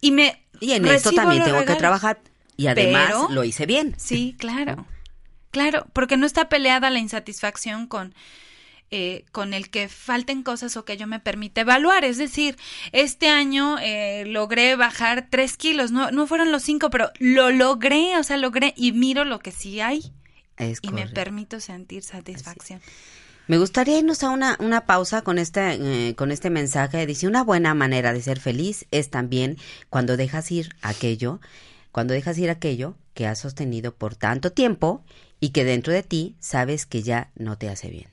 Y 0.00 0.10
me... 0.10 0.42
Y 0.60 0.72
en 0.72 0.86
esto 0.86 1.12
también 1.12 1.42
tengo 1.44 1.64
que 1.64 1.74
trabajar. 1.74 2.18
Y 2.56 2.66
además 2.68 3.06
Pero- 3.08 3.28
lo 3.30 3.44
hice 3.44 3.66
bien. 3.66 3.94
Sí, 3.98 4.36
claro. 4.38 4.86
Claro, 5.50 5.86
porque 5.92 6.16
no 6.16 6.26
está 6.26 6.48
peleada 6.48 6.90
la 6.90 6.98
insatisfacción 6.98 7.86
con, 7.86 8.12
eh, 8.90 9.24
con 9.32 9.54
el 9.54 9.70
que 9.70 9.88
falten 9.88 10.42
cosas 10.42 10.76
o 10.76 10.84
que 10.84 10.96
yo 10.96 11.06
me 11.06 11.20
permita 11.20 11.62
evaluar. 11.62 12.04
Es 12.04 12.18
decir, 12.18 12.56
este 12.92 13.28
año 13.28 13.78
eh, 13.80 14.24
logré 14.26 14.76
bajar 14.76 15.28
tres 15.30 15.56
kilos, 15.56 15.92
no, 15.92 16.10
no 16.10 16.26
fueron 16.26 16.52
los 16.52 16.62
cinco, 16.62 16.90
pero 16.90 17.10
lo 17.20 17.50
logré, 17.50 18.18
o 18.18 18.22
sea, 18.22 18.36
logré 18.36 18.74
y 18.76 18.92
miro 18.92 19.24
lo 19.24 19.38
que 19.38 19.50
sí 19.52 19.80
hay 19.80 20.12
Es 20.56 20.78
y 20.82 20.90
me 20.90 21.06
permito 21.06 21.60
sentir 21.60 22.02
satisfacción. 22.02 22.80
Me 23.46 23.58
gustaría 23.58 23.98
irnos 23.98 24.22
a 24.22 24.30
una, 24.30 24.56
una 24.58 24.86
pausa 24.86 25.22
con 25.22 25.38
este, 25.38 26.08
eh, 26.08 26.14
con 26.14 26.32
este 26.32 26.48
mensaje. 26.48 27.04
Dice, 27.04 27.26
una 27.26 27.44
buena 27.44 27.74
manera 27.74 28.12
de 28.12 28.22
ser 28.22 28.40
feliz 28.40 28.86
es 28.90 29.10
también 29.10 29.58
cuando 29.90 30.16
dejas 30.16 30.50
ir 30.50 30.74
aquello, 30.80 31.40
cuando 31.92 32.14
dejas 32.14 32.38
ir 32.38 32.48
aquello 32.48 32.96
que 33.12 33.26
has 33.26 33.38
sostenido 33.38 33.94
por 33.94 34.16
tanto 34.16 34.50
tiempo 34.50 35.04
y 35.40 35.50
que 35.50 35.64
dentro 35.64 35.92
de 35.92 36.02
ti 36.02 36.36
sabes 36.40 36.86
que 36.86 37.02
ya 37.02 37.30
no 37.34 37.58
te 37.58 37.68
hace 37.68 37.90
bien. 37.90 38.08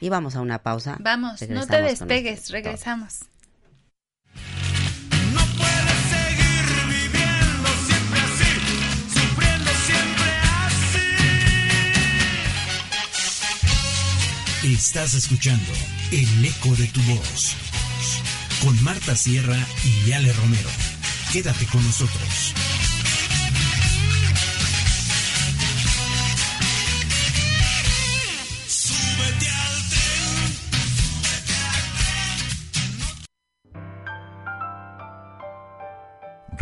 Y 0.00 0.10
vamos 0.10 0.36
a 0.36 0.42
una 0.42 0.62
pausa. 0.62 0.98
Vamos, 1.00 1.40
no 1.48 1.66
te 1.66 1.80
despegues, 1.80 2.50
regresamos. 2.50 3.20
Estás 14.64 15.12
escuchando 15.12 15.70
El 16.10 16.42
eco 16.42 16.74
de 16.74 16.86
tu 16.86 17.02
voz 17.02 17.54
con 18.62 18.82
Marta 18.82 19.14
Sierra 19.14 19.58
y 19.84 20.10
Ale 20.12 20.32
Romero. 20.32 20.70
Quédate 21.30 21.66
con 21.66 21.84
nosotros. 21.84 22.54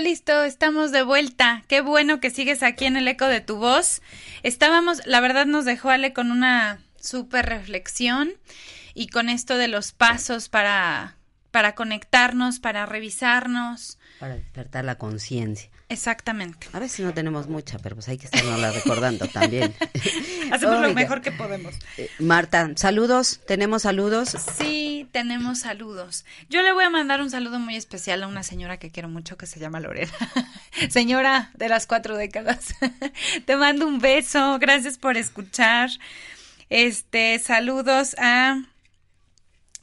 Listo, 0.00 0.44
estamos 0.44 0.92
de 0.92 1.02
vuelta. 1.02 1.64
Qué 1.68 1.80
bueno 1.80 2.20
que 2.20 2.30
sigues 2.30 2.62
aquí 2.62 2.84
en 2.84 2.96
el 2.96 3.08
eco 3.08 3.26
de 3.26 3.40
tu 3.40 3.56
voz. 3.56 4.02
Estábamos, 4.42 5.04
la 5.06 5.20
verdad 5.20 5.46
nos 5.46 5.64
dejó 5.64 5.88
Ale 5.88 6.12
con 6.12 6.30
una 6.30 6.80
súper 7.00 7.46
reflexión 7.46 8.32
y 8.94 9.08
con 9.08 9.28
esto 9.30 9.56
de 9.56 9.68
los 9.68 9.92
pasos 9.92 10.48
para, 10.50 11.16
para 11.50 11.74
conectarnos, 11.74 12.60
para 12.60 12.84
revisarnos. 12.84 13.98
Para 14.20 14.36
despertar 14.36 14.84
la 14.84 14.96
conciencia. 14.96 15.70
Exactamente. 15.88 16.66
A 16.72 16.80
veces 16.80 17.00
no 17.00 17.14
tenemos 17.14 17.46
mucha, 17.48 17.78
pero 17.78 17.94
pues 17.94 18.08
hay 18.08 18.18
que 18.18 18.26
estarnos 18.26 18.74
recordando 18.74 19.28
también. 19.32 19.72
Hacemos 20.50 20.80
lo 20.80 20.92
mejor 20.92 21.22
que 21.22 21.30
podemos. 21.30 21.74
eh, 21.96 22.10
Marta, 22.18 22.70
saludos, 22.74 23.40
tenemos 23.46 23.82
saludos. 23.82 24.36
Sí, 24.58 25.08
tenemos 25.12 25.60
saludos. 25.60 26.24
Yo 26.48 26.62
le 26.62 26.72
voy 26.72 26.84
a 26.84 26.90
mandar 26.90 27.20
un 27.20 27.30
saludo 27.30 27.60
muy 27.60 27.76
especial 27.76 28.24
a 28.24 28.26
una 28.26 28.42
señora 28.42 28.78
que 28.78 28.90
quiero 28.90 29.08
mucho 29.08 29.36
que 29.36 29.46
se 29.46 29.60
llama 29.60 29.78
Lorena. 29.78 30.12
señora 30.90 31.50
de 31.54 31.68
las 31.68 31.86
cuatro 31.86 32.16
décadas. 32.16 32.74
Te 33.44 33.56
mando 33.56 33.86
un 33.86 34.00
beso. 34.00 34.58
Gracias 34.58 34.98
por 34.98 35.16
escuchar. 35.16 35.90
Este, 36.68 37.38
saludos 37.38 38.16
a 38.18 38.60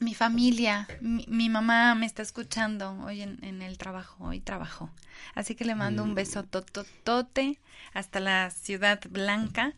mi 0.04 0.14
familia. 0.14 0.86
Mi, 1.00 1.24
mi 1.28 1.48
mamá 1.48 1.94
me 1.94 2.06
está 2.06 2.22
escuchando 2.22 2.92
hoy 3.04 3.22
en, 3.22 3.42
en 3.42 3.62
el 3.62 3.78
trabajo. 3.78 4.24
Hoy 4.24 4.40
trabajo. 4.40 4.90
Así 5.34 5.54
que 5.54 5.64
le 5.64 5.74
mando 5.74 6.02
un 6.02 6.14
beso 6.14 6.44
tototote 6.44 7.58
hasta 7.94 8.20
la 8.20 8.50
Ciudad 8.50 9.00
Blanca. 9.08 9.72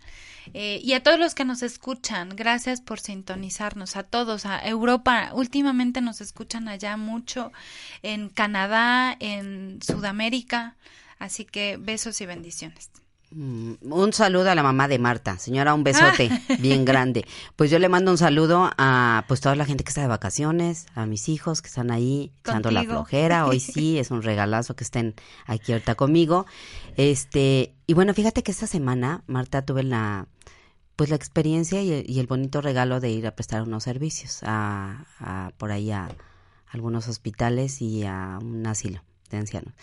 Eh, 0.54 0.80
y 0.82 0.94
a 0.94 1.02
todos 1.02 1.18
los 1.18 1.34
que 1.34 1.44
nos 1.44 1.62
escuchan, 1.62 2.30
gracias 2.30 2.80
por 2.80 3.00
sintonizarnos, 3.00 3.96
a 3.96 4.02
todos, 4.02 4.46
a 4.46 4.66
Europa, 4.66 5.30
últimamente 5.34 6.00
nos 6.00 6.20
escuchan 6.20 6.68
allá 6.68 6.96
mucho, 6.96 7.52
en 8.02 8.28
Canadá, 8.28 9.16
en 9.20 9.80
Sudamérica, 9.82 10.76
así 11.18 11.44
que 11.44 11.76
besos 11.78 12.20
y 12.20 12.26
bendiciones. 12.26 12.90
Mm, 13.30 13.72
Un 13.90 14.12
saludo 14.12 14.50
a 14.50 14.54
la 14.54 14.62
mamá 14.62 14.86
de 14.88 14.98
Marta, 14.98 15.36
señora, 15.38 15.74
un 15.74 15.82
besote 15.84 16.30
bien 16.60 16.84
grande. 16.84 17.26
Pues 17.56 17.70
yo 17.70 17.78
le 17.78 17.88
mando 17.88 18.10
un 18.12 18.18
saludo 18.18 18.70
a 18.78 19.24
pues 19.26 19.40
toda 19.40 19.56
la 19.56 19.64
gente 19.66 19.82
que 19.84 19.88
está 19.90 20.00
de 20.00 20.06
vacaciones, 20.06 20.86
a 20.94 21.06
mis 21.06 21.28
hijos 21.28 21.60
que 21.60 21.68
están 21.68 21.90
ahí 21.90 22.30
echando 22.40 22.70
la 22.70 22.80
flojera. 22.94 23.46
Hoy 23.46 23.58
sí 23.60 23.98
es 23.98 24.10
un 24.12 24.22
regalazo 24.22 24.76
que 24.76 24.84
estén 24.84 25.14
aquí 25.46 25.72
ahorita 25.72 25.96
conmigo. 25.96 26.46
Este, 26.96 27.74
y 27.86 27.94
bueno, 27.94 28.14
fíjate 28.14 28.42
que 28.42 28.52
esta 28.52 28.66
semana, 28.66 29.22
Marta, 29.26 29.62
tuve 29.62 29.82
la 29.82 30.26
pues 30.94 31.10
la 31.10 31.16
experiencia 31.16 31.82
y 31.82 31.92
el, 31.92 32.10
y 32.10 32.20
el 32.20 32.26
bonito 32.26 32.62
regalo 32.62 33.00
de 33.00 33.10
ir 33.10 33.26
a 33.26 33.32
prestar 33.34 33.60
unos 33.62 33.84
servicios 33.84 34.40
a, 34.44 35.04
a- 35.20 35.50
por 35.58 35.70
ahí 35.70 35.90
a 35.90 36.08
algunos 36.70 37.06
hospitales 37.08 37.82
y 37.82 38.04
a 38.04 38.38
un 38.40 38.66
asilo 38.66 39.02
de 39.30 39.38
ancianos. 39.38 39.74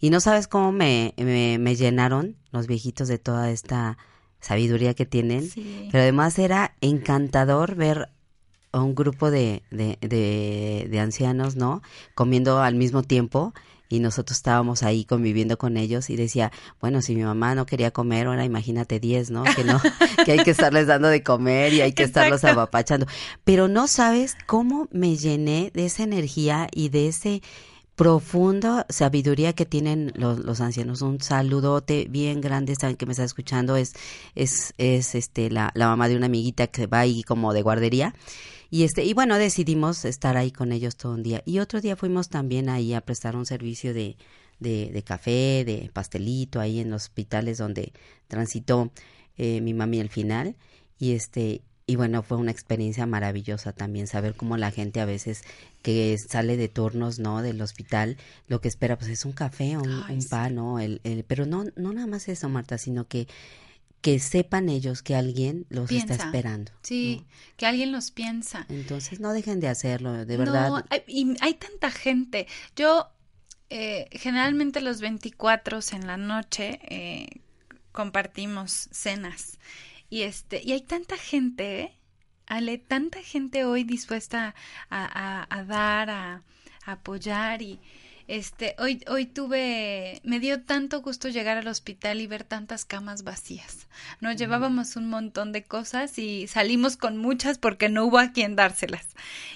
Y 0.00 0.10
no 0.10 0.20
sabes 0.20 0.48
cómo 0.48 0.72
me, 0.72 1.14
me, 1.16 1.58
me 1.58 1.76
llenaron 1.76 2.36
los 2.50 2.66
viejitos 2.66 3.08
de 3.08 3.18
toda 3.18 3.50
esta 3.50 3.98
sabiduría 4.40 4.94
que 4.94 5.06
tienen. 5.06 5.48
Sí. 5.48 5.88
Pero 5.90 6.02
además 6.02 6.38
era 6.38 6.74
encantador 6.80 7.76
ver 7.76 8.10
a 8.72 8.80
un 8.80 8.94
grupo 8.94 9.30
de, 9.30 9.62
de, 9.70 9.98
de, 10.00 10.88
de 10.90 11.00
ancianos, 11.00 11.56
¿no? 11.56 11.82
Comiendo 12.14 12.60
al 12.60 12.74
mismo 12.74 13.02
tiempo 13.02 13.52
y 13.92 14.00
nosotros 14.00 14.38
estábamos 14.38 14.82
ahí 14.82 15.04
conviviendo 15.04 15.58
con 15.58 15.76
ellos 15.76 16.08
y 16.08 16.16
decía, 16.16 16.50
bueno, 16.80 17.02
si 17.02 17.14
mi 17.14 17.24
mamá 17.24 17.54
no 17.54 17.66
quería 17.66 17.90
comer, 17.90 18.26
ahora 18.26 18.46
imagínate 18.46 18.98
10, 18.98 19.30
¿no? 19.30 19.44
Que 19.44 19.64
no, 19.64 19.78
que 20.24 20.32
hay 20.32 20.38
que 20.38 20.52
estarles 20.52 20.86
dando 20.86 21.08
de 21.08 21.22
comer 21.22 21.74
y 21.74 21.82
hay 21.82 21.92
que 21.92 22.02
estarlos 22.02 22.42
apapachando. 22.44 23.06
Pero 23.44 23.68
no 23.68 23.88
sabes 23.88 24.34
cómo 24.46 24.88
me 24.92 25.16
llené 25.16 25.70
de 25.74 25.84
esa 25.84 26.04
energía 26.04 26.68
y 26.72 26.88
de 26.88 27.08
ese 27.08 27.42
profunda 27.96 28.86
sabiduría 28.88 29.52
que 29.52 29.66
tienen 29.66 30.12
los, 30.16 30.60
ancianos. 30.60 31.02
Un 31.02 31.20
saludote 31.20 32.06
bien 32.08 32.40
grande, 32.40 32.74
saben 32.74 32.96
que 32.96 33.06
me 33.06 33.12
está 33.12 33.24
escuchando, 33.24 33.76
es, 33.76 33.94
es, 34.34 34.74
es 34.78 35.14
este 35.14 35.50
la, 35.50 35.70
la 35.74 35.88
mamá 35.88 36.08
de 36.08 36.16
una 36.16 36.26
amiguita 36.26 36.66
que 36.66 36.86
va 36.86 37.00
ahí 37.00 37.22
como 37.22 37.52
de 37.52 37.62
guardería. 37.62 38.14
Y 38.70 38.84
este, 38.84 39.04
y 39.04 39.12
bueno, 39.12 39.36
decidimos 39.36 40.06
estar 40.06 40.38
ahí 40.38 40.50
con 40.50 40.72
ellos 40.72 40.96
todo 40.96 41.12
un 41.12 41.22
día. 41.22 41.42
Y 41.44 41.58
otro 41.58 41.80
día 41.80 41.94
fuimos 41.94 42.30
también 42.30 42.70
ahí 42.70 42.94
a 42.94 43.02
prestar 43.02 43.36
un 43.36 43.44
servicio 43.44 43.92
de, 43.92 44.16
de, 44.60 44.90
de 44.90 45.02
café, 45.02 45.64
de 45.66 45.90
pastelito, 45.92 46.58
ahí 46.58 46.80
en 46.80 46.90
los 46.90 47.02
hospitales 47.04 47.58
donde 47.58 47.92
transitó 48.28 48.90
eh, 49.36 49.60
mi 49.60 49.74
mami 49.74 50.00
al 50.00 50.08
final. 50.08 50.56
Y 50.98 51.12
este, 51.12 51.62
y 51.86 51.96
bueno, 51.96 52.22
fue 52.22 52.38
una 52.38 52.52
experiencia 52.52 53.06
maravillosa 53.06 53.72
también 53.72 54.06
saber 54.06 54.34
cómo 54.34 54.56
la 54.56 54.70
gente 54.70 55.00
a 55.00 55.04
veces 55.04 55.42
que 55.82 56.16
sale 56.18 56.56
de 56.56 56.68
turnos, 56.68 57.18
¿no? 57.18 57.42
Del 57.42 57.60
hospital, 57.60 58.16
lo 58.46 58.60
que 58.60 58.68
espera 58.68 58.96
pues 58.96 59.10
es 59.10 59.24
un 59.24 59.32
café 59.32 59.76
o 59.76 59.82
un, 59.82 60.04
Ay, 60.06 60.16
un 60.16 60.24
pan, 60.24 60.54
¿no? 60.54 60.80
El, 60.80 61.00
el, 61.04 61.24
pero 61.24 61.44
no, 61.44 61.64
no 61.76 61.92
nada 61.92 62.06
más 62.06 62.28
eso, 62.28 62.48
Marta, 62.48 62.78
sino 62.78 63.06
que, 63.08 63.26
que 64.00 64.18
sepan 64.18 64.68
ellos 64.68 65.02
que 65.02 65.14
alguien 65.14 65.66
los 65.68 65.90
está 65.90 66.14
esperando. 66.14 66.72
Sí, 66.82 67.24
que 67.56 67.66
alguien 67.66 67.92
los 67.92 68.10
piensa. 68.10 68.66
Entonces 68.68 69.20
no 69.20 69.32
dejen 69.32 69.60
de 69.60 69.68
hacerlo, 69.68 70.24
de 70.24 70.36
verdad. 70.36 70.68
No, 70.68 70.84
hay, 70.90 71.02
y 71.06 71.36
hay 71.40 71.54
tanta 71.54 71.90
gente. 71.90 72.46
Yo, 72.74 73.10
eh, 73.70 74.08
generalmente 74.12 74.80
los 74.80 75.00
24 75.00 75.80
en 75.92 76.06
la 76.06 76.16
noche 76.16 76.80
eh, 76.88 77.40
compartimos 77.92 78.88
cenas. 78.90 79.58
Y, 80.10 80.22
este, 80.22 80.60
y 80.62 80.72
hay 80.72 80.82
tanta 80.82 81.16
gente, 81.16 81.80
¿eh? 81.80 81.98
Ale, 82.54 82.76
tanta 82.76 83.22
gente 83.22 83.64
hoy 83.64 83.82
dispuesta 83.84 84.54
a, 84.90 85.46
a- 85.48 85.64
dar, 85.64 86.10
a 86.10 86.42
apoyar 86.84 87.62
y 87.62 87.80
este 88.36 88.74
hoy 88.78 89.04
hoy 89.08 89.26
tuve 89.26 90.20
me 90.24 90.40
dio 90.40 90.62
tanto 90.62 91.02
gusto 91.02 91.28
llegar 91.28 91.58
al 91.58 91.68
hospital 91.68 92.18
y 92.22 92.26
ver 92.26 92.44
tantas 92.44 92.86
camas 92.86 93.24
vacías. 93.24 93.86
Nos 94.22 94.36
llevábamos 94.36 94.96
un 94.96 95.10
montón 95.10 95.52
de 95.52 95.64
cosas 95.64 96.18
y 96.18 96.46
salimos 96.46 96.96
con 96.96 97.18
muchas 97.18 97.58
porque 97.58 97.90
no 97.90 98.06
hubo 98.06 98.18
a 98.18 98.32
quien 98.32 98.56
dárselas. 98.56 99.06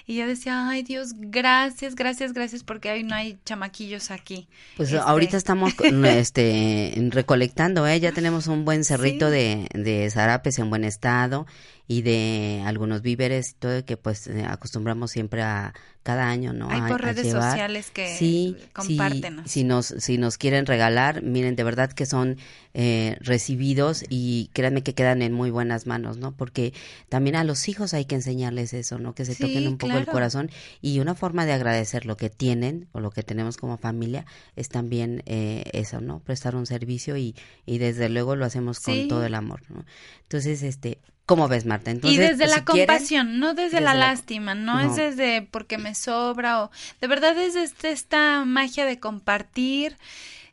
Y 0.07 0.17
yo 0.17 0.27
decía, 0.27 0.69
"Ay, 0.69 0.83
Dios, 0.83 1.15
gracias, 1.17 1.95
gracias, 1.95 2.35
gracias 2.35 2.65
porque 2.65 2.91
hoy 2.93 3.03
no 3.03 3.15
hay 3.15 3.39
chamaquillos 3.47 4.11
aquí." 4.11 4.47
Pues 4.77 4.91
Este, 4.93 5.01
ahorita 5.01 5.39
estamos 5.39 5.73
este, 6.05 6.93
recolectando, 7.11 7.87
¿eh? 7.87 7.99
Ya 7.99 8.13
tenemos 8.13 8.47
un 8.47 8.67
buen 8.67 8.85
cerrito 8.85 9.27
Sí. 9.29 9.33
de, 9.33 9.69
de 9.73 10.11
zarapes 10.11 10.59
en 10.59 10.69
buen 10.69 10.85
estado 10.85 11.47
y 11.89 12.03
de 12.03 12.63
algunos 12.67 13.01
víveres 13.01 13.53
y 13.53 13.55
todo 13.55 13.85
que 13.87 13.97
pues 13.97 14.27
eh, 14.27 14.45
acostumbramos 14.47 15.13
siempre 15.13 15.43
a 15.43 15.73
cada 16.07 16.29
año, 16.31 16.53
¿no? 16.53 16.71
Hay 16.71 16.81
A- 16.83 16.89
por 16.89 17.03
redes 17.03 17.25
llevar. 17.27 17.51
sociales 17.51 17.91
que 17.91 18.17
sí, 18.17 18.57
sí, 18.59 18.67
compártenos. 18.73 19.51
si 19.51 19.65
nos 19.65 19.87
si 19.99 20.17
nos 20.19 20.39
quieren 20.39 20.65
regalar, 20.65 21.23
miren, 21.23 21.57
de 21.57 21.65
verdad 21.65 21.91
que 21.93 22.07
son 22.07 22.37
eh, 22.75 23.17
recibidos 23.21 24.05
y 24.09 24.49
créanme 24.53 24.83
que 24.83 24.95
quedan 24.95 25.21
en 25.23 25.33
muy 25.33 25.51
buenas 25.51 25.87
manos, 25.87 26.17
¿no? 26.19 26.37
Porque 26.37 26.73
también 27.09 27.35
a 27.35 27.43
los 27.43 27.69
hijos 27.69 27.93
hay 27.95 28.05
que 28.05 28.15
enseñarles 28.15 28.73
eso, 28.75 28.99
¿no? 29.01 29.15
Que 29.15 29.25
se 29.25 29.35
Sí, 29.35 29.43
toquen 29.43 29.67
un 29.67 29.79
poco 29.79 29.99
el 29.99 30.07
corazón 30.07 30.51
y 30.81 31.01
una 31.01 31.15
forma 31.15 31.45
de 31.47 31.53
agradecer 31.55 32.07
lo 32.07 32.17
que 32.17 32.31
tienen 32.31 32.87
o 32.93 33.01
lo 33.01 33.11
que 33.11 33.23
tenemos 33.25 33.57
como 33.57 33.77
familia 33.77 34.25
es 34.55 34.69
también 34.69 35.23
eh, 35.27 35.65
eso, 35.73 36.01
¿no? 36.01 36.21
Prestar 36.21 36.55
un 36.55 36.67
servicio 36.67 37.17
y, 37.17 37.35
y 37.67 37.79
desde 37.79 38.09
luego 38.09 38.37
lo 38.37 38.45
hacemos 38.45 38.79
con 38.79 38.95
Sí. 38.95 39.07
todo 39.09 39.25
el 39.25 39.35
amor, 39.35 39.63
¿no? 39.69 39.85
Entonces, 40.23 40.63
este, 40.63 41.01
¿cómo 41.27 41.49
ves, 41.49 41.67
Marta? 41.67 41.91
Entonces, 41.91 42.19
y 42.19 42.23
desde 42.23 42.47
la 42.47 42.59
si 42.59 42.65
quieren- 42.65 42.87
compasión, 42.87 43.39
no 43.41 43.49
desde, 43.55 43.63
desde 43.65 43.81
la 43.83 43.95
la- 43.95 44.07
lástima, 44.07 44.55
no, 44.55 44.81
no. 44.81 44.89
es 44.91 44.97
desde 44.97 45.43
porque 45.43 45.77
me 45.79 45.95
sobra 45.95 46.63
o 46.63 46.71
de 47.01 47.07
verdad 47.09 47.37
es 47.39 47.55
desde 47.55 47.91
esta 47.91 48.45
magia 48.45 48.85
de 48.87 48.99
compartir 49.01 49.97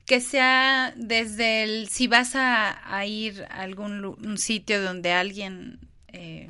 que 0.05 0.19
sea 0.19 0.93
desde 0.97 1.63
el 1.63 1.87
si 1.89 2.07
vas 2.07 2.35
a, 2.35 2.95
a 2.97 3.05
ir 3.05 3.45
a 3.49 3.61
algún 3.61 4.03
un 4.03 4.37
sitio 4.37 4.81
donde 4.83 5.13
alguien 5.13 5.79
eh, 6.09 6.49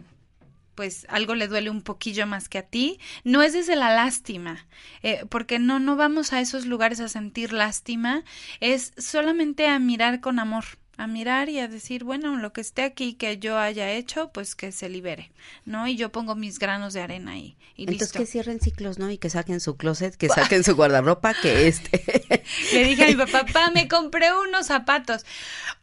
pues 0.75 1.05
algo 1.09 1.35
le 1.35 1.47
duele 1.47 1.69
un 1.69 1.83
poquillo 1.83 2.25
más 2.25 2.49
que 2.49 2.57
a 2.57 2.63
ti, 2.63 2.99
no 3.23 3.43
es 3.43 3.53
desde 3.53 3.75
la 3.75 3.93
lástima, 3.93 4.65
eh, 5.03 5.23
porque 5.29 5.59
no, 5.59 5.77
no 5.77 5.95
vamos 5.95 6.33
a 6.33 6.41
esos 6.41 6.65
lugares 6.65 6.99
a 6.99 7.09
sentir 7.09 7.53
lástima, 7.53 8.23
es 8.59 8.91
solamente 8.97 9.67
a 9.67 9.77
mirar 9.77 10.19
con 10.19 10.39
amor, 10.39 10.63
a 10.97 11.07
mirar 11.07 11.49
y 11.49 11.59
a 11.59 11.67
decir, 11.67 12.03
bueno, 12.03 12.37
lo 12.37 12.53
que 12.53 12.61
esté 12.61 12.83
aquí 12.83 13.13
que 13.13 13.39
yo 13.39 13.57
haya 13.57 13.91
hecho, 13.91 14.29
pues 14.31 14.55
que 14.55 14.71
se 14.71 14.89
libere, 14.89 15.31
¿no? 15.65 15.87
Y 15.87 15.95
yo 15.95 16.11
pongo 16.11 16.35
mis 16.35 16.59
granos 16.59 16.93
de 16.93 17.01
arena 17.01 17.31
ahí 17.31 17.57
y 17.75 17.83
Entonces 17.83 18.09
listo. 18.09 18.19
que 18.19 18.25
cierren 18.27 18.59
ciclos, 18.59 18.99
¿no? 18.99 19.09
Y 19.09 19.17
que 19.17 19.29
saquen 19.29 19.59
su 19.59 19.75
closet, 19.75 20.15
que 20.15 20.29
saquen 20.29 20.63
su 20.63 20.75
guardarropa, 20.75 21.33
que 21.33 21.67
este... 21.67 22.43
Le 22.73 22.83
dije 22.83 23.05
a 23.05 23.07
mi 23.07 23.15
papá, 23.15 23.45
papá, 23.45 23.71
me 23.73 23.87
compré 23.87 24.27
unos 24.33 24.67
zapatos. 24.67 25.25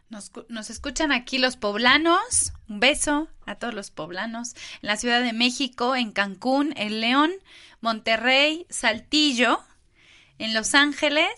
Nos, 0.09 0.31
nos 0.47 0.69
escuchan 0.69 1.11
aquí 1.11 1.39
los 1.39 1.57
poblanos. 1.57 2.53
Un 2.69 2.79
beso 2.79 3.27
a 3.45 3.55
todos 3.55 3.73
los 3.73 3.91
poblanos. 3.91 4.53
En 4.81 4.87
la 4.87 4.97
Ciudad 4.97 5.21
de 5.21 5.33
México, 5.33 5.95
en 5.95 6.11
Cancún, 6.11 6.73
en 6.77 7.01
León, 7.01 7.31
Monterrey, 7.81 8.65
Saltillo, 8.69 9.59
en 10.39 10.53
Los 10.53 10.75
Ángeles, 10.75 11.29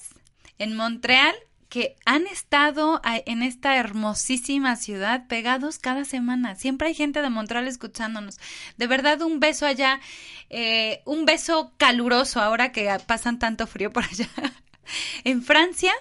en 0.57 0.75
Montreal, 0.75 1.35
que 1.69 1.95
han 2.05 2.25
estado 2.27 3.01
en 3.25 3.43
esta 3.43 3.75
hermosísima 3.75 4.75
ciudad 4.77 5.27
pegados 5.27 5.77
cada 5.79 6.05
semana. 6.05 6.55
Siempre 6.55 6.87
hay 6.87 6.93
gente 6.93 7.21
de 7.21 7.29
Montreal 7.29 7.67
escuchándonos. 7.67 8.37
De 8.77 8.87
verdad, 8.87 9.21
un 9.21 9.39
beso 9.39 9.65
allá. 9.65 9.99
eh, 10.49 11.01
un 11.05 11.25
beso 11.25 11.73
caluroso 11.77 12.39
ahora 12.39 12.71
que 12.71 12.95
pasan 13.07 13.39
tanto 13.39 13.67
frío 13.67 13.91
por 13.91 14.03
allá. 14.05 14.29
en 15.23 15.41
Francia 15.43 15.91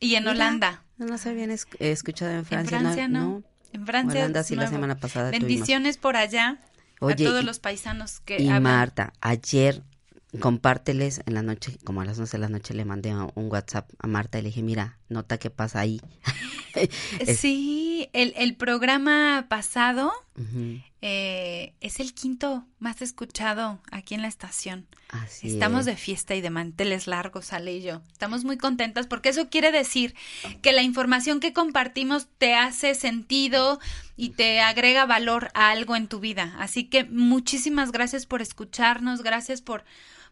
y 0.00 0.14
en 0.14 0.22
Mira, 0.22 0.32
Holanda. 0.32 0.84
No 0.96 1.06
nos 1.06 1.26
habían 1.26 1.50
es- 1.50 1.66
escuchado 1.80 2.30
en 2.30 2.38
En 2.38 2.44
Francia. 2.46 2.78
Francia 2.78 3.08
no. 3.08 3.42
En 3.72 3.84
Francia. 3.86 4.20
Holanda 4.20 4.44
sí 4.44 4.54
la 4.56 4.68
semana 4.68 4.96
pasada 4.98 5.30
tuvimos. 5.30 5.46
Bendiciones 5.48 5.98
por 5.98 6.16
allá 6.16 6.58
Oye, 7.00 7.24
a 7.26 7.28
todos 7.28 7.42
y- 7.42 7.46
los 7.46 7.58
paisanos 7.58 8.20
que 8.20 8.40
Y 8.40 8.46
hablan. 8.48 8.62
Marta, 8.62 9.12
ayer 9.20 9.82
compárteles 10.40 11.22
en 11.26 11.34
la 11.34 11.42
noche, 11.42 11.78
como 11.84 12.00
a 12.00 12.04
las 12.04 12.18
11 12.18 12.36
de 12.36 12.40
la 12.40 12.48
noche 12.48 12.74
le 12.74 12.84
mandé 12.84 13.14
un 13.14 13.50
WhatsApp 13.50 13.90
a 13.98 14.06
Marta 14.06 14.38
y 14.38 14.42
le 14.42 14.48
dije, 14.48 14.62
mira, 14.62 14.97
nota 15.08 15.38
qué 15.38 15.50
pasa 15.50 15.80
ahí. 15.80 16.00
Es- 17.18 17.38
Sí, 17.40 18.08
el, 18.12 18.34
el 18.36 18.54
programa 18.54 19.46
pasado 19.48 20.12
eh, 21.00 21.74
es 21.80 21.98
el 22.00 22.14
quinto 22.14 22.64
más 22.78 23.02
escuchado 23.02 23.80
aquí 23.90 24.14
en 24.14 24.22
la 24.22 24.28
estación. 24.28 24.86
así 25.08 25.48
Estamos 25.48 25.80
es. 25.80 25.86
de 25.86 25.96
fiesta 25.96 26.34
y 26.36 26.40
de 26.40 26.50
manteles 26.50 27.06
largos, 27.06 27.52
Ale 27.52 27.74
y 27.76 27.82
yo. 27.82 28.02
Estamos 28.12 28.44
muy 28.44 28.58
contentas 28.58 29.06
porque 29.06 29.30
eso 29.30 29.48
quiere 29.48 29.72
decir 29.72 30.14
que 30.62 30.72
la 30.72 30.82
información 30.82 31.40
que 31.40 31.52
compartimos 31.52 32.28
te 32.38 32.54
hace 32.54 32.94
sentido 32.94 33.80
y 34.16 34.30
te 34.30 34.60
agrega 34.60 35.06
valor 35.06 35.48
a 35.54 35.70
algo 35.70 35.96
en 35.96 36.06
tu 36.08 36.20
vida. 36.20 36.54
Así 36.58 36.84
que 36.84 37.04
muchísimas 37.04 37.90
gracias 37.92 38.26
por 38.26 38.42
escucharnos, 38.42 39.22
gracias 39.22 39.62
por 39.62 39.84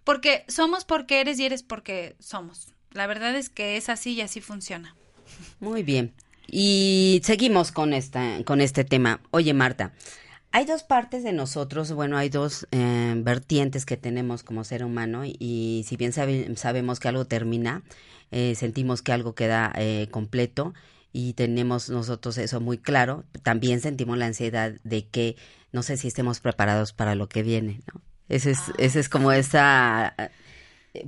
porque 0.04 0.44
somos 0.46 0.84
porque 0.84 1.20
eres 1.20 1.40
y 1.40 1.46
eres 1.46 1.62
porque 1.64 2.14
somos. 2.20 2.68
La 2.96 3.06
verdad 3.06 3.36
es 3.36 3.48
que 3.48 3.76
es 3.76 3.88
así 3.88 4.14
y 4.14 4.20
así 4.22 4.40
funciona. 4.40 4.96
Muy 5.60 5.82
bien. 5.82 6.14
Y 6.48 7.20
seguimos 7.24 7.72
con 7.72 7.92
esta, 7.92 8.42
con 8.44 8.60
este 8.60 8.84
tema. 8.84 9.20
Oye, 9.30 9.52
Marta, 9.52 9.92
hay 10.52 10.64
dos 10.64 10.82
partes 10.84 11.24
de 11.24 11.32
nosotros, 11.32 11.92
bueno, 11.92 12.16
hay 12.16 12.28
dos 12.28 12.66
eh, 12.70 13.14
vertientes 13.18 13.84
que 13.84 13.96
tenemos 13.96 14.42
como 14.42 14.64
ser 14.64 14.84
humano 14.84 15.22
y, 15.24 15.84
si 15.88 15.96
bien 15.96 16.12
sabe- 16.12 16.54
sabemos 16.56 17.00
que 17.00 17.08
algo 17.08 17.24
termina, 17.24 17.82
eh, 18.30 18.54
sentimos 18.56 19.02
que 19.02 19.12
algo 19.12 19.34
queda 19.34 19.72
eh, 19.76 20.08
completo 20.10 20.72
y 21.12 21.32
tenemos 21.32 21.90
nosotros 21.90 22.38
eso 22.38 22.60
muy 22.60 22.78
claro, 22.78 23.24
también 23.42 23.80
sentimos 23.80 24.16
la 24.18 24.26
ansiedad 24.26 24.72
de 24.84 25.06
que 25.08 25.36
no 25.72 25.82
sé 25.82 25.96
si 25.96 26.08
estemos 26.08 26.40
preparados 26.40 26.92
para 26.92 27.14
lo 27.16 27.28
que 27.28 27.42
viene, 27.42 27.80
¿no? 27.92 28.00
Ese 28.28 28.52
es, 28.52 28.60
ese 28.78 29.00
es 29.00 29.08
como 29.08 29.30
esa 29.32 30.14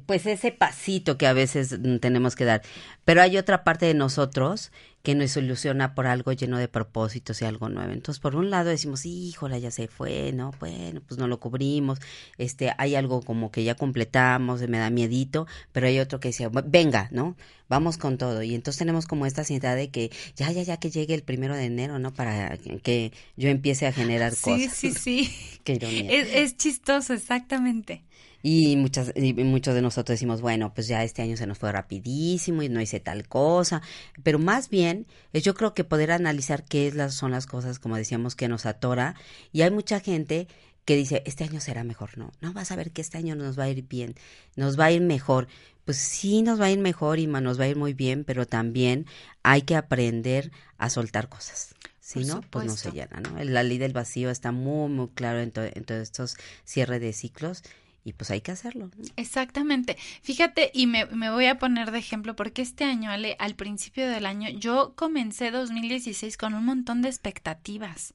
pues 0.06 0.26
ese 0.26 0.52
pasito 0.52 1.18
que 1.18 1.26
a 1.26 1.32
veces 1.32 1.78
mm, 1.80 1.98
tenemos 1.98 2.36
que 2.36 2.44
dar. 2.44 2.62
Pero 3.04 3.22
hay 3.22 3.36
otra 3.36 3.64
parte 3.64 3.86
de 3.86 3.94
nosotros 3.94 4.72
que 5.02 5.14
nos 5.14 5.36
ilusiona 5.36 5.94
por 5.94 6.06
algo 6.06 6.32
lleno 6.32 6.58
de 6.58 6.68
propósitos 6.68 7.40
y 7.40 7.44
algo 7.44 7.68
nuevo. 7.68 7.92
Entonces, 7.92 8.20
por 8.20 8.36
un 8.36 8.50
lado 8.50 8.68
decimos, 8.70 9.06
híjola, 9.06 9.56
ya 9.58 9.70
se 9.70 9.88
fue, 9.88 10.32
¿no? 10.32 10.50
Bueno, 10.60 11.00
pues 11.06 11.18
no 11.18 11.28
lo 11.28 11.40
cubrimos. 11.40 11.98
Este, 12.36 12.72
hay 12.78 12.94
algo 12.96 13.22
como 13.22 13.50
que 13.50 13.64
ya 13.64 13.74
completamos, 13.74 14.60
me 14.68 14.78
da 14.78 14.90
miedito, 14.90 15.46
pero 15.72 15.86
hay 15.86 15.98
otro 16.00 16.20
que 16.20 16.28
dice, 16.28 16.48
venga, 16.66 17.08
¿no? 17.12 17.36
Vamos 17.68 17.96
con 17.98 18.18
todo. 18.18 18.42
Y 18.42 18.54
entonces 18.54 18.78
tenemos 18.78 19.06
como 19.06 19.24
esta 19.26 19.42
ansiedad 19.42 19.76
de 19.76 19.90
que 19.90 20.10
ya, 20.36 20.50
ya, 20.52 20.62
ya 20.62 20.78
que 20.78 20.90
llegue 20.90 21.14
el 21.14 21.22
primero 21.22 21.54
de 21.54 21.64
enero, 21.66 21.98
¿no? 21.98 22.12
Para 22.12 22.56
que 22.82 23.12
yo 23.36 23.48
empiece 23.48 23.86
a 23.86 23.92
generar 23.92 24.34
Sí, 24.34 24.40
cosas. 24.66 24.72
sí, 24.74 24.92
sí. 24.92 25.30
Qué 25.64 25.74
ironía. 25.74 26.10
Es, 26.10 26.28
es 26.34 26.56
chistoso, 26.56 27.14
exactamente. 27.14 28.02
Y, 28.50 28.76
muchas, 28.76 29.12
y 29.14 29.34
muchos 29.34 29.74
de 29.74 29.82
nosotros 29.82 30.14
decimos, 30.14 30.40
bueno, 30.40 30.72
pues 30.72 30.88
ya 30.88 31.04
este 31.04 31.20
año 31.20 31.36
se 31.36 31.46
nos 31.46 31.58
fue 31.58 31.70
rapidísimo 31.70 32.62
y 32.62 32.70
no 32.70 32.80
hice 32.80 32.98
tal 32.98 33.28
cosa. 33.28 33.82
Pero 34.22 34.38
más 34.38 34.70
bien, 34.70 35.06
es 35.34 35.42
yo 35.42 35.52
creo 35.54 35.74
que 35.74 35.84
poder 35.84 36.12
analizar 36.12 36.64
qué 36.64 36.90
son 37.10 37.32
las 37.32 37.46
cosas, 37.46 37.78
como 37.78 37.96
decíamos, 37.96 38.34
que 38.36 38.48
nos 38.48 38.64
atora. 38.64 39.16
Y 39.52 39.62
hay 39.62 39.70
mucha 39.70 40.00
gente 40.00 40.48
que 40.86 40.96
dice, 40.96 41.22
este 41.26 41.44
año 41.44 41.60
será 41.60 41.84
mejor. 41.84 42.16
No, 42.16 42.32
no 42.40 42.54
vas 42.54 42.70
a 42.70 42.76
ver 42.76 42.90
que 42.90 43.02
este 43.02 43.18
año 43.18 43.34
nos 43.34 43.58
va 43.58 43.64
a 43.64 43.68
ir 43.68 43.82
bien, 43.86 44.14
nos 44.56 44.78
va 44.80 44.86
a 44.86 44.92
ir 44.92 45.02
mejor. 45.02 45.46
Pues 45.84 45.98
sí, 45.98 46.40
nos 46.40 46.58
va 46.58 46.66
a 46.66 46.70
ir 46.70 46.78
mejor 46.78 47.18
y 47.18 47.26
nos 47.26 47.60
va 47.60 47.64
a 47.64 47.68
ir 47.68 47.76
muy 47.76 47.92
bien, 47.92 48.24
pero 48.24 48.46
también 48.46 49.04
hay 49.42 49.62
que 49.62 49.76
aprender 49.76 50.52
a 50.78 50.88
soltar 50.88 51.28
cosas. 51.28 51.74
Si 52.00 52.20
no, 52.24 52.40
pues 52.50 52.64
no 52.64 52.76
se 52.78 52.88
llena, 52.92 53.20
¿no? 53.20 53.44
La 53.44 53.62
ley 53.62 53.76
del 53.76 53.92
vacío 53.92 54.30
está 54.30 54.52
muy, 54.52 54.88
muy 54.90 55.08
claro 55.08 55.40
en, 55.40 55.50
to- 55.50 55.64
en 55.64 55.84
todos 55.84 56.00
estos 56.00 56.36
cierres 56.64 57.02
de 57.02 57.12
ciclos 57.12 57.62
y 58.08 58.12
pues 58.12 58.30
hay 58.30 58.40
que 58.40 58.52
hacerlo. 58.52 58.90
¿no? 58.96 59.04
Exactamente. 59.16 59.96
Fíjate, 60.22 60.70
y 60.74 60.86
me, 60.86 61.06
me 61.06 61.30
voy 61.30 61.46
a 61.46 61.58
poner 61.58 61.90
de 61.90 61.98
ejemplo, 61.98 62.34
porque 62.34 62.62
este 62.62 62.84
año, 62.84 63.10
Ale, 63.10 63.36
al 63.38 63.54
principio 63.54 64.08
del 64.08 64.26
año, 64.26 64.48
yo 64.50 64.94
comencé 64.96 65.50
2016 65.50 66.36
con 66.36 66.54
un 66.54 66.64
montón 66.64 67.02
de 67.02 67.08
expectativas. 67.08 68.14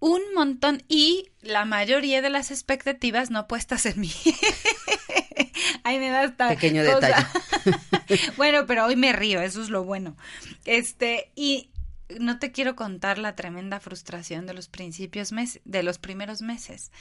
Un 0.00 0.22
montón, 0.34 0.82
y 0.88 1.30
la 1.40 1.64
mayoría 1.64 2.22
de 2.22 2.30
las 2.30 2.50
expectativas 2.50 3.30
no 3.30 3.48
puestas 3.48 3.84
en 3.86 4.00
mí. 4.00 4.12
Ay, 5.82 5.98
me 5.98 6.10
da 6.10 6.22
hasta 6.22 6.48
Pequeño 6.48 6.84
cosa. 6.84 7.00
detalle. 7.00 8.32
bueno, 8.36 8.66
pero 8.66 8.84
hoy 8.86 8.94
me 8.96 9.12
río, 9.12 9.40
eso 9.40 9.60
es 9.62 9.70
lo 9.70 9.84
bueno. 9.84 10.16
Este, 10.64 11.32
y 11.34 11.70
no 12.20 12.38
te 12.38 12.52
quiero 12.52 12.76
contar 12.76 13.18
la 13.18 13.34
tremenda 13.34 13.80
frustración 13.80 14.46
de 14.46 14.54
los 14.54 14.68
principios 14.68 15.32
meses, 15.32 15.60
de 15.64 15.82
los 15.82 15.98
primeros 15.98 16.42
meses. 16.42 16.92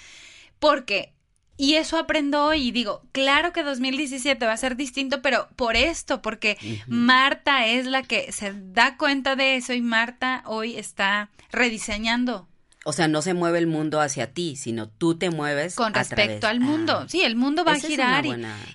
Porque, 0.60 1.14
y 1.58 1.74
eso 1.74 1.98
aprendo 1.98 2.46
hoy 2.46 2.68
y 2.68 2.72
digo, 2.72 3.02
claro 3.12 3.52
que 3.52 3.64
2017 3.64 4.46
va 4.46 4.54
a 4.54 4.58
ser 4.58 4.76
distinto, 4.76 5.24
pero 5.24 5.48
por 5.56 5.76
esto, 5.76 6.22
porque 6.22 6.58
Marta 6.86 7.66
es 7.66 7.88
la 7.88 8.04
que 8.04 8.32
se 8.32 8.54
da 8.54 8.96
cuenta 8.96 9.36
de 9.36 9.56
eso 9.56 9.74
y 9.74 9.82
Marta 9.82 10.44
hoy 10.46 10.78
está 10.78 11.30
rediseñando 11.52 12.48
O 12.86 12.94
sea, 12.94 13.08
no 13.08 13.24
se 13.24 13.34
mueve 13.34 13.58
el 13.58 13.66
mundo 13.66 14.00
hacia 14.00 14.32
ti, 14.34 14.56
sino 14.56 14.88
tú 14.88 15.18
te 15.18 15.32
mueves 15.32 15.76
con 15.76 15.96
respecto 15.96 16.48
al 16.48 16.60
mundo. 16.60 17.00
Ah, 17.02 17.06
Sí, 17.10 17.24
el 17.24 17.36
mundo 17.36 17.66
va 17.66 17.74
a 17.74 17.80
girar 17.80 18.26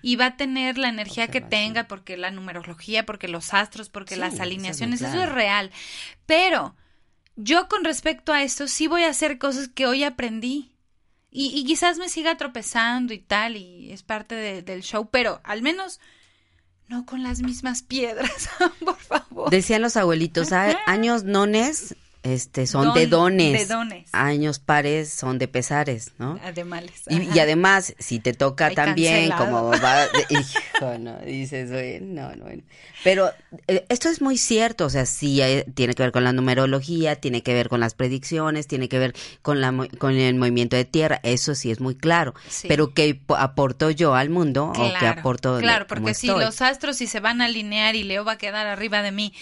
y, 0.03 0.17
va 0.17 0.27
a 0.27 0.37
tener 0.37 0.77
la 0.77 0.89
energía 0.89 1.29
que 1.29 1.41
tenga, 1.41 1.85
porque 1.85 2.17
la 2.17 2.33
numerología, 2.33 3.07
porque 3.07 3.29
los 3.29 3.55
astros, 3.55 3.91
porque 3.91 4.17
Sí, 4.17 4.21
las 4.21 4.35
eso 4.35 4.43
es 4.43 4.49
alineaciones, 4.49 5.03
eso 5.03 5.23
es 5.23 5.29
real. 5.31 5.71
Pero 6.27 6.75
yo 7.37 7.69
con 7.69 7.85
respecto 7.85 8.33
a 8.33 8.43
esto 8.43 8.67
sí 8.67 8.89
voy 8.89 9.05
a 9.05 9.11
hacer 9.11 9.39
cosas 9.39 9.69
que 9.69 9.87
hoy 9.87 10.03
aprendí. 10.05 10.72
Y, 11.35 11.47
y 11.59 11.65
quizás 11.65 11.97
me 11.99 12.09
siga 12.11 12.37
tropezando 12.37 13.15
y 13.15 13.19
tal, 13.19 13.57
y 13.57 13.91
es 13.91 14.03
parte 14.03 14.35
de- 14.35 14.63
del 14.63 14.83
show, 14.83 15.09
pero 15.11 15.41
al 15.45 15.63
menos 15.63 15.99
no 16.89 17.07
con 17.07 17.23
las 17.23 17.41
mismas 17.41 17.83
piedras, 17.83 18.51
por 18.85 18.97
favor. 18.99 19.51
Decían 19.51 19.81
los 19.81 19.97
abuelitos, 19.97 20.53
"A- 20.53 20.77
años 20.87 21.25
nones 21.25 21.97
este, 22.23 22.67
son 22.67 22.87
Don- 22.87 22.95
de 22.95 23.07
dones. 23.07 23.69
de 23.69 23.75
dones. 23.75 24.09
Años 24.13 24.59
pares 24.59 25.11
son 25.13 25.39
de 25.39 25.49
pesares, 25.49 26.13
¿no? 26.19 26.39
Además. 26.45 26.85
Y, 27.09 27.23
y 27.35 27.39
además, 27.41 27.95
si 27.99 28.21
te 28.21 28.33
toca 28.33 28.67
Ay, 28.67 28.75
también, 28.75 29.29
cancelado. 29.31 29.45
como 29.47 29.71
va, 29.81 30.07
hijo, 30.31 30.99
no, 30.99 31.19
dices, 31.21 31.71
bueno, 31.71 32.07
no, 32.31 32.37
no, 32.37 32.45
bueno. 32.45 32.63
Pero 33.05 33.33
eh, 33.67 33.85
esto 33.89 34.09
es 34.09 34.21
muy 34.23 34.39
cierto, 34.39 34.85
o 34.87 34.91
sea, 34.91 35.07
sí 35.07 35.41
eh, 35.43 35.67
tiene 35.75 35.95
que 35.95 36.05
ver 36.05 36.13
con 36.13 36.23
la 36.23 36.33
numerología, 36.33 37.17
tiene 37.17 37.43
que 37.43 37.53
ver 37.55 37.69
con 37.69 37.81
las 37.81 37.95
predicciones, 37.95 38.69
tiene 38.69 38.89
que 38.89 38.99
ver 39.01 39.15
con 39.43 39.61
la 39.61 39.73
con 39.99 40.15
el 40.17 40.37
movimiento 40.37 40.77
de 40.77 40.85
tierra, 40.85 41.19
eso 41.25 41.57
sí 41.57 41.71
es 41.73 41.81
muy 41.81 41.97
claro. 41.97 42.35
Sí. 42.49 42.69
Pero 42.69 42.95
¿qué 42.95 43.15
po- 43.17 43.35
aporto 43.37 43.91
yo 43.91 44.15
al 44.15 44.31
mundo 44.31 44.67
o 44.67 44.73
qué 44.73 44.91
Claro, 44.99 45.21
aporto 45.21 45.57
de 45.57 45.63
Claro, 45.63 45.87
porque 45.89 46.15
si 46.15 46.29
estoy? 46.29 46.45
los 46.45 46.61
astros 46.63 46.97
si 46.99 47.09
se 47.09 47.19
van 47.19 47.41
a 47.41 47.47
alinear 47.47 47.97
y 47.97 48.05
Leo 48.05 48.25
va 48.25 48.33
a 48.33 48.39
quedar 48.39 48.69
arriba 48.69 49.03
de 49.03 49.11
mí 49.11 49.33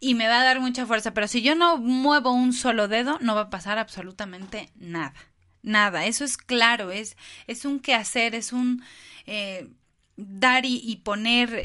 y 0.00 0.14
me 0.14 0.28
va 0.28 0.40
a 0.40 0.44
dar 0.44 0.60
mucha 0.60 0.86
fuerza, 0.86 1.14
pero 1.14 1.28
si 1.28 1.42
yo 1.42 1.54
no 1.54 1.78
muevo 1.78 2.32
un 2.32 2.52
solo 2.52 2.88
dedo, 2.88 3.18
no 3.20 3.34
va 3.34 3.42
a 3.42 3.50
pasar 3.50 3.78
absolutamente 3.78 4.70
nada. 4.76 5.14
Nada, 5.62 6.04
eso 6.04 6.24
es 6.24 6.36
claro, 6.36 6.90
es, 6.90 7.16
es 7.46 7.64
un 7.64 7.80
quehacer, 7.80 8.34
es 8.34 8.52
un 8.52 8.82
eh, 9.26 9.68
dar 10.16 10.64
y, 10.66 11.00
poner, 11.04 11.64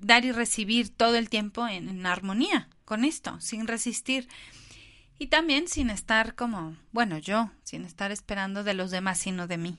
dar 0.00 0.24
y 0.24 0.32
recibir 0.32 0.88
todo 0.88 1.14
el 1.14 1.28
tiempo 1.28 1.68
en, 1.68 1.88
en 1.88 2.06
armonía 2.06 2.68
con 2.84 3.04
esto, 3.04 3.40
sin 3.40 3.66
resistir. 3.66 4.28
Y 5.18 5.28
también 5.28 5.68
sin 5.68 5.90
estar 5.90 6.34
como, 6.34 6.76
bueno, 6.92 7.18
yo, 7.18 7.50
sin 7.62 7.84
estar 7.84 8.10
esperando 8.10 8.64
de 8.64 8.74
los 8.74 8.90
demás, 8.90 9.18
sino 9.18 9.46
de 9.46 9.58
mí. 9.58 9.78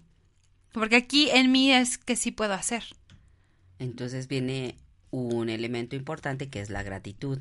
Porque 0.71 0.95
aquí 0.95 1.29
en 1.29 1.51
mí 1.51 1.71
es 1.71 1.97
que 1.97 2.15
sí 2.15 2.31
puedo 2.31 2.53
hacer. 2.53 2.83
Entonces 3.79 4.27
viene 4.27 4.75
un 5.11 5.49
elemento 5.49 5.95
importante 5.95 6.49
que 6.49 6.61
es 6.61 6.69
la 6.69 6.83
gratitud. 6.83 7.39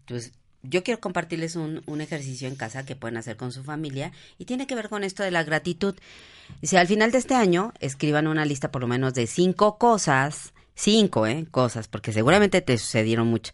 Entonces, 0.00 0.32
yo 0.62 0.82
quiero 0.82 1.00
compartirles 1.00 1.56
un, 1.56 1.82
un 1.86 2.00
ejercicio 2.00 2.46
en 2.46 2.56
casa 2.56 2.84
que 2.84 2.96
pueden 2.96 3.16
hacer 3.16 3.36
con 3.36 3.52
su 3.52 3.64
familia 3.64 4.12
y 4.38 4.44
tiene 4.44 4.66
que 4.66 4.74
ver 4.74 4.88
con 4.88 5.04
esto 5.04 5.22
de 5.22 5.30
la 5.30 5.44
gratitud. 5.44 5.94
Si 6.62 6.76
al 6.76 6.86
final 6.86 7.12
de 7.12 7.18
este 7.18 7.34
año 7.34 7.72
escriban 7.80 8.26
una 8.26 8.44
lista 8.44 8.70
por 8.70 8.82
lo 8.82 8.88
menos 8.88 9.14
de 9.14 9.26
cinco 9.26 9.78
cosas, 9.78 10.52
cinco, 10.74 11.26
¿eh? 11.26 11.46
Cosas, 11.50 11.88
porque 11.88 12.12
seguramente 12.12 12.60
te 12.60 12.76
sucedieron 12.76 13.28
mucho, 13.28 13.52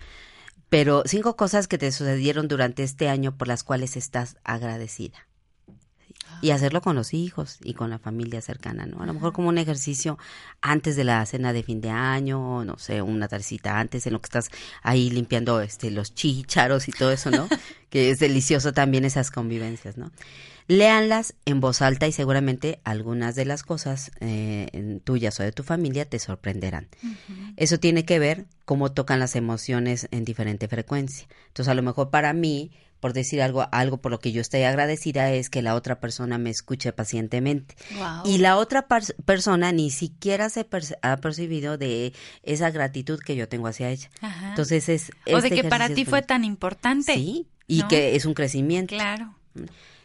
pero 0.69 1.03
cinco 1.07 1.37
cosas 1.37 1.69
que 1.69 1.79
te 1.79 1.93
sucedieron 1.93 2.49
durante 2.49 2.83
este 2.83 3.09
año 3.09 3.37
por 3.37 3.49
las 3.49 3.63
cuales 3.63 3.97
estás 3.97 4.37
agradecida. 4.43 5.26
Y 6.43 6.51
hacerlo 6.51 6.83
con 6.83 6.95
los 6.97 7.15
hijos 7.15 7.59
y 7.63 7.73
con 7.75 7.89
la 7.91 7.99
familia 7.99 8.41
cercana, 8.43 8.85
¿no? 8.87 9.03
A 9.03 9.07
lo 9.07 9.15
mejor 9.15 9.33
como 9.33 9.49
un 9.49 9.57
ejercicio 9.59 10.19
antes 10.61 10.95
de 10.97 11.05
la 11.05 11.25
cena 11.25 11.53
de 11.53 11.63
fin 11.63 11.81
de 11.81 11.91
año, 11.91 12.65
no 12.65 12.77
sé, 12.79 13.01
una 13.03 13.27
tardecita 13.27 13.79
antes 13.81 14.07
en 14.07 14.13
lo 14.13 14.21
que 14.21 14.27
estás 14.27 14.51
ahí 14.83 15.09
limpiando 15.11 15.61
este 15.61 15.91
los 15.91 16.15
chícharos 16.15 16.89
y 16.89 16.93
todo 16.93 17.11
eso, 17.11 17.31
¿no? 17.31 17.49
que 17.91 18.11
es 18.11 18.19
delicioso 18.19 18.73
también 18.73 19.05
esas 19.05 19.31
convivencias, 19.31 19.97
¿no? 19.97 20.11
Léanlas 20.69 21.35
en 21.45 21.61
voz 21.61 21.81
alta 21.81 22.09
y 22.09 22.13
seguramente 22.13 22.81
algunas 22.83 23.37
de 23.37 23.45
las 23.45 23.63
cosas 23.63 24.11
eh, 24.21 24.69
en- 24.73 25.01
tuyas 25.01 25.39
o 25.39 25.43
de 25.45 25.53
tu 25.53 25.63
familia 25.63 26.05
te 26.09 26.19
sorprenderán. 26.19 26.89
Eso 27.57 27.79
tiene 27.79 28.05
que 28.05 28.19
ver 28.19 28.47
cómo 28.65 28.93
tocan 28.93 29.21
las 29.21 29.37
emociones 29.37 30.09
en 30.11 30.25
diferente 30.25 30.67
frecuencia. 30.69 31.29
Entonces, 31.49 31.71
a 31.71 31.75
lo 31.75 31.83
mejor 31.83 32.11
para 32.11 32.33
mí, 32.33 32.73
por 33.01 33.13
decir 33.13 33.43
algo, 33.43 33.69
algo 33.73 33.99
por 33.99 34.11
lo 34.11 34.19
que 34.19 34.33
yo 34.33 34.41
estoy 34.41 34.63
agradecida 34.63 35.31
es 35.33 35.51
que 35.51 35.63
la 35.63 35.75
otra 35.75 36.01
persona 36.01 36.39
me 36.39 36.51
escuche 36.51 36.93
pacientemente. 36.93 37.77
Y 38.25 38.39
la 38.39 38.57
otra 38.57 38.87
persona 39.25 39.73
ni 39.73 39.91
siquiera 39.91 40.49
se 40.49 40.67
ha 41.03 41.17
percibido 41.19 41.79
de 41.79 42.13
esa 42.43 42.71
gratitud 42.71 43.19
que 43.21 43.37
yo 43.37 43.49
tengo 43.49 43.67
hacia 43.69 43.91
ella. 43.91 44.11
Ajá. 44.21 44.51
Entonces 44.51 44.89
es... 44.89 45.11
o 45.27 45.41
de 45.41 45.49
este 45.49 45.63
que 45.63 45.69
para 45.69 45.89
ti 45.91 46.05
fue 46.05 46.23
tan 46.23 46.45
importante. 46.45 47.15
Sí, 47.15 47.47
y 47.67 47.81
¿no? 47.81 47.89
que 47.89 48.17
es 48.17 48.25
un 48.25 48.35
crecimiento. 48.35 48.95
Claro. 48.95 49.35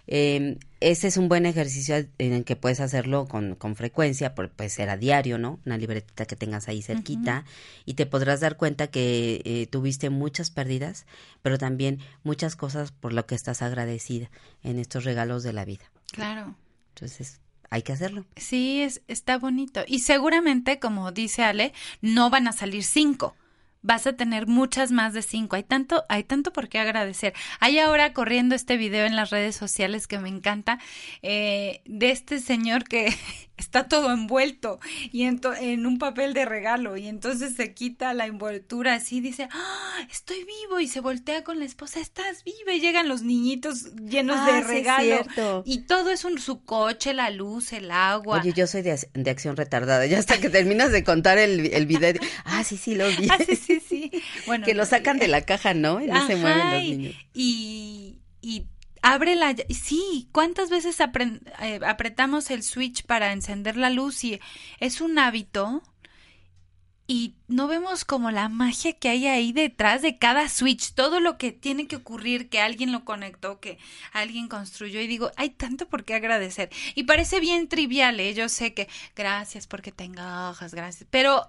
Eh, 0.07 0.57
ese 0.81 1.07
es 1.07 1.15
un 1.17 1.29
buen 1.29 1.45
ejercicio 1.45 1.95
en 2.17 2.33
el 2.33 2.43
que 2.43 2.55
puedes 2.55 2.79
hacerlo 2.81 3.27
con, 3.27 3.55
con 3.55 3.75
frecuencia, 3.75 4.35
por- 4.35 4.49
puede 4.49 4.69
ser 4.69 4.89
a 4.89 4.97
diario, 4.97 5.37
¿no? 5.37 5.59
Una 5.65 5.77
libretita 5.77 6.25
que 6.25 6.35
tengas 6.35 6.67
ahí 6.67 6.81
cerquita 6.81 7.45
y 7.85 7.93
te 7.93 8.05
podrás 8.05 8.39
dar 8.41 8.57
cuenta 8.57 8.87
que 8.87 9.41
eh, 9.45 9.67
tuviste 9.67 10.09
muchas 10.09 10.49
pérdidas, 10.51 11.05
pero 11.41 11.57
también 11.57 11.99
muchas 12.23 12.55
cosas 12.55 12.91
por 12.91 13.13
lo 13.13 13.25
que 13.25 13.35
estás 13.35 13.61
agradecida 13.61 14.29
en 14.63 14.79
estos 14.79 15.03
regalos 15.05 15.43
de 15.43 15.53
la 15.53 15.63
vida. 15.65 15.89
Claro. 16.11 16.55
Entonces, 16.95 17.39
hay 17.69 17.83
que 17.83 17.93
hacerlo. 17.93 18.25
Sí, 18.35 18.81
es, 18.81 19.01
está 19.07 19.37
bonito. 19.37 19.81
Y 19.87 19.99
seguramente, 19.99 20.79
como 20.79 21.11
dice 21.11 21.43
Ale, 21.43 21.73
no 22.01 22.29
van 22.29 22.47
a 22.47 22.51
salir 22.51 22.83
cinco. 22.83 23.35
Vas 23.81 24.05
a 24.07 24.13
tener 24.13 24.47
muchas 24.47 24.91
más 24.91 25.13
de 25.13 25.21
cinco. 25.21 25.55
Hay 25.55 25.63
tanto, 25.63 26.03
hay 26.09 26.23
tanto 26.23 26.53
por 26.53 26.69
qué 26.69 26.79
agradecer. 26.79 27.33
Hay 27.59 27.79
ahora 27.79 28.13
corriendo 28.13 28.55
este 28.55 28.77
video 28.77 29.05
en 29.05 29.15
las 29.15 29.29
redes 29.29 29.55
sociales 29.55 30.07
que 30.07 30.19
me 30.19 30.29
encanta 30.29 30.79
eh, 31.21 31.81
de 31.85 32.11
este 32.11 32.39
señor 32.39 32.83
que 32.83 33.13
está 33.61 33.87
todo 33.87 34.11
envuelto 34.11 34.79
y 35.11 35.23
en, 35.23 35.39
en 35.59 35.85
un 35.85 35.97
papel 35.99 36.33
de 36.33 36.45
regalo 36.45 36.97
y 36.97 37.07
entonces 37.07 37.55
se 37.55 37.73
quita 37.73 38.13
la 38.13 38.25
envoltura 38.25 38.95
así 38.95 39.17
y 39.17 39.21
dice 39.21 39.47
¡Ah, 39.51 39.97
estoy 40.11 40.43
vivo 40.43 40.79
y 40.79 40.87
se 40.87 40.99
voltea 40.99 41.43
con 41.43 41.59
la 41.59 41.65
esposa 41.65 41.99
estás 41.99 42.43
viva 42.43 42.73
y 42.73 42.79
llegan 42.81 43.07
los 43.07 43.21
niñitos 43.21 43.93
llenos 43.95 44.39
Ah, 44.41 44.45
de 44.51 44.61
regalo 44.61 45.25
y 45.65 45.83
todo 45.85 46.09
es 46.11 46.25
un 46.25 46.39
su 46.39 46.63
coche 46.63 47.13
la 47.13 47.29
luz 47.29 47.71
el 47.73 47.91
agua 47.91 48.39
Oye, 48.41 48.53
yo 48.53 48.65
soy 48.67 48.81
de, 48.81 48.93
ac- 48.93 49.09
de 49.13 49.29
acción 49.29 49.55
retardada. 49.57 50.05
Ya 50.05 50.17
hasta 50.19 50.39
que 50.39 50.49
terminas 50.49 50.91
de 50.91 51.03
contar 51.03 51.37
el, 51.37 51.67
el 51.73 51.85
video. 51.85 52.13
Ah, 52.45 52.63
sí, 52.63 52.77
sí, 52.77 52.95
lo 52.95 53.07
vi. 53.15 53.27
Ah, 53.31 53.37
sí, 53.45 53.55
sí, 53.55 53.79
sí. 53.79 54.11
Bueno, 54.45 54.65
que 54.65 54.73
lo 54.73 54.85
sacan 54.85 55.19
de 55.19 55.27
la 55.27 55.41
caja, 55.41 55.73
¿no? 55.73 56.01
Y 56.01 56.07
no 56.07 56.25
se 56.25 56.35
mueven 56.35 56.71
los 56.71 56.81
niños. 56.83 57.15
Y, 57.33 58.19
y 58.41 58.65
abre 59.01 59.35
la... 59.35 59.55
Sí, 59.69 60.29
¿cuántas 60.31 60.69
veces 60.69 60.97
eh, 60.99 61.79
apretamos 61.85 62.51
el 62.51 62.63
switch 62.63 63.03
para 63.05 63.31
encender 63.31 63.77
la 63.77 63.89
luz? 63.89 64.23
Y 64.23 64.39
es 64.79 65.01
un 65.01 65.19
hábito 65.19 65.83
y 67.07 67.35
no 67.49 67.67
vemos 67.67 68.05
como 68.05 68.31
la 68.31 68.47
magia 68.47 68.93
que 68.93 69.09
hay 69.09 69.27
ahí 69.27 69.51
detrás 69.51 70.01
de 70.01 70.17
cada 70.17 70.47
switch, 70.47 70.93
todo 70.93 71.19
lo 71.19 71.37
que 71.37 71.51
tiene 71.51 71.85
que 71.85 71.97
ocurrir, 71.97 72.47
que 72.47 72.61
alguien 72.61 72.93
lo 72.93 73.03
conectó, 73.03 73.59
que 73.59 73.79
alguien 74.13 74.47
construyó 74.47 75.01
y 75.01 75.07
digo, 75.07 75.29
hay 75.35 75.49
tanto 75.49 75.89
por 75.89 76.05
qué 76.05 76.13
agradecer. 76.13 76.69
Y 76.95 77.03
parece 77.03 77.41
bien 77.41 77.67
trivial, 77.67 78.17
¿eh? 78.21 78.33
yo 78.33 78.47
sé 78.47 78.73
que 78.73 78.87
gracias 79.13 79.67
porque 79.67 79.91
tenga 79.91 80.49
hojas, 80.49 80.73
gracias, 80.73 81.07
pero 81.11 81.47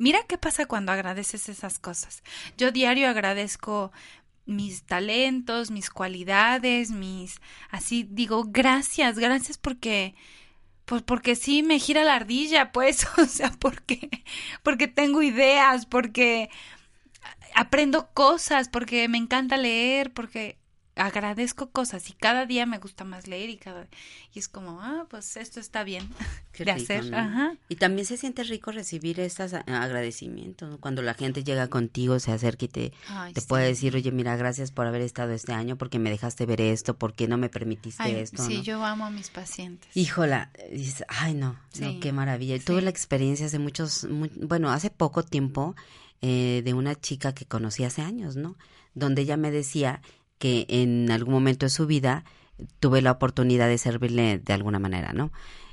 Mira 0.00 0.20
qué 0.28 0.38
pasa 0.38 0.66
cuando 0.66 0.92
agradeces 0.92 1.48
esas 1.48 1.80
cosas. 1.80 2.22
Yo 2.56 2.70
diario 2.70 3.08
agradezco 3.08 3.90
mis 4.48 4.82
talentos, 4.84 5.70
mis 5.70 5.90
cualidades, 5.90 6.90
mis 6.90 7.40
así 7.70 8.06
digo, 8.10 8.44
gracias, 8.48 9.18
gracias 9.18 9.58
porque 9.58 10.14
pues 10.86 11.02
porque 11.02 11.36
sí 11.36 11.62
me 11.62 11.78
gira 11.78 12.02
la 12.04 12.16
ardilla, 12.16 12.72
pues, 12.72 13.06
o 13.18 13.26
sea, 13.26 13.52
porque 13.60 14.10
porque 14.62 14.88
tengo 14.88 15.22
ideas, 15.22 15.86
porque 15.86 16.50
aprendo 17.54 18.08
cosas, 18.14 18.68
porque 18.68 19.08
me 19.08 19.18
encanta 19.18 19.56
leer, 19.56 20.12
porque 20.12 20.57
agradezco 20.98 21.70
cosas 21.70 22.10
y 22.10 22.12
cada 22.12 22.44
día 22.46 22.66
me 22.66 22.78
gusta 22.78 23.04
más 23.04 23.26
leer 23.26 23.48
y 23.50 23.56
cada 23.56 23.86
y 24.34 24.38
es 24.38 24.48
como, 24.48 24.80
ah, 24.82 25.06
pues 25.08 25.36
esto 25.36 25.60
está 25.60 25.84
bien 25.84 26.08
Qué 26.52 26.64
de 26.64 26.74
rico, 26.74 26.84
hacer, 26.84 27.04
¿no? 27.10 27.16
ajá. 27.16 27.56
Y 27.68 27.76
también 27.76 28.06
se 28.06 28.16
siente 28.16 28.42
rico 28.44 28.72
recibir 28.72 29.20
estos 29.20 29.54
agradecimientos, 29.54 30.68
¿no? 30.70 30.78
Cuando 30.78 31.02
la 31.02 31.14
gente 31.14 31.44
llega 31.44 31.68
contigo, 31.68 32.18
se 32.18 32.32
acerca 32.32 32.64
y 32.64 32.68
te, 32.68 32.92
Ay, 33.08 33.32
te 33.32 33.40
sí. 33.40 33.46
puede 33.46 33.66
decir, 33.66 33.94
oye, 33.94 34.10
mira, 34.12 34.36
gracias 34.36 34.70
por 34.70 34.86
haber 34.86 35.02
estado 35.02 35.32
este 35.32 35.52
año, 35.52 35.76
porque 35.76 35.98
me 35.98 36.10
dejaste 36.10 36.46
ver 36.46 36.60
esto, 36.60 36.96
porque 36.96 37.28
no 37.28 37.36
me 37.38 37.48
permitiste 37.48 38.02
Ay, 38.02 38.14
esto, 38.16 38.44
sí, 38.44 38.56
¿no? 38.58 38.62
yo 38.62 38.84
amo 38.84 39.06
a 39.06 39.10
mis 39.10 39.30
pacientes. 39.30 39.88
Híjola, 39.96 40.50
dices, 40.72 41.04
ay 41.08 41.34
no, 41.34 41.58
Sí, 41.72 41.98
qué 42.00 42.12
maravilla. 42.12 42.58
Sí. 42.58 42.64
Tuve 42.64 42.82
la 42.82 42.90
experiencia 42.90 43.46
hace 43.46 43.58
muchos, 43.58 44.04
mu- 44.04 44.28
bueno, 44.42 44.70
hace 44.70 44.90
poco 44.90 45.22
tiempo, 45.22 45.76
eh, 46.22 46.62
de 46.64 46.74
una 46.74 46.94
chica 47.00 47.32
que 47.32 47.44
conocí 47.46 47.84
hace 47.84 48.02
años, 48.02 48.34
¿no? 48.36 48.56
Donde 48.94 49.22
ella 49.22 49.36
me 49.36 49.50
decía 49.52 50.02
que 50.38 50.66
en 50.68 51.10
algún 51.10 51.34
momento 51.34 51.66
de 51.66 51.70
su 51.70 51.86
vida 51.86 52.24
tuve 52.80 53.02
la 53.02 53.12
oportunidad 53.12 53.68
de 53.68 53.78
servirle 53.78 54.38
de 54.38 54.52
alguna 54.52 54.78
manera, 54.78 55.12
¿no? 55.12 55.30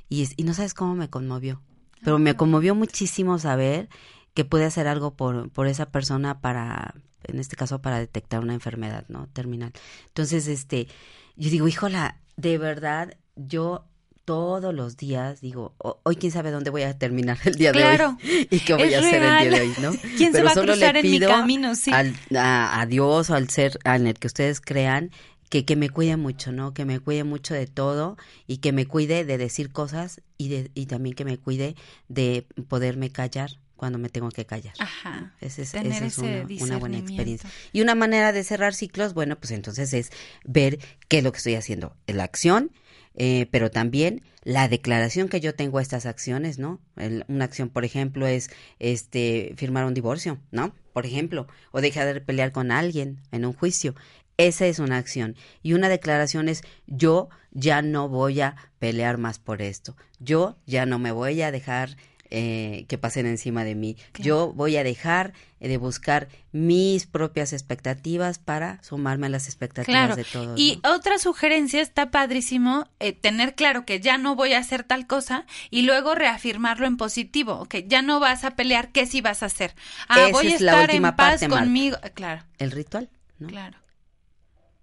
Y, 0.08 0.22
es- 0.22 0.34
y 0.36 0.44
no 0.44 0.54
sabes 0.54 0.74
cómo 0.74 0.94
me 0.94 1.10
conmovió, 1.10 1.60
pero 2.04 2.18
me 2.18 2.34
conmovió 2.36 2.74
muchísimo 2.74 3.38
saber 3.38 3.88
que 4.34 4.44
pude 4.44 4.64
hacer 4.64 4.86
algo 4.86 5.14
por, 5.14 5.50
por 5.50 5.66
esa 5.66 5.86
persona 5.90 6.40
para, 6.40 6.94
en 7.24 7.38
este 7.40 7.56
caso, 7.56 7.80
para 7.80 7.98
detectar 7.98 8.40
una 8.40 8.54
enfermedad, 8.54 9.04
¿no? 9.08 9.28
Terminal. 9.28 9.72
Entonces, 10.08 10.46
este, 10.46 10.88
yo 11.36 11.50
digo, 11.50 11.66
híjola, 11.68 12.20
de 12.36 12.58
verdad, 12.58 13.16
yo 13.34 13.86
todos 14.26 14.74
los 14.74 14.98
días 14.98 15.40
digo, 15.40 15.74
"O- 15.78 15.98
hoy 16.02 16.16
quién 16.16 16.30
sabe 16.32 16.50
dónde 16.50 16.68
voy 16.68 16.82
a 16.82 16.98
terminar 16.98 17.38
el 17.46 17.54
día 17.54 17.72
Claro. 17.72 18.18
de 18.22 18.28
hoy 18.30 18.48
y 18.50 18.60
qué 18.60 18.74
voy 18.74 18.92
a 18.92 18.98
hacer 18.98 19.14
el 19.14 19.20
día 19.22 19.40
de 19.40 19.50
real. 19.50 19.62
hoy, 19.62 19.74
¿no? 19.82 19.92
¿Quién 20.18 20.32
se 20.34 20.42
va 20.42 20.50
a 20.50 20.54
solo 20.54 20.74
le 20.74 20.78
cruzar 20.80 20.96
en 20.98 21.02
mi 21.10 21.18
pido 21.18 21.30
camino? 21.30 21.74
Sí. 21.74 21.90
al- 21.92 22.14
a, 22.36 22.80
a 22.80 22.84
Dios 22.86 23.30
o 23.30 23.34
al 23.34 23.48
ser 23.48 23.78
en 23.84 24.06
el 24.06 24.14
que 24.18 24.26
ustedes 24.26 24.60
crean 24.60 25.10
que, 25.48 25.64
que 25.64 25.76
me 25.76 25.88
cuide 25.90 26.16
mucho, 26.16 26.50
¿no? 26.50 26.74
Que 26.74 26.84
me 26.84 26.98
cuide 26.98 27.22
mucho 27.24 27.54
de 27.54 27.68
todo 27.68 28.16
y 28.48 28.56
que 28.58 28.72
me 28.72 28.84
cuide 28.86 29.24
de 29.24 29.38
decir 29.38 29.70
cosas 29.70 30.20
y, 30.36 30.48
de, 30.48 30.70
y 30.74 30.86
también 30.86 31.14
que 31.14 31.24
me 31.24 31.38
cuide 31.38 31.76
de 32.08 32.44
poderme 32.68 33.10
callar 33.10 33.50
cuando 33.76 33.98
me 33.98 34.08
tengo 34.08 34.28
que 34.30 34.44
callar. 34.44 34.74
Ajá. 34.80 35.34
Ese 35.40 35.62
es, 35.62 35.70
Tener 35.70 35.92
esa 35.92 36.06
es 36.06 36.18
ese 36.18 36.22
una, 36.46 36.64
una 36.64 36.78
buena 36.78 36.98
experiencia. 36.98 37.48
Y 37.72 37.80
una 37.82 37.94
manera 37.94 38.32
de 38.32 38.42
cerrar 38.42 38.74
ciclos, 38.74 39.14
bueno, 39.14 39.36
pues 39.38 39.52
entonces 39.52 39.92
es 39.92 40.10
ver 40.44 40.78
qué 41.08 41.18
es 41.18 41.24
lo 41.24 41.30
que 41.30 41.38
estoy 41.38 41.54
haciendo. 41.54 41.94
La 42.08 42.24
acción, 42.24 42.72
eh, 43.16 43.46
pero 43.50 43.70
también 43.70 44.22
la 44.42 44.68
declaración 44.68 45.28
que 45.28 45.40
yo 45.40 45.54
tengo 45.54 45.78
a 45.78 45.82
estas 45.82 46.06
acciones, 46.06 46.58
¿no? 46.58 46.80
Una 47.28 47.44
acción, 47.44 47.68
por 47.68 47.84
ejemplo, 47.84 48.26
es 48.26 48.50
este 48.78 49.54
firmar 49.56 49.86
un 49.86 49.94
divorcio, 49.94 50.38
¿no? 50.52 50.74
Por 50.92 51.06
ejemplo, 51.06 51.46
o 51.72 51.80
dejar 51.80 52.12
de 52.12 52.20
pelear 52.20 52.52
con 52.52 52.70
alguien 52.70 53.18
en 53.32 53.44
un 53.44 53.52
juicio. 53.52 53.94
Esa 54.36 54.66
es 54.66 54.78
una 54.78 54.98
acción. 54.98 55.34
Y 55.62 55.72
una 55.72 55.88
declaración 55.88 56.48
es 56.48 56.62
yo 56.86 57.28
ya 57.52 57.82
no 57.82 58.08
voy 58.08 58.40
a 58.42 58.56
pelear 58.78 59.16
más 59.18 59.38
por 59.38 59.62
esto. 59.62 59.96
Yo 60.20 60.58
ya 60.66 60.84
no 60.84 60.98
me 60.98 61.10
voy 61.10 61.40
a 61.42 61.50
dejar 61.50 61.96
eh, 62.30 62.84
que 62.88 62.98
pasen 62.98 63.26
encima 63.26 63.64
de 63.64 63.74
mí. 63.74 63.96
Yo 64.18 64.52
voy 64.52 64.76
a 64.76 64.84
dejar 64.84 65.32
de 65.60 65.76
buscar 65.78 66.28
mis 66.52 67.06
propias 67.06 67.52
expectativas 67.52 68.38
para 68.38 68.82
sumarme 68.82 69.26
a 69.26 69.30
las 69.30 69.46
expectativas 69.46 69.86
Claro. 70.06 70.16
de 70.16 70.24
todos. 70.24 70.60
y 70.60 70.80
¿no? 70.84 70.94
otra 70.94 71.18
sugerencia 71.18 71.80
está 71.80 72.10
padrísimo 72.10 72.88
eh, 73.00 73.12
tener 73.12 73.54
claro 73.54 73.84
que 73.84 74.00
ya 74.00 74.18
no 74.18 74.34
voy 74.36 74.52
a 74.52 74.58
hacer 74.58 74.84
tal 74.84 75.06
cosa 75.06 75.46
y 75.70 75.82
luego 75.82 76.14
reafirmarlo 76.14 76.86
en 76.86 76.96
positivo. 76.96 77.54
Ok, 77.54 77.76
ya 77.86 78.02
no 78.02 78.20
vas 78.20 78.44
a 78.44 78.52
pelear, 78.52 78.90
¿qué 78.92 79.06
sí 79.06 79.20
vas 79.20 79.42
a 79.42 79.46
hacer? 79.46 79.74
Ah, 80.08 80.24
Esa 80.24 80.32
voy 80.32 80.46
a 80.48 80.54
es 80.56 80.60
la 80.60 80.72
estar 80.72 80.90
última 80.90 81.08
en 81.08 81.16
paz 81.16 81.40
parte, 81.40 81.48
conmigo. 81.48 81.96
Claro, 82.14 82.44
El 82.58 82.70
ritual, 82.70 83.08
¿no? 83.38 83.48
claro. 83.48 83.78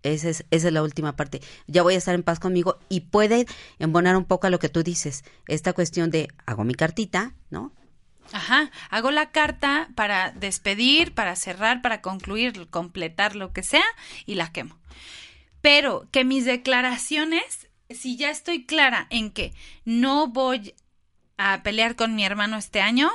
Esa 0.03 0.29
es, 0.29 0.45
esa 0.51 0.67
es 0.67 0.73
la 0.73 0.83
última 0.83 1.15
parte. 1.15 1.41
Ya 1.67 1.81
voy 1.81 1.95
a 1.95 1.97
estar 1.97 2.13
en 2.13 2.23
paz 2.23 2.39
conmigo 2.39 2.77
y 2.89 3.01
puede 3.01 3.45
embonar 3.79 4.15
un 4.15 4.25
poco 4.25 4.47
a 4.47 4.49
lo 4.49 4.59
que 4.59 4.69
tú 4.69 4.83
dices. 4.83 5.23
Esta 5.47 5.73
cuestión 5.73 6.11
de 6.11 6.27
hago 6.45 6.63
mi 6.63 6.75
cartita, 6.75 7.33
¿no? 7.49 7.71
Ajá, 8.31 8.71
hago 8.89 9.11
la 9.11 9.31
carta 9.31 9.89
para 9.95 10.31
despedir, 10.31 11.13
para 11.13 11.35
cerrar, 11.35 11.81
para 11.81 12.01
concluir, 12.01 12.67
completar 12.69 13.35
lo 13.35 13.53
que 13.53 13.63
sea 13.63 13.83
y 14.25 14.35
la 14.35 14.51
quemo. 14.51 14.77
Pero 15.61 16.07
que 16.11 16.25
mis 16.25 16.45
declaraciones, 16.45 17.69
si 17.89 18.17
ya 18.17 18.29
estoy 18.29 18.65
clara 18.65 19.07
en 19.09 19.31
que 19.31 19.53
no 19.85 20.27
voy 20.27 20.73
a 21.37 21.63
pelear 21.63 21.95
con 21.95 22.15
mi 22.15 22.25
hermano 22.25 22.57
este 22.57 22.81
año, 22.81 23.11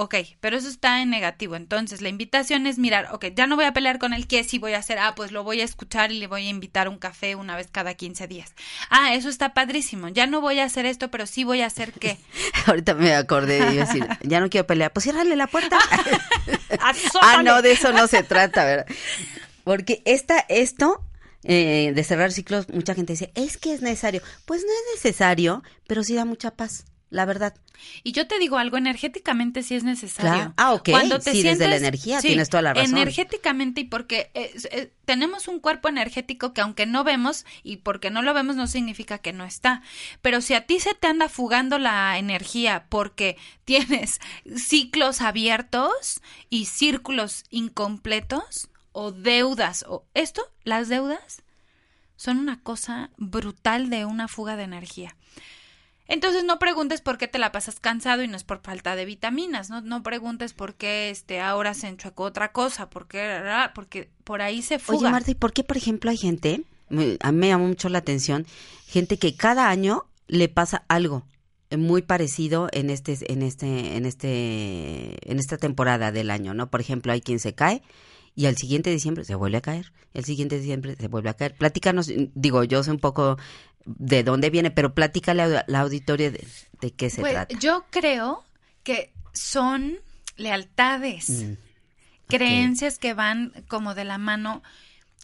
ok, 0.00 0.14
pero 0.40 0.56
eso 0.56 0.66
está 0.66 1.02
en 1.02 1.10
negativo. 1.10 1.56
Entonces 1.56 2.00
la 2.00 2.08
invitación 2.08 2.66
es 2.66 2.78
mirar, 2.78 3.08
ok, 3.12 3.26
ya 3.36 3.46
no 3.46 3.56
voy 3.56 3.66
a 3.66 3.74
pelear 3.74 3.98
con 3.98 4.14
él, 4.14 4.26
¿qué 4.26 4.42
sí 4.44 4.58
voy 4.58 4.72
a 4.72 4.78
hacer? 4.78 4.98
Ah, 4.98 5.14
pues 5.14 5.30
lo 5.30 5.44
voy 5.44 5.60
a 5.60 5.64
escuchar 5.64 6.10
y 6.10 6.18
le 6.18 6.26
voy 6.26 6.46
a 6.46 6.48
invitar 6.48 6.88
un 6.88 6.96
café 6.96 7.34
una 7.34 7.54
vez 7.54 7.68
cada 7.70 7.92
15 7.92 8.26
días. 8.26 8.54
Ah, 8.88 9.12
eso 9.12 9.28
está 9.28 9.52
padrísimo. 9.52 10.08
Ya 10.08 10.26
no 10.26 10.40
voy 10.40 10.58
a 10.58 10.64
hacer 10.64 10.86
esto, 10.86 11.10
pero 11.10 11.26
sí 11.26 11.44
voy 11.44 11.60
a 11.60 11.66
hacer 11.66 11.92
qué. 11.92 12.16
Ahorita 12.66 12.94
me 12.94 13.14
acordé 13.14 13.62
de 13.62 13.76
decir, 13.76 14.06
ya 14.22 14.40
no 14.40 14.48
quiero 14.48 14.66
pelear, 14.66 14.90
pues 14.90 15.04
ciérrale 15.04 15.36
la 15.36 15.48
puerta. 15.48 15.78
ah, 16.80 16.90
Azótale. 16.90 17.42
no, 17.44 17.60
de 17.60 17.72
eso 17.72 17.92
no 17.92 18.06
se 18.06 18.22
trata, 18.22 18.64
¿verdad? 18.64 18.86
Porque 19.64 20.00
esta, 20.06 20.46
esto 20.48 21.04
eh, 21.44 21.92
de 21.94 22.04
cerrar 22.04 22.32
ciclos, 22.32 22.70
mucha 22.70 22.94
gente 22.94 23.12
dice, 23.12 23.32
es 23.34 23.58
que 23.58 23.74
es 23.74 23.82
necesario. 23.82 24.22
Pues 24.46 24.62
no 24.62 24.68
es 24.68 24.96
necesario, 24.96 25.62
pero 25.86 26.02
sí 26.04 26.14
da 26.14 26.24
mucha 26.24 26.52
paz, 26.52 26.86
la 27.10 27.26
verdad. 27.26 27.54
Y 28.04 28.12
yo 28.12 28.28
te 28.28 28.38
digo 28.38 28.56
algo, 28.56 28.76
energéticamente 28.76 29.64
sí 29.64 29.74
es 29.74 29.82
necesario. 29.82 30.32
Claro. 30.32 30.54
Ah, 30.56 30.72
ok. 30.72 30.90
Sí, 31.22 31.42
desde 31.42 31.66
la 31.66 31.76
energía, 31.76 32.20
tienes 32.20 32.48
toda 32.48 32.62
la 32.62 32.74
razón. 32.74 32.96
Energéticamente 32.96 33.80
y 33.80 33.84
porque 33.84 34.30
eh, 34.34 34.52
eh, 34.70 34.92
tenemos 35.04 35.48
un 35.48 35.58
cuerpo 35.58 35.88
energético 35.88 36.54
que 36.54 36.60
aunque 36.60 36.86
no 36.86 37.02
vemos 37.02 37.44
y 37.64 37.78
porque 37.78 38.10
no 38.10 38.22
lo 38.22 38.32
vemos 38.32 38.54
no 38.54 38.68
significa 38.68 39.18
que 39.18 39.32
no 39.32 39.44
está. 39.44 39.82
Pero 40.22 40.40
si 40.40 40.54
a 40.54 40.66
ti 40.66 40.78
se 40.78 40.94
te 40.94 41.08
anda 41.08 41.28
fugando 41.28 41.78
la 41.78 42.16
energía 42.16 42.86
porque 42.88 43.36
tienes 43.64 44.20
ciclos 44.56 45.20
abiertos 45.20 46.20
y 46.48 46.66
círculos 46.66 47.44
incompletos 47.50 48.68
o 48.92 49.10
deudas 49.10 49.84
o 49.88 50.04
esto, 50.14 50.42
las 50.62 50.88
deudas 50.88 51.42
son 52.14 52.38
una 52.38 52.62
cosa 52.62 53.10
brutal 53.16 53.90
de 53.90 54.04
una 54.04 54.28
fuga 54.28 54.54
de 54.54 54.64
energía. 54.64 55.16
Entonces 56.10 56.42
no 56.42 56.58
preguntes 56.58 57.00
por 57.00 57.18
qué 57.18 57.28
te 57.28 57.38
la 57.38 57.52
pasas 57.52 57.78
cansado 57.78 58.24
y 58.24 58.28
no 58.28 58.36
es 58.36 58.42
por 58.42 58.60
falta 58.62 58.96
de 58.96 59.04
vitaminas, 59.04 59.70
no, 59.70 59.80
no 59.80 60.02
preguntes 60.02 60.52
por 60.52 60.74
qué 60.74 61.08
este 61.08 61.40
ahora 61.40 61.72
se 61.72 61.86
enchuecó 61.86 62.24
otra 62.24 62.50
cosa, 62.50 62.90
porque 62.90 63.40
porque 63.76 64.10
por 64.24 64.42
ahí 64.42 64.60
se 64.60 64.80
fuga. 64.80 64.98
Oye, 64.98 65.10
Marta, 65.10 65.30
¿y 65.30 65.36
por 65.36 65.52
qué, 65.52 65.62
por 65.62 65.76
ejemplo, 65.76 66.10
hay 66.10 66.16
gente, 66.16 66.64
a 67.20 67.30
mí 67.30 67.38
me 67.38 67.46
llamó 67.46 67.68
mucho 67.68 67.88
la 67.88 67.98
atención, 67.98 68.44
gente 68.88 69.18
que 69.18 69.36
cada 69.36 69.68
año 69.68 70.04
le 70.26 70.48
pasa 70.48 70.84
algo 70.88 71.24
muy 71.78 72.02
parecido 72.02 72.68
en 72.72 72.90
este, 72.90 73.16
en 73.32 73.42
este, 73.42 73.96
en 73.96 74.04
este, 74.04 75.30
en 75.30 75.38
esta 75.38 75.58
temporada 75.58 76.10
del 76.10 76.32
año, 76.32 76.54
¿no? 76.54 76.70
Por 76.70 76.80
ejemplo, 76.80 77.12
hay 77.12 77.20
quien 77.20 77.38
se 77.38 77.54
cae 77.54 77.82
y 78.34 78.46
al 78.46 78.56
siguiente 78.56 78.90
diciembre 78.90 79.24
se 79.24 79.34
vuelve 79.34 79.58
a 79.58 79.60
caer, 79.60 79.92
al 80.14 80.24
siguiente 80.24 80.58
diciembre 80.58 80.96
se 80.96 81.08
vuelve 81.08 81.30
a 81.30 81.34
caer. 81.34 81.54
Platícanos, 81.56 82.10
digo, 82.34 82.64
yo 82.64 82.82
sé 82.82 82.90
un 82.90 82.98
poco 82.98 83.38
de 83.84 84.22
dónde 84.22 84.50
viene, 84.50 84.70
pero 84.70 84.94
platícale 84.94 85.42
a 85.42 85.64
la 85.66 85.80
auditoria 85.80 86.30
de, 86.30 86.46
de 86.80 86.90
qué 86.92 87.10
se 87.10 87.20
Pues, 87.20 87.32
trata. 87.32 87.58
yo 87.58 87.86
creo 87.90 88.44
que 88.82 89.12
son 89.32 89.98
lealtades, 90.36 91.28
Mm, 91.30 91.52
creencias 92.28 92.98
que 92.98 93.14
van 93.14 93.52
como 93.68 93.94
de 93.94 94.04
la 94.04 94.18
mano, 94.18 94.62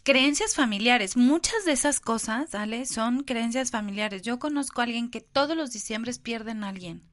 creencias 0.03 0.55
familiares. 0.55 1.15
Muchas 1.17 1.65
de 1.65 1.71
esas 1.73 1.99
cosas, 1.99 2.53
Ale, 2.55 2.85
son 2.85 3.23
creencias 3.23 3.71
familiares. 3.71 4.21
Yo 4.21 4.39
conozco 4.39 4.81
a 4.81 4.85
alguien 4.85 5.09
que 5.09 5.21
todos 5.21 5.55
los 5.55 5.71
diciembres 5.71 6.19
pierden 6.19 6.63
a 6.63 6.69
alguien. 6.69 7.03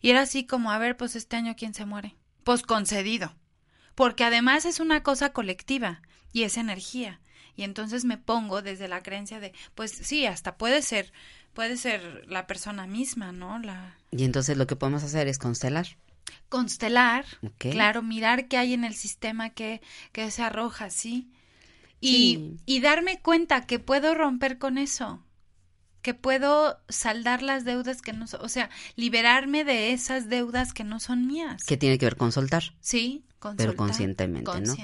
Y 0.00 0.10
era 0.10 0.22
así 0.22 0.46
como, 0.46 0.70
a 0.70 0.78
ver, 0.78 0.96
pues 0.96 1.16
este 1.16 1.36
año 1.36 1.54
quién 1.56 1.74
se 1.74 1.84
muere. 1.86 2.16
Pues 2.44 2.62
concedido. 2.62 3.34
Porque 3.94 4.24
además 4.24 4.64
es 4.64 4.80
una 4.80 5.02
cosa 5.02 5.32
colectiva 5.32 6.00
y 6.32 6.42
es 6.44 6.56
energía. 6.56 7.20
Y 7.60 7.64
entonces 7.64 8.06
me 8.06 8.16
pongo 8.16 8.62
desde 8.62 8.88
la 8.88 9.02
creencia 9.02 9.38
de, 9.38 9.52
pues 9.74 9.90
sí, 9.92 10.24
hasta 10.24 10.56
puede 10.56 10.80
ser, 10.80 11.12
puede 11.52 11.76
ser 11.76 12.24
la 12.26 12.46
persona 12.46 12.86
misma, 12.86 13.32
¿no? 13.32 13.58
La 13.58 13.98
Y 14.10 14.24
entonces 14.24 14.56
lo 14.56 14.66
que 14.66 14.76
podemos 14.76 15.02
hacer 15.02 15.28
es 15.28 15.36
constelar. 15.38 15.86
constelar, 16.48 17.26
claro, 17.58 18.02
mirar 18.02 18.48
qué 18.48 18.56
hay 18.56 18.72
en 18.72 18.84
el 18.84 18.94
sistema 18.94 19.50
que, 19.50 19.82
que 20.12 20.30
se 20.30 20.42
arroja, 20.42 20.88
¿sí? 20.88 21.28
Y, 22.00 22.08
Sí. 22.10 22.56
y 22.64 22.80
darme 22.80 23.20
cuenta 23.20 23.66
que 23.66 23.78
puedo 23.78 24.14
romper 24.14 24.56
con 24.56 24.78
eso, 24.78 25.22
que 26.00 26.14
puedo 26.14 26.80
saldar 26.88 27.42
las 27.42 27.66
deudas 27.66 28.00
que 28.00 28.14
no 28.14 28.26
son, 28.26 28.40
o 28.42 28.48
sea, 28.48 28.70
liberarme 28.96 29.64
de 29.64 29.92
esas 29.92 30.30
deudas 30.30 30.72
que 30.72 30.82
no 30.84 30.98
son 30.98 31.26
mías. 31.26 31.62
que 31.64 31.76
tiene 31.76 31.98
que 31.98 32.06
ver 32.06 32.16
con 32.16 32.32
soltar. 32.32 32.62
Sí, 32.80 33.22
pero 33.56 33.76
conscientemente, 33.76 34.60
¿no? 34.60 34.74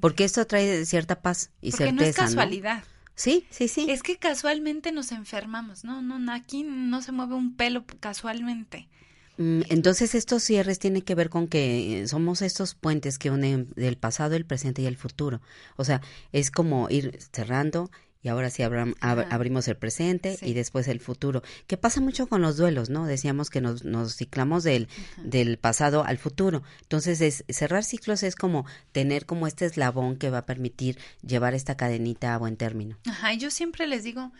Porque 0.00 0.24
esto 0.24 0.46
trae 0.46 0.84
cierta 0.86 1.20
paz 1.20 1.50
y 1.60 1.70
Porque 1.70 1.84
certeza, 1.86 2.02
no 2.02 2.02
es 2.02 2.16
casualidad. 2.16 2.84
Sí, 3.16 3.46
sí, 3.50 3.68
sí. 3.68 3.86
Es 3.88 4.02
que 4.02 4.16
casualmente 4.16 4.90
nos 4.90 5.12
enfermamos, 5.12 5.84
no, 5.84 6.02
no, 6.02 6.18
no, 6.18 6.32
aquí 6.32 6.64
no 6.64 7.00
se 7.00 7.12
mueve 7.12 7.34
un 7.34 7.56
pelo 7.56 7.84
casualmente. 8.00 8.88
Mm, 9.36 9.62
Entonces 9.68 10.14
estos 10.14 10.42
cierres 10.42 10.78
tienen 10.78 11.02
que 11.02 11.14
ver 11.14 11.28
con 11.28 11.48
que 11.48 12.02
eh, 12.02 12.08
somos 12.08 12.42
estos 12.42 12.74
puentes 12.74 13.18
que 13.18 13.30
unen 13.30 13.68
el 13.76 13.96
pasado, 13.96 14.36
el 14.36 14.46
presente 14.46 14.82
y 14.82 14.86
el 14.86 14.96
futuro. 14.96 15.40
O 15.76 15.84
sea, 15.84 16.00
es 16.32 16.50
como 16.50 16.88
ir 16.90 17.18
cerrando 17.32 17.90
y 18.24 18.28
ahora 18.28 18.48
sí 18.50 18.62
abram- 18.62 18.96
ab- 19.00 19.28
abrimos 19.30 19.68
el 19.68 19.76
presente 19.76 20.36
Sí. 20.38 20.46
y 20.46 20.54
después 20.54 20.88
el 20.88 20.98
futuro. 20.98 21.42
Que 21.68 21.76
pasa 21.76 22.00
mucho 22.00 22.26
con 22.26 22.40
los 22.42 22.56
duelos, 22.56 22.88
¿no? 22.90 23.04
Decíamos 23.06 23.50
que 23.50 23.60
nos, 23.60 23.84
nos 23.84 24.16
ciclamos 24.16 24.64
del, 24.64 24.88
del 25.18 25.58
pasado 25.58 26.02
al 26.04 26.18
futuro. 26.18 26.62
Entonces 26.82 27.20
es, 27.20 27.44
cerrar 27.50 27.84
ciclos 27.84 28.22
es 28.22 28.34
como 28.34 28.64
tener 28.92 29.26
como 29.26 29.46
este 29.46 29.66
eslabón 29.66 30.16
que 30.16 30.30
va 30.30 30.38
a 30.38 30.46
permitir 30.46 30.98
llevar 31.22 31.54
esta 31.54 31.76
cadenita 31.76 32.34
a 32.34 32.38
buen 32.38 32.56
término. 32.56 32.96
Ajá, 33.06 33.34
y 33.34 33.38
yo 33.38 33.50
siempre 33.50 33.86
les 33.86 34.02
digo 34.02 34.32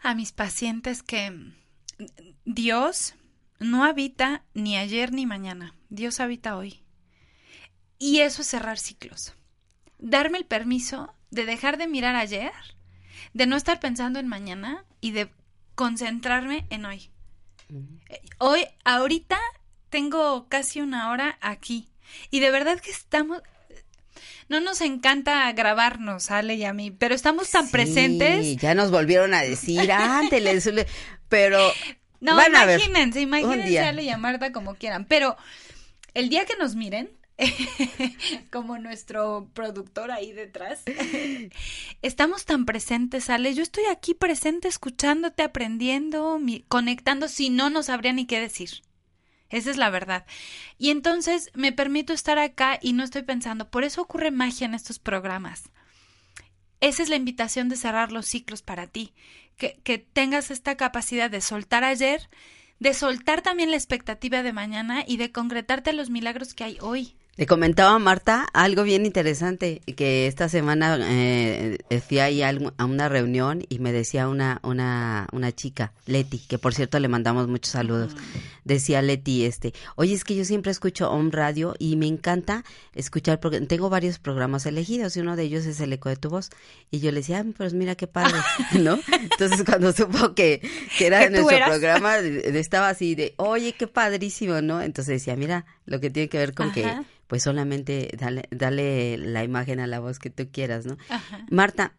a 0.00 0.14
mis 0.14 0.32
pacientes 0.32 1.02
que 1.02 1.30
Dios 2.44 3.14
no 3.60 3.84
habita 3.84 4.44
ni 4.54 4.76
ayer 4.76 5.12
ni 5.12 5.26
mañana, 5.26 5.74
Dios 5.90 6.20
habita 6.20 6.56
hoy. 6.56 6.82
Y 7.98 8.20
eso 8.20 8.42
es 8.42 8.48
cerrar 8.48 8.78
ciclos. 8.78 9.34
Darme 9.98 10.38
el 10.38 10.44
permiso 10.44 11.14
de 11.30 11.44
dejar 11.46 11.78
de 11.78 11.86
mirar 11.86 12.16
ayer, 12.16 12.52
de 13.32 13.46
no 13.46 13.56
estar 13.56 13.80
pensando 13.80 14.18
en 14.18 14.26
mañana 14.28 14.84
y 15.00 15.10
de 15.12 15.28
concentrarme 15.74 16.66
en 16.70 16.84
hoy. 16.84 17.10
Hoy, 18.38 18.64
ahorita, 18.84 19.38
tengo 19.90 20.48
casi 20.48 20.80
una 20.80 21.10
hora 21.10 21.38
aquí. 21.40 21.88
Y 22.30 22.40
de 22.40 22.50
verdad 22.50 22.80
que 22.80 22.90
estamos... 22.90 23.42
No 24.48 24.60
nos 24.60 24.82
encanta 24.82 25.50
grabarnos, 25.52 26.30
Ale 26.30 26.54
y 26.56 26.64
a 26.64 26.74
mí, 26.74 26.90
pero 26.90 27.14
estamos 27.14 27.50
tan 27.50 27.64
Sí, 27.66 27.72
presentes. 27.72 28.56
ya 28.58 28.74
nos 28.74 28.90
volvieron 28.90 29.32
a 29.32 29.40
decir, 29.42 29.90
ánteles, 29.90 30.70
pero 31.30 31.58
No, 32.20 32.36
van 32.36 32.54
a 32.54 32.66
ver. 32.66 32.78
imagínense, 32.80 33.20
imagínense 33.22 33.80
a 33.80 33.88
Ale 33.88 34.02
y 34.02 34.10
a 34.10 34.18
Marta 34.18 34.52
como 34.52 34.74
quieran. 34.74 35.06
Pero 35.06 35.36
el 36.12 36.28
día 36.28 36.44
que 36.44 36.56
nos 36.56 36.74
miren, 36.76 37.10
como 38.50 38.78
nuestro 38.78 39.48
productor 39.54 40.12
ahí 40.12 40.32
detrás, 40.32 40.82
estamos 42.02 42.44
tan 42.44 42.64
presentes, 42.64 43.28
Ale. 43.28 43.54
Yo 43.54 43.62
estoy 43.62 43.84
aquí 43.86 44.14
presente, 44.14 44.68
escuchándote, 44.68 45.42
aprendiendo, 45.42 46.38
conectando. 46.68 47.28
Si 47.28 47.50
no, 47.50 47.70
no 47.70 47.82
sabría 47.82 48.12
ni 48.12 48.26
qué 48.26 48.40
decir. 48.40 48.70
Esa 49.50 49.70
es 49.70 49.76
la 49.76 49.90
verdad. 49.90 50.26
Y 50.78 50.90
entonces 50.90 51.50
me 51.54 51.72
permito 51.72 52.12
estar 52.12 52.38
acá 52.38 52.78
y 52.80 52.92
no 52.92 53.04
estoy 53.04 53.22
pensando, 53.22 53.70
por 53.70 53.84
eso 53.84 54.02
ocurre 54.02 54.30
magia 54.30 54.64
en 54.64 54.74
estos 54.74 54.98
programas. 54.98 55.70
Esa 56.80 57.02
es 57.02 57.08
la 57.08 57.16
invitación 57.16 57.68
de 57.68 57.76
cerrar 57.76 58.12
los 58.12 58.26
ciclos 58.26 58.62
para 58.62 58.86
ti, 58.86 59.14
que, 59.56 59.80
que 59.84 59.98
tengas 59.98 60.50
esta 60.50 60.76
capacidad 60.76 61.30
de 61.30 61.40
soltar 61.40 61.84
ayer, 61.84 62.28
de 62.80 62.94
soltar 62.94 63.42
también 63.42 63.70
la 63.70 63.76
expectativa 63.76 64.42
de 64.42 64.52
mañana 64.52 65.04
y 65.06 65.16
de 65.16 65.30
concretarte 65.30 65.92
los 65.92 66.10
milagros 66.10 66.54
que 66.54 66.64
hay 66.64 66.78
hoy. 66.80 67.16
Le 67.36 67.46
comentaba 67.46 67.94
a 67.94 67.98
Marta 67.98 68.46
algo 68.52 68.84
bien 68.84 69.06
interesante, 69.06 69.80
que 69.96 70.28
esta 70.28 70.48
semana 70.48 70.96
eh, 71.00 71.78
fui 72.06 72.20
ahí 72.20 72.42
a, 72.42 72.54
una 72.78 73.08
reunión 73.08 73.64
y 73.68 73.80
me 73.80 73.92
decía 73.92 74.28
una, 74.28 74.60
una, 74.62 75.26
una 75.32 75.50
chica, 75.50 75.92
Leti, 76.06 76.38
que 76.38 76.58
por 76.58 76.74
cierto 76.74 77.00
le 77.00 77.08
mandamos 77.08 77.48
muchos 77.48 77.72
saludos, 77.72 78.14
decía 78.62 79.02
Leti, 79.02 79.46
este, 79.46 79.74
oye, 79.96 80.14
es 80.14 80.22
que 80.22 80.36
yo 80.36 80.44
siempre 80.44 80.70
escucho 80.70 81.10
Home 81.10 81.30
Radio 81.32 81.74
y 81.80 81.96
me 81.96 82.06
encanta 82.06 82.62
escuchar, 82.94 83.40
porque 83.40 83.60
tengo 83.62 83.90
varios 83.90 84.20
programas 84.20 84.64
elegidos 84.66 85.16
y 85.16 85.20
uno 85.20 85.34
de 85.34 85.42
ellos 85.42 85.66
es 85.66 85.80
El 85.80 85.92
Eco 85.92 86.10
de 86.10 86.16
tu 86.16 86.30
Voz. 86.30 86.50
Y 86.92 87.00
yo 87.00 87.10
le 87.10 87.18
decía, 87.18 87.40
ah, 87.44 87.52
pues 87.56 87.74
mira 87.74 87.96
qué 87.96 88.06
padre, 88.06 88.38
¿no? 88.80 88.96
Entonces 89.12 89.64
cuando 89.64 89.92
supo 89.92 90.34
que, 90.34 90.60
que 90.98 91.06
era 91.08 91.18
Que 91.18 91.26
tú 91.26 91.32
nuestro 91.42 91.56
eras. 91.56 91.70
programa, 91.70 92.18
de- 92.18 92.60
estaba 92.60 92.90
así 92.90 93.16
de, 93.16 93.34
oye, 93.38 93.72
qué 93.76 93.88
padrísimo, 93.88 94.60
¿no? 94.62 94.80
Entonces 94.80 95.14
decía, 95.20 95.34
mira, 95.34 95.66
lo 95.84 95.98
que 95.98 96.10
tiene 96.10 96.28
que 96.28 96.38
ver 96.38 96.54
con 96.54 96.70
que. 96.70 96.84
Pues 97.34 97.42
solamente 97.42 98.10
dale, 98.16 98.44
dale 98.52 99.16
la 99.18 99.42
imagen 99.42 99.80
a 99.80 99.88
la 99.88 99.98
voz 99.98 100.20
que 100.20 100.30
tú 100.30 100.48
quieras, 100.52 100.86
¿no? 100.86 100.96
Ajá. 101.08 101.40
Marta, 101.50 101.92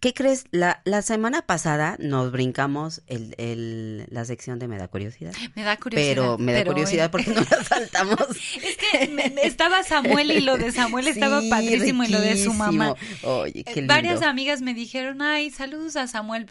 ¿qué 0.00 0.14
crees? 0.14 0.46
La, 0.50 0.80
la 0.86 1.02
semana 1.02 1.42
pasada 1.42 1.96
nos 2.00 2.32
brincamos 2.32 3.02
el, 3.06 3.34
el, 3.36 4.06
la 4.08 4.24
sección 4.24 4.58
de 4.58 4.66
Me 4.66 4.78
da 4.78 4.88
curiosidad. 4.88 5.34
Me 5.54 5.62
da 5.62 5.76
curiosidad. 5.76 6.14
Pero 6.14 6.38
me 6.38 6.52
da 6.54 6.60
pero, 6.60 6.72
curiosidad 6.72 7.10
porque 7.10 7.32
no 7.32 7.42
la 7.42 7.64
saltamos. 7.64 8.16
Es 8.62 8.78
que 8.78 9.08
me- 9.08 9.28
me- 9.28 9.42
estaba 9.42 9.82
Samuel 9.82 10.30
y 10.30 10.40
lo 10.40 10.56
de 10.56 10.72
Samuel 10.72 11.08
estaba 11.08 11.42
padrísimo 11.50 12.04
y 12.04 12.08
lo 12.08 12.22
de 12.22 12.42
su 12.42 12.54
mamá. 12.54 12.94
riquísimo. 12.94 13.30
Oye, 13.34 13.64
qué 13.64 13.74
lindo. 13.82 13.92
Varias 13.92 14.22
amigas 14.22 14.62
me 14.62 14.72
dijeron, 14.72 15.20
ay, 15.20 15.50
saludos 15.50 15.96
a 15.96 16.06
Samuel, 16.06 16.46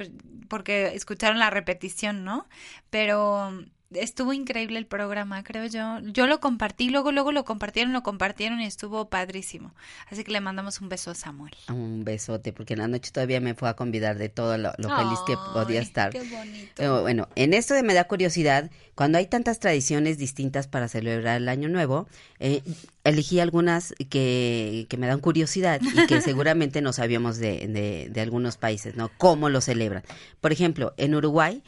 porque 0.47 0.91
escucharon 0.93 1.39
la 1.39 1.49
repetición, 1.49 2.23
¿no? 2.23 2.47
Pero 2.91 3.65
estuvo 3.91 4.33
increíble 4.33 4.77
el 4.77 4.85
programa, 4.85 5.43
creo 5.43 5.65
yo. 5.65 5.99
Yo 6.01 6.27
lo 6.27 6.39
compartí, 6.39 6.89
luego, 6.89 7.11
luego 7.11 7.31
lo 7.31 7.45
compartieron, 7.45 7.93
lo 7.93 8.03
compartieron 8.03 8.59
y 8.61 8.65
estuvo 8.65 9.09
padrísimo. 9.09 9.73
Así 10.09 10.23
que 10.23 10.31
le 10.31 10.41
mandamos 10.41 10.81
un 10.81 10.89
beso 10.89 11.11
a 11.11 11.15
Samuel. 11.15 11.53
Un 11.69 12.03
besote, 12.03 12.53
porque 12.53 12.73
en 12.73 12.79
la 12.79 12.87
noche 12.87 13.11
todavía 13.11 13.39
me 13.39 13.53
fue 13.53 13.69
a 13.69 13.75
convidar 13.75 14.17
de 14.17 14.29
todo 14.29 14.57
lo, 14.57 14.73
lo 14.77 14.95
feliz 14.95 15.19
que 15.25 15.35
podía 15.53 15.81
estar. 15.81 16.11
Qué 16.11 16.23
bonito. 16.23 16.71
Pero 16.75 17.01
bueno, 17.01 17.29
en 17.35 17.53
esto 17.53 17.73
de 17.73 17.83
me 17.83 17.93
da 17.93 18.05
curiosidad, 18.05 18.69
cuando 18.95 19.17
hay 19.17 19.27
tantas 19.27 19.59
tradiciones 19.59 20.17
distintas 20.17 20.67
para 20.67 20.87
celebrar 20.87 21.37
el 21.37 21.49
Año 21.49 21.69
Nuevo, 21.69 22.07
eh, 22.39 22.63
elegí 23.03 23.39
algunas 23.39 23.93
que, 24.09 24.85
que 24.89 24.97
me 24.97 25.07
dan 25.07 25.19
curiosidad 25.19 25.79
y 25.81 26.07
que 26.07 26.21
seguramente 26.21 26.81
no 26.81 26.93
sabíamos 26.93 27.37
de, 27.37 27.67
de, 27.67 28.09
de 28.09 28.21
algunos 28.21 28.57
países, 28.57 28.95
¿no? 28.95 29.09
Cómo 29.17 29.49
lo 29.49 29.61
celebran. 29.61 30.03
Por 30.41 30.51
ejemplo, 30.51 30.93
en 30.97 31.15
Uruguay 31.15 31.63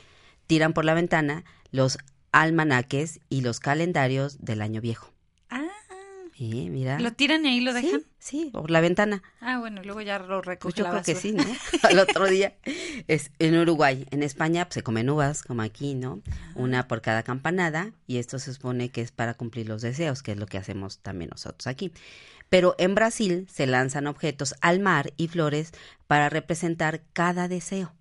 tiran 0.48 0.74
por 0.74 0.84
la 0.84 0.96
ventana 0.96 1.46
los 1.72 1.98
almanaques 2.32 3.20
y 3.30 3.42
los 3.42 3.60
calendarios 3.60 4.38
del 4.44 4.62
Año 4.62 4.82
Viejo. 4.82 5.14
Ah, 5.50 5.66
Sí, 6.38 6.70
mira. 6.70 6.98
¿lo 7.00 7.12
tiran 7.12 7.46
y 7.46 7.50
ahí 7.50 7.60
lo 7.60 7.74
dejan? 7.74 8.00
Sí, 8.18 8.46
sí, 8.46 8.50
por 8.54 8.72
la 8.72 8.80
ventana. 8.80 9.22
Ah, 9.42 9.60
bueno, 9.60 9.82
luego 9.84 10.00
ya 10.00 10.20
lo 10.20 10.42
Pues 10.42 10.46
recoge 10.46 10.78
yo 10.78 10.84
la 10.86 10.92
creo 10.92 11.04
que 11.04 11.16
sí, 11.16 11.34
¿no? 11.34 11.44
Al 11.84 12.00
otro 12.00 12.28
día. 12.28 12.56
Es 13.08 13.32
en 13.40 13.58
Uruguay. 13.58 14.06
En 14.12 14.24
España 14.24 14.64
pues, 14.66 14.76
se 14.76 14.84
comen 14.84 15.10
uvas, 15.10 15.44
como 15.44 15.64
aquí, 15.64 15.96
¿no? 15.96 16.22
Una 16.56 16.88
por 16.88 17.02
cada 17.02 17.24
campanada. 17.24 17.92
Y 18.08 18.20
esto 18.20 18.40
se 18.40 18.54
supone 18.54 18.88
que 18.88 19.02
es 19.02 19.12
para 19.12 19.34
cumplir 19.34 19.68
los 19.68 19.82
deseos, 19.82 20.24
que 20.24 20.32
es 20.32 20.38
lo 20.38 20.46
que 20.46 20.58
hacemos 20.58 21.00
también 21.00 21.30
nosotros 21.32 21.68
aquí. 21.68 21.92
Pero 22.48 22.74
en 22.78 22.96
Brasil 22.96 23.46
se 23.52 23.68
lanzan 23.68 24.08
objetos 24.08 24.56
al 24.62 24.80
mar 24.80 25.12
y 25.18 25.28
flores 25.28 25.74
para 26.08 26.30
representar 26.30 27.02
cada 27.12 27.50
deseo. 27.50 27.94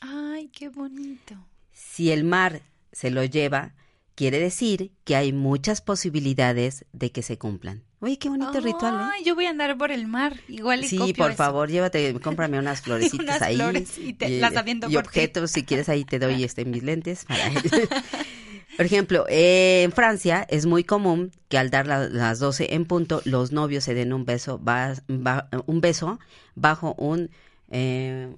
Ay, 0.00 0.48
qué 0.48 0.68
bonito. 0.68 1.34
Si 1.72 2.12
el 2.12 2.22
mar 2.22 2.62
se 2.92 3.10
lo 3.10 3.24
lleva, 3.24 3.74
quiere 4.14 4.38
decir 4.38 4.92
que 5.04 5.16
hay 5.16 5.32
muchas 5.32 5.80
posibilidades 5.80 6.84
de 6.92 7.10
que 7.12 7.22
se 7.22 7.38
cumplan. 7.38 7.82
Oye, 8.00 8.18
qué 8.18 8.28
bonito 8.30 8.60
ritual, 8.60 8.94
¿eh? 9.18 9.24
Yo 9.24 9.34
voy 9.34 9.44
a 9.44 9.50
andar 9.50 9.76
por 9.76 9.92
el 9.92 10.06
mar, 10.06 10.40
igual 10.48 10.82
y 10.84 10.88
Sí, 10.88 10.96
copio 10.96 11.14
por 11.16 11.30
eso. 11.32 11.36
favor, 11.36 11.68
llévate, 11.70 12.18
cómprame 12.20 12.58
unas 12.58 12.80
florecitas 12.82 13.20
Unas 13.20 13.42
ahí. 13.42 13.56
flores 13.56 13.98
y 13.98 14.14
te- 14.14 14.40
las 14.40 14.56
aviento 14.56 14.88
y 14.88 14.94
por 14.94 15.02
ti. 15.02 15.08
objetos, 15.08 15.50
si 15.50 15.64
quieres 15.64 15.88
ahí 15.90 16.04
te 16.04 16.18
doy 16.18 16.42
este 16.42 16.64
mis 16.64 16.82
lentes 16.82 17.24
para 17.26 17.44
Por 18.76 18.86
ejemplo, 18.86 19.26
eh, 19.28 19.82
en 19.82 19.92
Francia 19.92 20.46
es 20.48 20.64
muy 20.64 20.84
común 20.84 21.32
que 21.48 21.58
al 21.58 21.68
dar 21.68 21.86
la- 21.86 22.08
las 22.08 22.38
12 22.38 22.74
en 22.74 22.86
punto, 22.86 23.20
los 23.26 23.52
novios 23.52 23.84
se 23.84 23.92
den 23.92 24.14
un 24.14 24.24
beso, 24.24 24.58
ba- 24.58 24.94
ba- 25.06 25.50
un 25.66 25.82
beso 25.82 26.18
bajo 26.54 26.94
un 26.96 27.28
eh, 27.70 28.34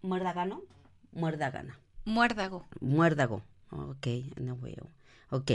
muerdagano, 0.00 0.62
muerdagana, 1.12 1.78
Muérdago. 2.06 2.64
muérdago. 2.80 3.42
Ok, 3.70 4.06
no 4.40 4.56
veo. 4.56 4.90
Ok. 5.30 5.50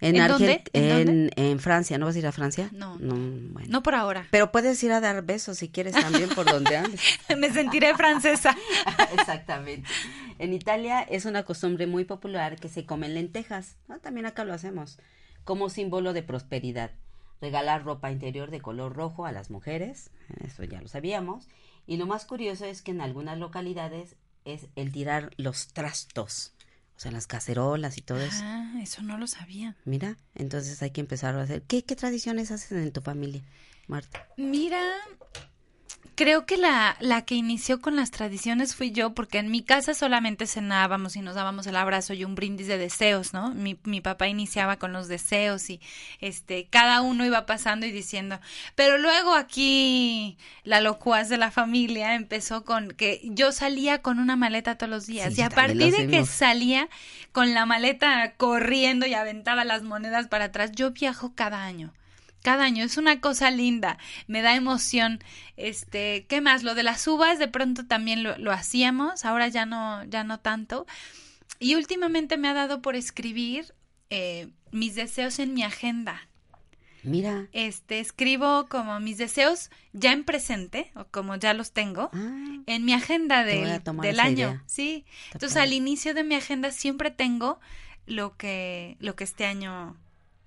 En, 0.00 0.14
¿En 0.14 0.28
dónde? 0.28 0.62
¿En 0.72 0.84
en, 0.84 1.06
dónde? 1.06 1.32
en 1.36 1.58
Francia, 1.58 1.98
¿no 1.98 2.06
vas 2.06 2.14
a 2.14 2.18
ir 2.20 2.26
a 2.26 2.32
Francia? 2.32 2.70
No. 2.72 2.96
bueno. 2.98 3.68
No 3.68 3.82
por 3.82 3.96
ahora. 3.96 4.28
Pero 4.30 4.52
puedes 4.52 4.82
ir 4.84 4.92
a 4.92 5.00
dar 5.00 5.24
besos 5.24 5.58
si 5.58 5.68
quieres 5.70 5.94
también 5.94 6.28
por 6.28 6.46
donde 6.46 6.76
andes. 6.76 7.00
Me 7.36 7.50
sentiré 7.52 7.96
francesa. 7.96 8.56
Exactamente. 9.18 9.88
En 10.38 10.54
Italia 10.54 11.02
es 11.02 11.24
una 11.24 11.42
costumbre 11.42 11.88
muy 11.88 12.04
popular 12.04 12.56
que 12.56 12.68
se 12.68 12.86
comen 12.86 13.14
lentejas. 13.14 13.76
¿no? 13.88 13.98
También 13.98 14.26
acá 14.26 14.44
lo 14.44 14.54
hacemos. 14.54 14.98
Como 15.42 15.68
símbolo 15.68 16.12
de 16.12 16.22
prosperidad. 16.22 16.92
Regalar 17.40 17.84
ropa 17.84 18.12
interior 18.12 18.52
de 18.52 18.60
color 18.60 18.94
rojo 18.94 19.26
a 19.26 19.32
las 19.32 19.50
mujeres. 19.50 20.10
Eso 20.44 20.62
ya 20.62 20.80
lo 20.80 20.86
sabíamos. 20.86 21.48
Y 21.86 21.96
lo 21.96 22.06
más 22.06 22.24
curioso 22.24 22.66
es 22.66 22.82
que 22.82 22.92
en 22.92 23.00
algunas 23.00 23.38
localidades 23.38 24.14
es 24.44 24.66
el 24.76 24.92
tirar 24.92 25.30
los 25.36 25.68
trastos. 25.68 26.54
O 26.98 27.00
sea, 27.00 27.12
las 27.12 27.28
cacerolas 27.28 27.96
y 27.96 28.02
todo 28.02 28.18
eso. 28.20 28.40
Ah, 28.42 28.74
eso 28.82 29.02
no 29.02 29.18
lo 29.18 29.28
sabía. 29.28 29.76
Mira, 29.84 30.16
entonces 30.34 30.82
hay 30.82 30.90
que 30.90 31.00
empezar 31.00 31.36
a 31.36 31.42
hacer. 31.42 31.62
¿Qué, 31.62 31.84
qué 31.84 31.94
tradiciones 31.94 32.50
hacen 32.50 32.78
en 32.78 32.90
tu 32.90 33.00
familia, 33.02 33.44
Marta? 33.86 34.26
Mira, 34.36 34.82
creo 36.18 36.46
que 36.46 36.56
la, 36.56 36.96
la 36.98 37.24
que 37.24 37.36
inició 37.36 37.80
con 37.80 37.94
las 37.94 38.10
tradiciones 38.10 38.74
fui 38.74 38.90
yo, 38.90 39.14
porque 39.14 39.38
en 39.38 39.52
mi 39.52 39.62
casa 39.62 39.94
solamente 39.94 40.48
cenábamos 40.48 41.14
y 41.14 41.20
nos 41.20 41.36
dábamos 41.36 41.68
el 41.68 41.76
abrazo 41.76 42.12
y 42.12 42.24
un 42.24 42.34
brindis 42.34 42.66
de 42.66 42.76
deseos, 42.76 43.32
¿no? 43.32 43.54
Mi, 43.54 43.78
mi 43.84 44.00
papá 44.00 44.26
iniciaba 44.26 44.80
con 44.80 44.92
los 44.92 45.06
deseos 45.06 45.70
y 45.70 45.80
este, 46.20 46.66
cada 46.68 47.02
uno 47.02 47.24
iba 47.24 47.46
pasando 47.46 47.86
y 47.86 47.92
diciendo, 47.92 48.40
pero 48.74 48.98
luego 48.98 49.36
aquí 49.36 50.36
la 50.64 50.80
locuaz 50.80 51.28
de 51.28 51.38
la 51.38 51.52
familia 51.52 52.16
empezó 52.16 52.64
con 52.64 52.88
que 52.88 53.20
yo 53.22 53.52
salía 53.52 54.02
con 54.02 54.18
una 54.18 54.34
maleta 54.34 54.76
todos 54.76 54.90
los 54.90 55.06
días 55.06 55.34
Sí, 55.34 55.40
y 55.40 55.44
a 55.44 55.50
partir 55.50 55.92
de 55.94 56.08
que 56.08 56.26
salía 56.26 56.88
con 57.30 57.54
la 57.54 57.64
maleta 57.64 58.32
corriendo 58.36 59.06
y 59.06 59.14
aventaba 59.14 59.64
las 59.64 59.84
monedas 59.84 60.26
para 60.26 60.46
atrás, 60.46 60.72
yo 60.72 60.90
viajo 60.90 61.32
cada 61.36 61.62
año. 61.62 61.92
Cada 62.42 62.64
año 62.64 62.84
es 62.84 62.96
una 62.96 63.20
cosa 63.20 63.50
linda, 63.50 63.98
me 64.26 64.42
da 64.42 64.54
emoción. 64.54 65.22
Este, 65.56 66.26
¿qué 66.28 66.40
más? 66.40 66.62
Lo 66.62 66.74
de 66.74 66.82
las 66.84 67.06
uvas 67.06 67.38
de 67.38 67.48
pronto 67.48 67.86
también 67.86 68.22
lo, 68.22 68.38
lo 68.38 68.52
hacíamos, 68.52 69.24
ahora 69.24 69.48
ya 69.48 69.66
no, 69.66 70.04
ya 70.04 70.24
no 70.24 70.38
tanto. 70.40 70.86
Y 71.58 71.74
últimamente 71.74 72.36
me 72.36 72.48
ha 72.48 72.54
dado 72.54 72.80
por 72.80 72.94
escribir 72.94 73.74
eh, 74.10 74.48
mis 74.70 74.94
deseos 74.94 75.38
en 75.38 75.54
mi 75.54 75.62
agenda. 75.64 76.28
Mira. 77.02 77.46
Este, 77.52 78.00
escribo 78.00 78.66
como 78.68 78.98
mis 79.00 79.18
deseos 79.18 79.70
ya 79.92 80.12
en 80.12 80.24
presente, 80.24 80.90
o 80.94 81.04
como 81.06 81.36
ya 81.36 81.54
los 81.54 81.72
tengo, 81.72 82.10
Ah, 82.12 82.56
en 82.66 82.84
mi 82.84 82.92
agenda 82.92 83.44
del, 83.44 83.64
año. 84.20 84.32
idea. 84.32 84.62
Sí. 84.66 85.04
Entonces 85.32 85.56
al 85.56 85.72
inicio 85.72 86.14
de 86.14 86.24
mi 86.24 86.34
agenda 86.34 86.70
siempre 86.70 87.10
tengo 87.10 87.60
lo 88.06 88.36
que, 88.36 88.96
lo 89.00 89.16
que 89.16 89.24
este 89.24 89.46
año 89.46 89.96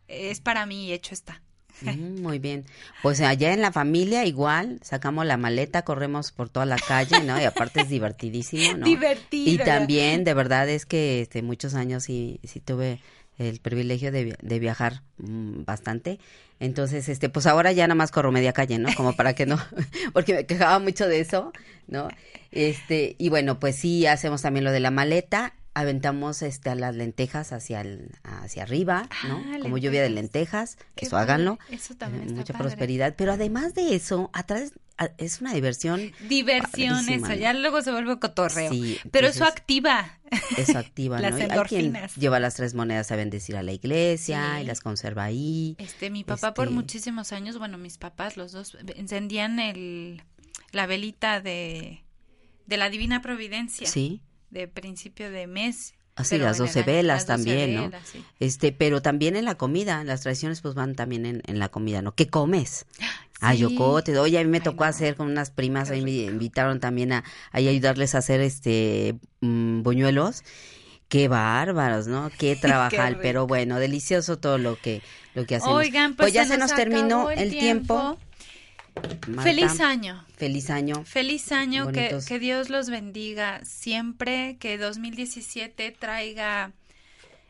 es 0.08 0.42
para 0.42 0.66
mí 0.66 0.88
y 0.88 0.94
hecho 0.94 1.14
está. 1.14 1.42
Mm, 1.82 2.22
Muy 2.22 2.40
bien. 2.40 2.66
Pues 3.02 3.22
allá 3.22 3.54
en 3.54 3.62
la 3.62 3.72
familia 3.72 4.26
igual, 4.26 4.80
sacamos 4.84 5.26
la 5.26 5.38
maleta, 5.38 5.84
corremos 5.84 6.32
por 6.32 6.50
toda 6.50 6.66
la 6.66 6.78
calle, 6.78 7.24
¿no? 7.24 7.40
Y 7.40 7.44
aparte 7.44 7.82
es 7.82 7.90
divertidísimo, 7.90 8.78
¿no? 8.78 8.86
Divertido. 8.86 9.52
Y 9.52 9.58
también, 9.58 10.24
de 10.24 10.34
verdad, 10.34 10.70
es 10.70 10.86
que 10.86 11.22
este, 11.22 11.42
muchos 11.42 11.74
años 11.74 12.04
sí, 12.04 12.40
sí 12.44 12.60
tuve 12.60 13.00
el 13.38 13.60
privilegio 13.60 14.12
de, 14.12 14.36
de 14.42 14.60
viajar 14.60 15.02
mm, 15.18 15.64
bastante. 15.64 16.20
Entonces, 16.60 17.10
este, 17.10 17.28
pues 17.30 17.48
ahora 17.48 17.72
ya 17.72 17.88
nada 17.88 17.96
más 17.96 18.12
corro 18.12 18.32
media 18.32 18.54
calle, 18.54 18.78
¿no? 18.78 18.90
Como 18.96 19.16
para 19.16 19.34
que 19.34 19.48
no, 19.48 19.60
porque 20.14 20.34
me 20.34 20.46
quejaba 20.46 20.78
mucho 20.78 21.08
de 21.08 21.20
eso, 21.20 21.52
¿no? 21.88 22.10
Este, 22.52 23.16
y 23.18 23.30
bueno, 23.30 23.60
pues 23.60 23.76
sí, 23.76 24.06
hacemos 24.06 24.44
también 24.44 24.64
lo 24.64 24.72
de 24.72 24.80
la 24.80 24.92
maleta, 24.92 25.54
aventamos 25.74 26.42
este, 26.42 26.70
a 26.70 26.76
las 26.76 26.96
lentejas 26.96 27.54
hacia, 27.54 27.82
el, 27.82 28.12
hacia 28.24 28.64
arriba, 28.64 29.08
¿no? 29.28 29.42
Ah, 29.48 29.58
Como 29.62 29.78
lluvia 29.78 30.02
de 30.02 30.10
lentejas. 30.10 30.78
Qué 30.96 31.06
eso 31.06 31.12
padre. 31.16 31.24
háganlo. 31.34 31.60
Eso 31.70 31.96
también 31.96 32.30
Eh, 32.30 32.34
mucha 32.34 32.54
padre. 32.54 32.66
prosperidad. 32.70 33.16
Pero 33.18 33.34
además 33.34 33.74
de 33.74 33.96
eso, 33.96 34.30
atrás, 34.34 34.74
es 35.18 35.40
una 35.42 35.54
diversión. 35.54 36.12
Diversión, 36.28 37.06
Padrísima, 37.06 37.32
eso, 37.34 37.40
ya 37.42 37.54
luego 37.54 37.82
se 37.82 37.92
vuelve 37.92 38.20
cotorreo. 38.20 38.70
Sí, 38.72 39.00
Pero 39.12 39.28
eso 39.28 39.40
entonces- 39.46 39.62
activa. 39.62 40.20
Eso 40.58 40.78
activa, 40.78 41.20
Las 41.22 41.32
¿no? 41.32 41.38
Quien 41.38 41.52
endorfinas. 41.52 42.16
lleva 42.16 42.40
las 42.40 42.56
tres 42.56 42.74
monedas 42.74 43.12
a 43.12 43.16
bendecir 43.16 43.56
a 43.56 43.64
la 43.64 43.72
iglesia 43.72 44.56
Sí. 44.58 44.62
y 44.64 44.66
las 44.66 44.82
conserva 44.82 45.24
ahí. 45.24 45.76
Este, 45.80 46.10
mi 46.10 46.24
papá 46.26 46.54
por 46.54 46.66
Este- 46.66 46.76
muchísimos 46.76 47.32
años, 47.32 47.58
bueno, 47.58 47.78
mis 47.78 47.98
papás, 47.98 48.36
los 48.38 48.52
dos, 48.52 48.78
encendían 48.96 49.60
el, 49.60 50.22
la 50.74 50.86
velita 50.86 51.40
de, 51.42 52.04
de 52.68 52.78
la 52.78 52.90
Divina 52.90 53.22
Providencia. 53.22 53.88
Sí. 53.88 54.22
De 54.52 54.68
principio 54.68 55.32
de 55.32 55.48
mes. 55.48 55.96
Así 56.16 56.36
pero 56.36 56.44
las 56.46 56.58
en 56.58 56.64
el 56.64 56.68
12 56.68 56.80
año- 56.80 56.86
velas 56.86 57.28
las 57.28 57.38
12 57.38 57.46
también, 57.50 57.74
¿no? 57.76 57.84
velas, 57.86 58.08
sí. 58.08 58.24
Este, 58.40 58.72
pero 58.74 59.02
también 59.02 59.36
en 59.38 59.46
la 59.46 59.56
comida, 59.56 60.04
las 60.04 60.22
tradiciones 60.22 60.62
pues 60.62 60.76
van 60.76 60.94
también 60.94 61.26
en, 61.26 61.42
en 61.48 61.58
la 61.58 61.70
comida, 61.70 62.02
¿no? 62.02 62.14
¿Qué 62.14 62.28
comes? 62.28 62.86
Ah, 63.44 63.56
Sí. 63.56 63.62
yocote, 63.62 64.16
oye, 64.20 64.38
a 64.38 64.44
mí 64.44 64.50
me 64.52 64.58
Ay, 64.60 64.64
tocó 64.64 64.84
no. 64.84 64.90
hacer 64.92 65.16
con 65.16 65.26
unas 65.28 65.50
primas, 65.50 65.90
ahí 65.90 66.04
me 66.04 66.12
invitaron 66.12 66.80
también 66.80 67.12
a, 67.12 67.24
a 67.52 67.58
ayudarles 67.58 68.14
a 68.14 68.20
hacer 68.20 68.40
este 68.40 69.16
mm, 69.40 69.82
buñuelos. 69.82 70.44
Qué 71.08 71.28
bárbaros, 71.28 72.06
¿no? 72.06 72.30
Qué 72.38 72.56
trabajar, 72.62 73.18
pero 73.20 73.48
bueno, 73.48 73.80
delicioso 73.80 74.38
todo 74.38 74.60
lo 74.60 74.76
que 74.76 75.02
lo 75.34 75.48
que 75.48 75.56
hacemos. 75.56 75.78
Oigan, 75.80 76.16
pues, 76.16 76.34
ya 76.34 76.44
se 76.44 76.50
se 76.50 76.58
nos 76.60 76.70
nos 76.70 76.78
terminó 76.78 77.32
el 77.32 77.50
tiempo. 77.50 78.20
Marta, 79.28 79.44
Feliz 79.44 79.80
año. 79.80 80.26
Feliz 80.36 80.70
año. 80.70 81.06
Feliz 81.06 81.52
año, 81.52 81.92
que, 81.92 82.10
que 82.28 82.40
Dios 82.40 82.70
los 82.70 82.90
bendiga 82.90 83.64
siempre, 83.64 84.58
que 84.60 84.78
2017 84.78 85.92
traiga 85.92 86.72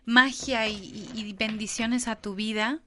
magia 0.05 0.67
y, 0.67 0.75
y- 0.75 1.19
y 1.19 1.33
bendiciones 1.33 2.07
a 2.07 2.15
tu 2.15 2.35
vida, 2.35 2.79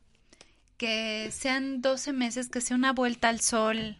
que 0.76 1.30
sean 1.32 1.80
12 1.80 2.12
meses, 2.12 2.48
que 2.48 2.60
sea 2.60 2.76
una 2.76 2.92
vuelta 2.92 3.28
al 3.28 3.40
sol 3.40 3.96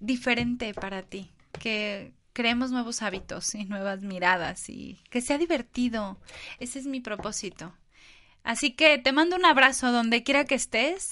diferente 0.00 0.74
para 0.74 1.02
ti, 1.02 1.30
que 1.60 2.12
creemos 2.32 2.70
nuevos 2.70 3.02
hábitos 3.02 3.54
y 3.54 3.64
nuevas 3.64 4.02
miradas 4.02 4.68
y 4.68 5.00
que 5.10 5.20
sea 5.20 5.38
divertido. 5.38 6.18
Ese 6.58 6.78
es 6.78 6.86
mi 6.86 7.00
propósito. 7.00 7.72
Así 8.44 8.72
que 8.72 8.98
te 8.98 9.12
mando 9.12 9.36
un 9.36 9.44
abrazo 9.46 9.92
donde 9.92 10.22
quiera 10.24 10.44
que 10.44 10.56
estés. 10.56 11.10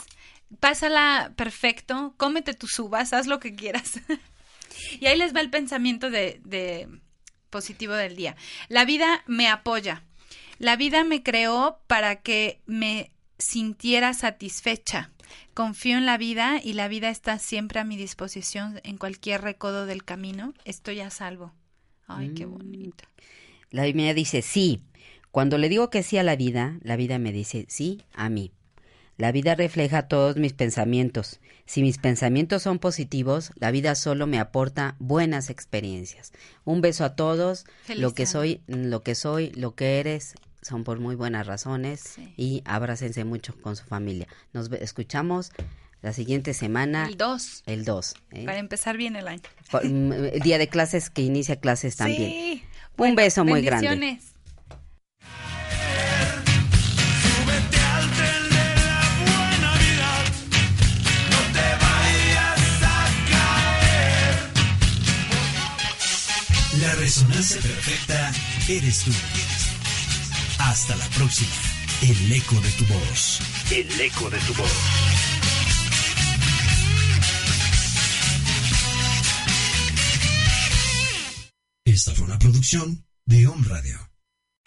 Pásala 0.58 1.32
perfecto, 1.36 2.14
cómete 2.16 2.54
tus 2.54 2.78
uvas, 2.78 3.12
haz 3.12 3.26
lo 3.26 3.38
que 3.38 3.54
quieras. 3.54 4.00
y 5.00 5.06
ahí 5.06 5.16
les 5.16 5.34
va 5.34 5.40
el 5.40 5.50
pensamiento 5.50 6.10
de, 6.10 6.40
de 6.44 6.88
positivo 7.50 7.94
del 7.94 8.16
día. 8.16 8.36
La 8.68 8.84
vida 8.84 9.22
me 9.26 9.48
apoya. 9.48 10.02
La 10.58 10.76
vida 10.76 11.04
me 11.04 11.22
creó 11.22 11.80
para 11.86 12.16
que 12.16 12.60
me 12.66 13.12
sintiera 13.38 14.12
satisfecha. 14.12 15.10
Confío 15.54 15.96
en 15.96 16.06
la 16.06 16.18
vida 16.18 16.60
y 16.62 16.72
la 16.74 16.88
vida 16.88 17.10
está 17.10 17.38
siempre 17.38 17.80
a 17.80 17.84
mi 17.84 17.96
disposición 17.96 18.80
en 18.84 18.98
cualquier 18.98 19.42
recodo 19.42 19.86
del 19.86 20.04
camino. 20.04 20.54
Estoy 20.64 21.00
a 21.00 21.10
salvo. 21.10 21.52
Ay, 22.06 22.34
qué 22.34 22.44
bonito. 22.44 23.04
La 23.70 23.84
mía 23.84 24.14
dice 24.14 24.42
sí. 24.42 24.82
Cuando 25.30 25.58
le 25.58 25.68
digo 25.68 25.90
que 25.90 26.02
sí 26.02 26.18
a 26.18 26.22
la 26.22 26.34
vida, 26.34 26.78
la 26.82 26.96
vida 26.96 27.18
me 27.18 27.32
dice 27.32 27.66
sí 27.68 28.02
a 28.12 28.28
mí. 28.28 28.52
La 29.20 29.32
vida 29.32 29.54
refleja 29.54 30.08
todos 30.08 30.36
mis 30.36 30.54
pensamientos. 30.54 31.40
Si 31.66 31.82
mis 31.82 31.98
pensamientos 31.98 32.62
son 32.62 32.78
positivos, 32.78 33.52
la 33.56 33.70
vida 33.70 33.94
solo 33.94 34.26
me 34.26 34.38
aporta 34.38 34.96
buenas 34.98 35.50
experiencias. 35.50 36.32
Un 36.64 36.80
beso 36.80 37.04
a 37.04 37.14
todos. 37.16 37.66
Feliz 37.84 38.00
lo 38.00 38.14
que 38.14 38.22
año. 38.22 38.30
soy, 38.32 38.60
lo 38.66 39.02
que 39.02 39.14
soy, 39.14 39.50
lo 39.50 39.74
que 39.74 40.00
eres, 40.00 40.34
son 40.62 40.84
por 40.84 41.00
muy 41.00 41.16
buenas 41.16 41.46
razones 41.46 42.00
Sí. 42.00 42.32
y 42.38 42.62
abrácense 42.64 43.24
mucho 43.24 43.54
con 43.60 43.76
su 43.76 43.84
familia. 43.84 44.26
Nos 44.54 44.72
escuchamos 44.72 45.52
la 46.00 46.14
siguiente 46.14 46.54
semana, 46.54 47.06
El 47.06 47.18
2, 47.18 47.64
el 47.66 47.84
2. 47.84 48.14
¿eh? 48.32 48.44
para 48.46 48.58
empezar 48.58 48.96
bien 48.96 49.16
el 49.16 49.28
año. 49.28 49.42
Mm, 49.84 50.12
El 50.32 50.40
día 50.40 50.56
de 50.56 50.68
clases 50.68 51.10
que 51.10 51.20
inicia 51.20 51.56
clases 51.56 51.96
también. 51.96 52.30
Sí. 52.30 52.64
Un 52.96 53.14
beso 53.16 53.44
muy 53.44 53.60
grande. 53.60 54.18
Resonancia 67.10 67.60
perfecta 67.60 68.32
eres 68.68 69.00
tú. 69.00 69.10
Hasta 70.60 70.94
la 70.94 71.08
próxima. 71.08 71.50
El 72.02 72.32
eco 72.32 72.54
de 72.60 72.70
tu 72.70 72.86
voz. 72.86 73.40
El 73.72 74.00
eco 74.00 74.30
de 74.30 74.38
tu 74.38 74.54
voz. 74.54 74.72
Esta 81.84 82.14
fue 82.14 82.26
una 82.26 82.38
producción 82.38 83.04
de 83.24 83.48
Home 83.48 83.66
Radio. 83.66 84.09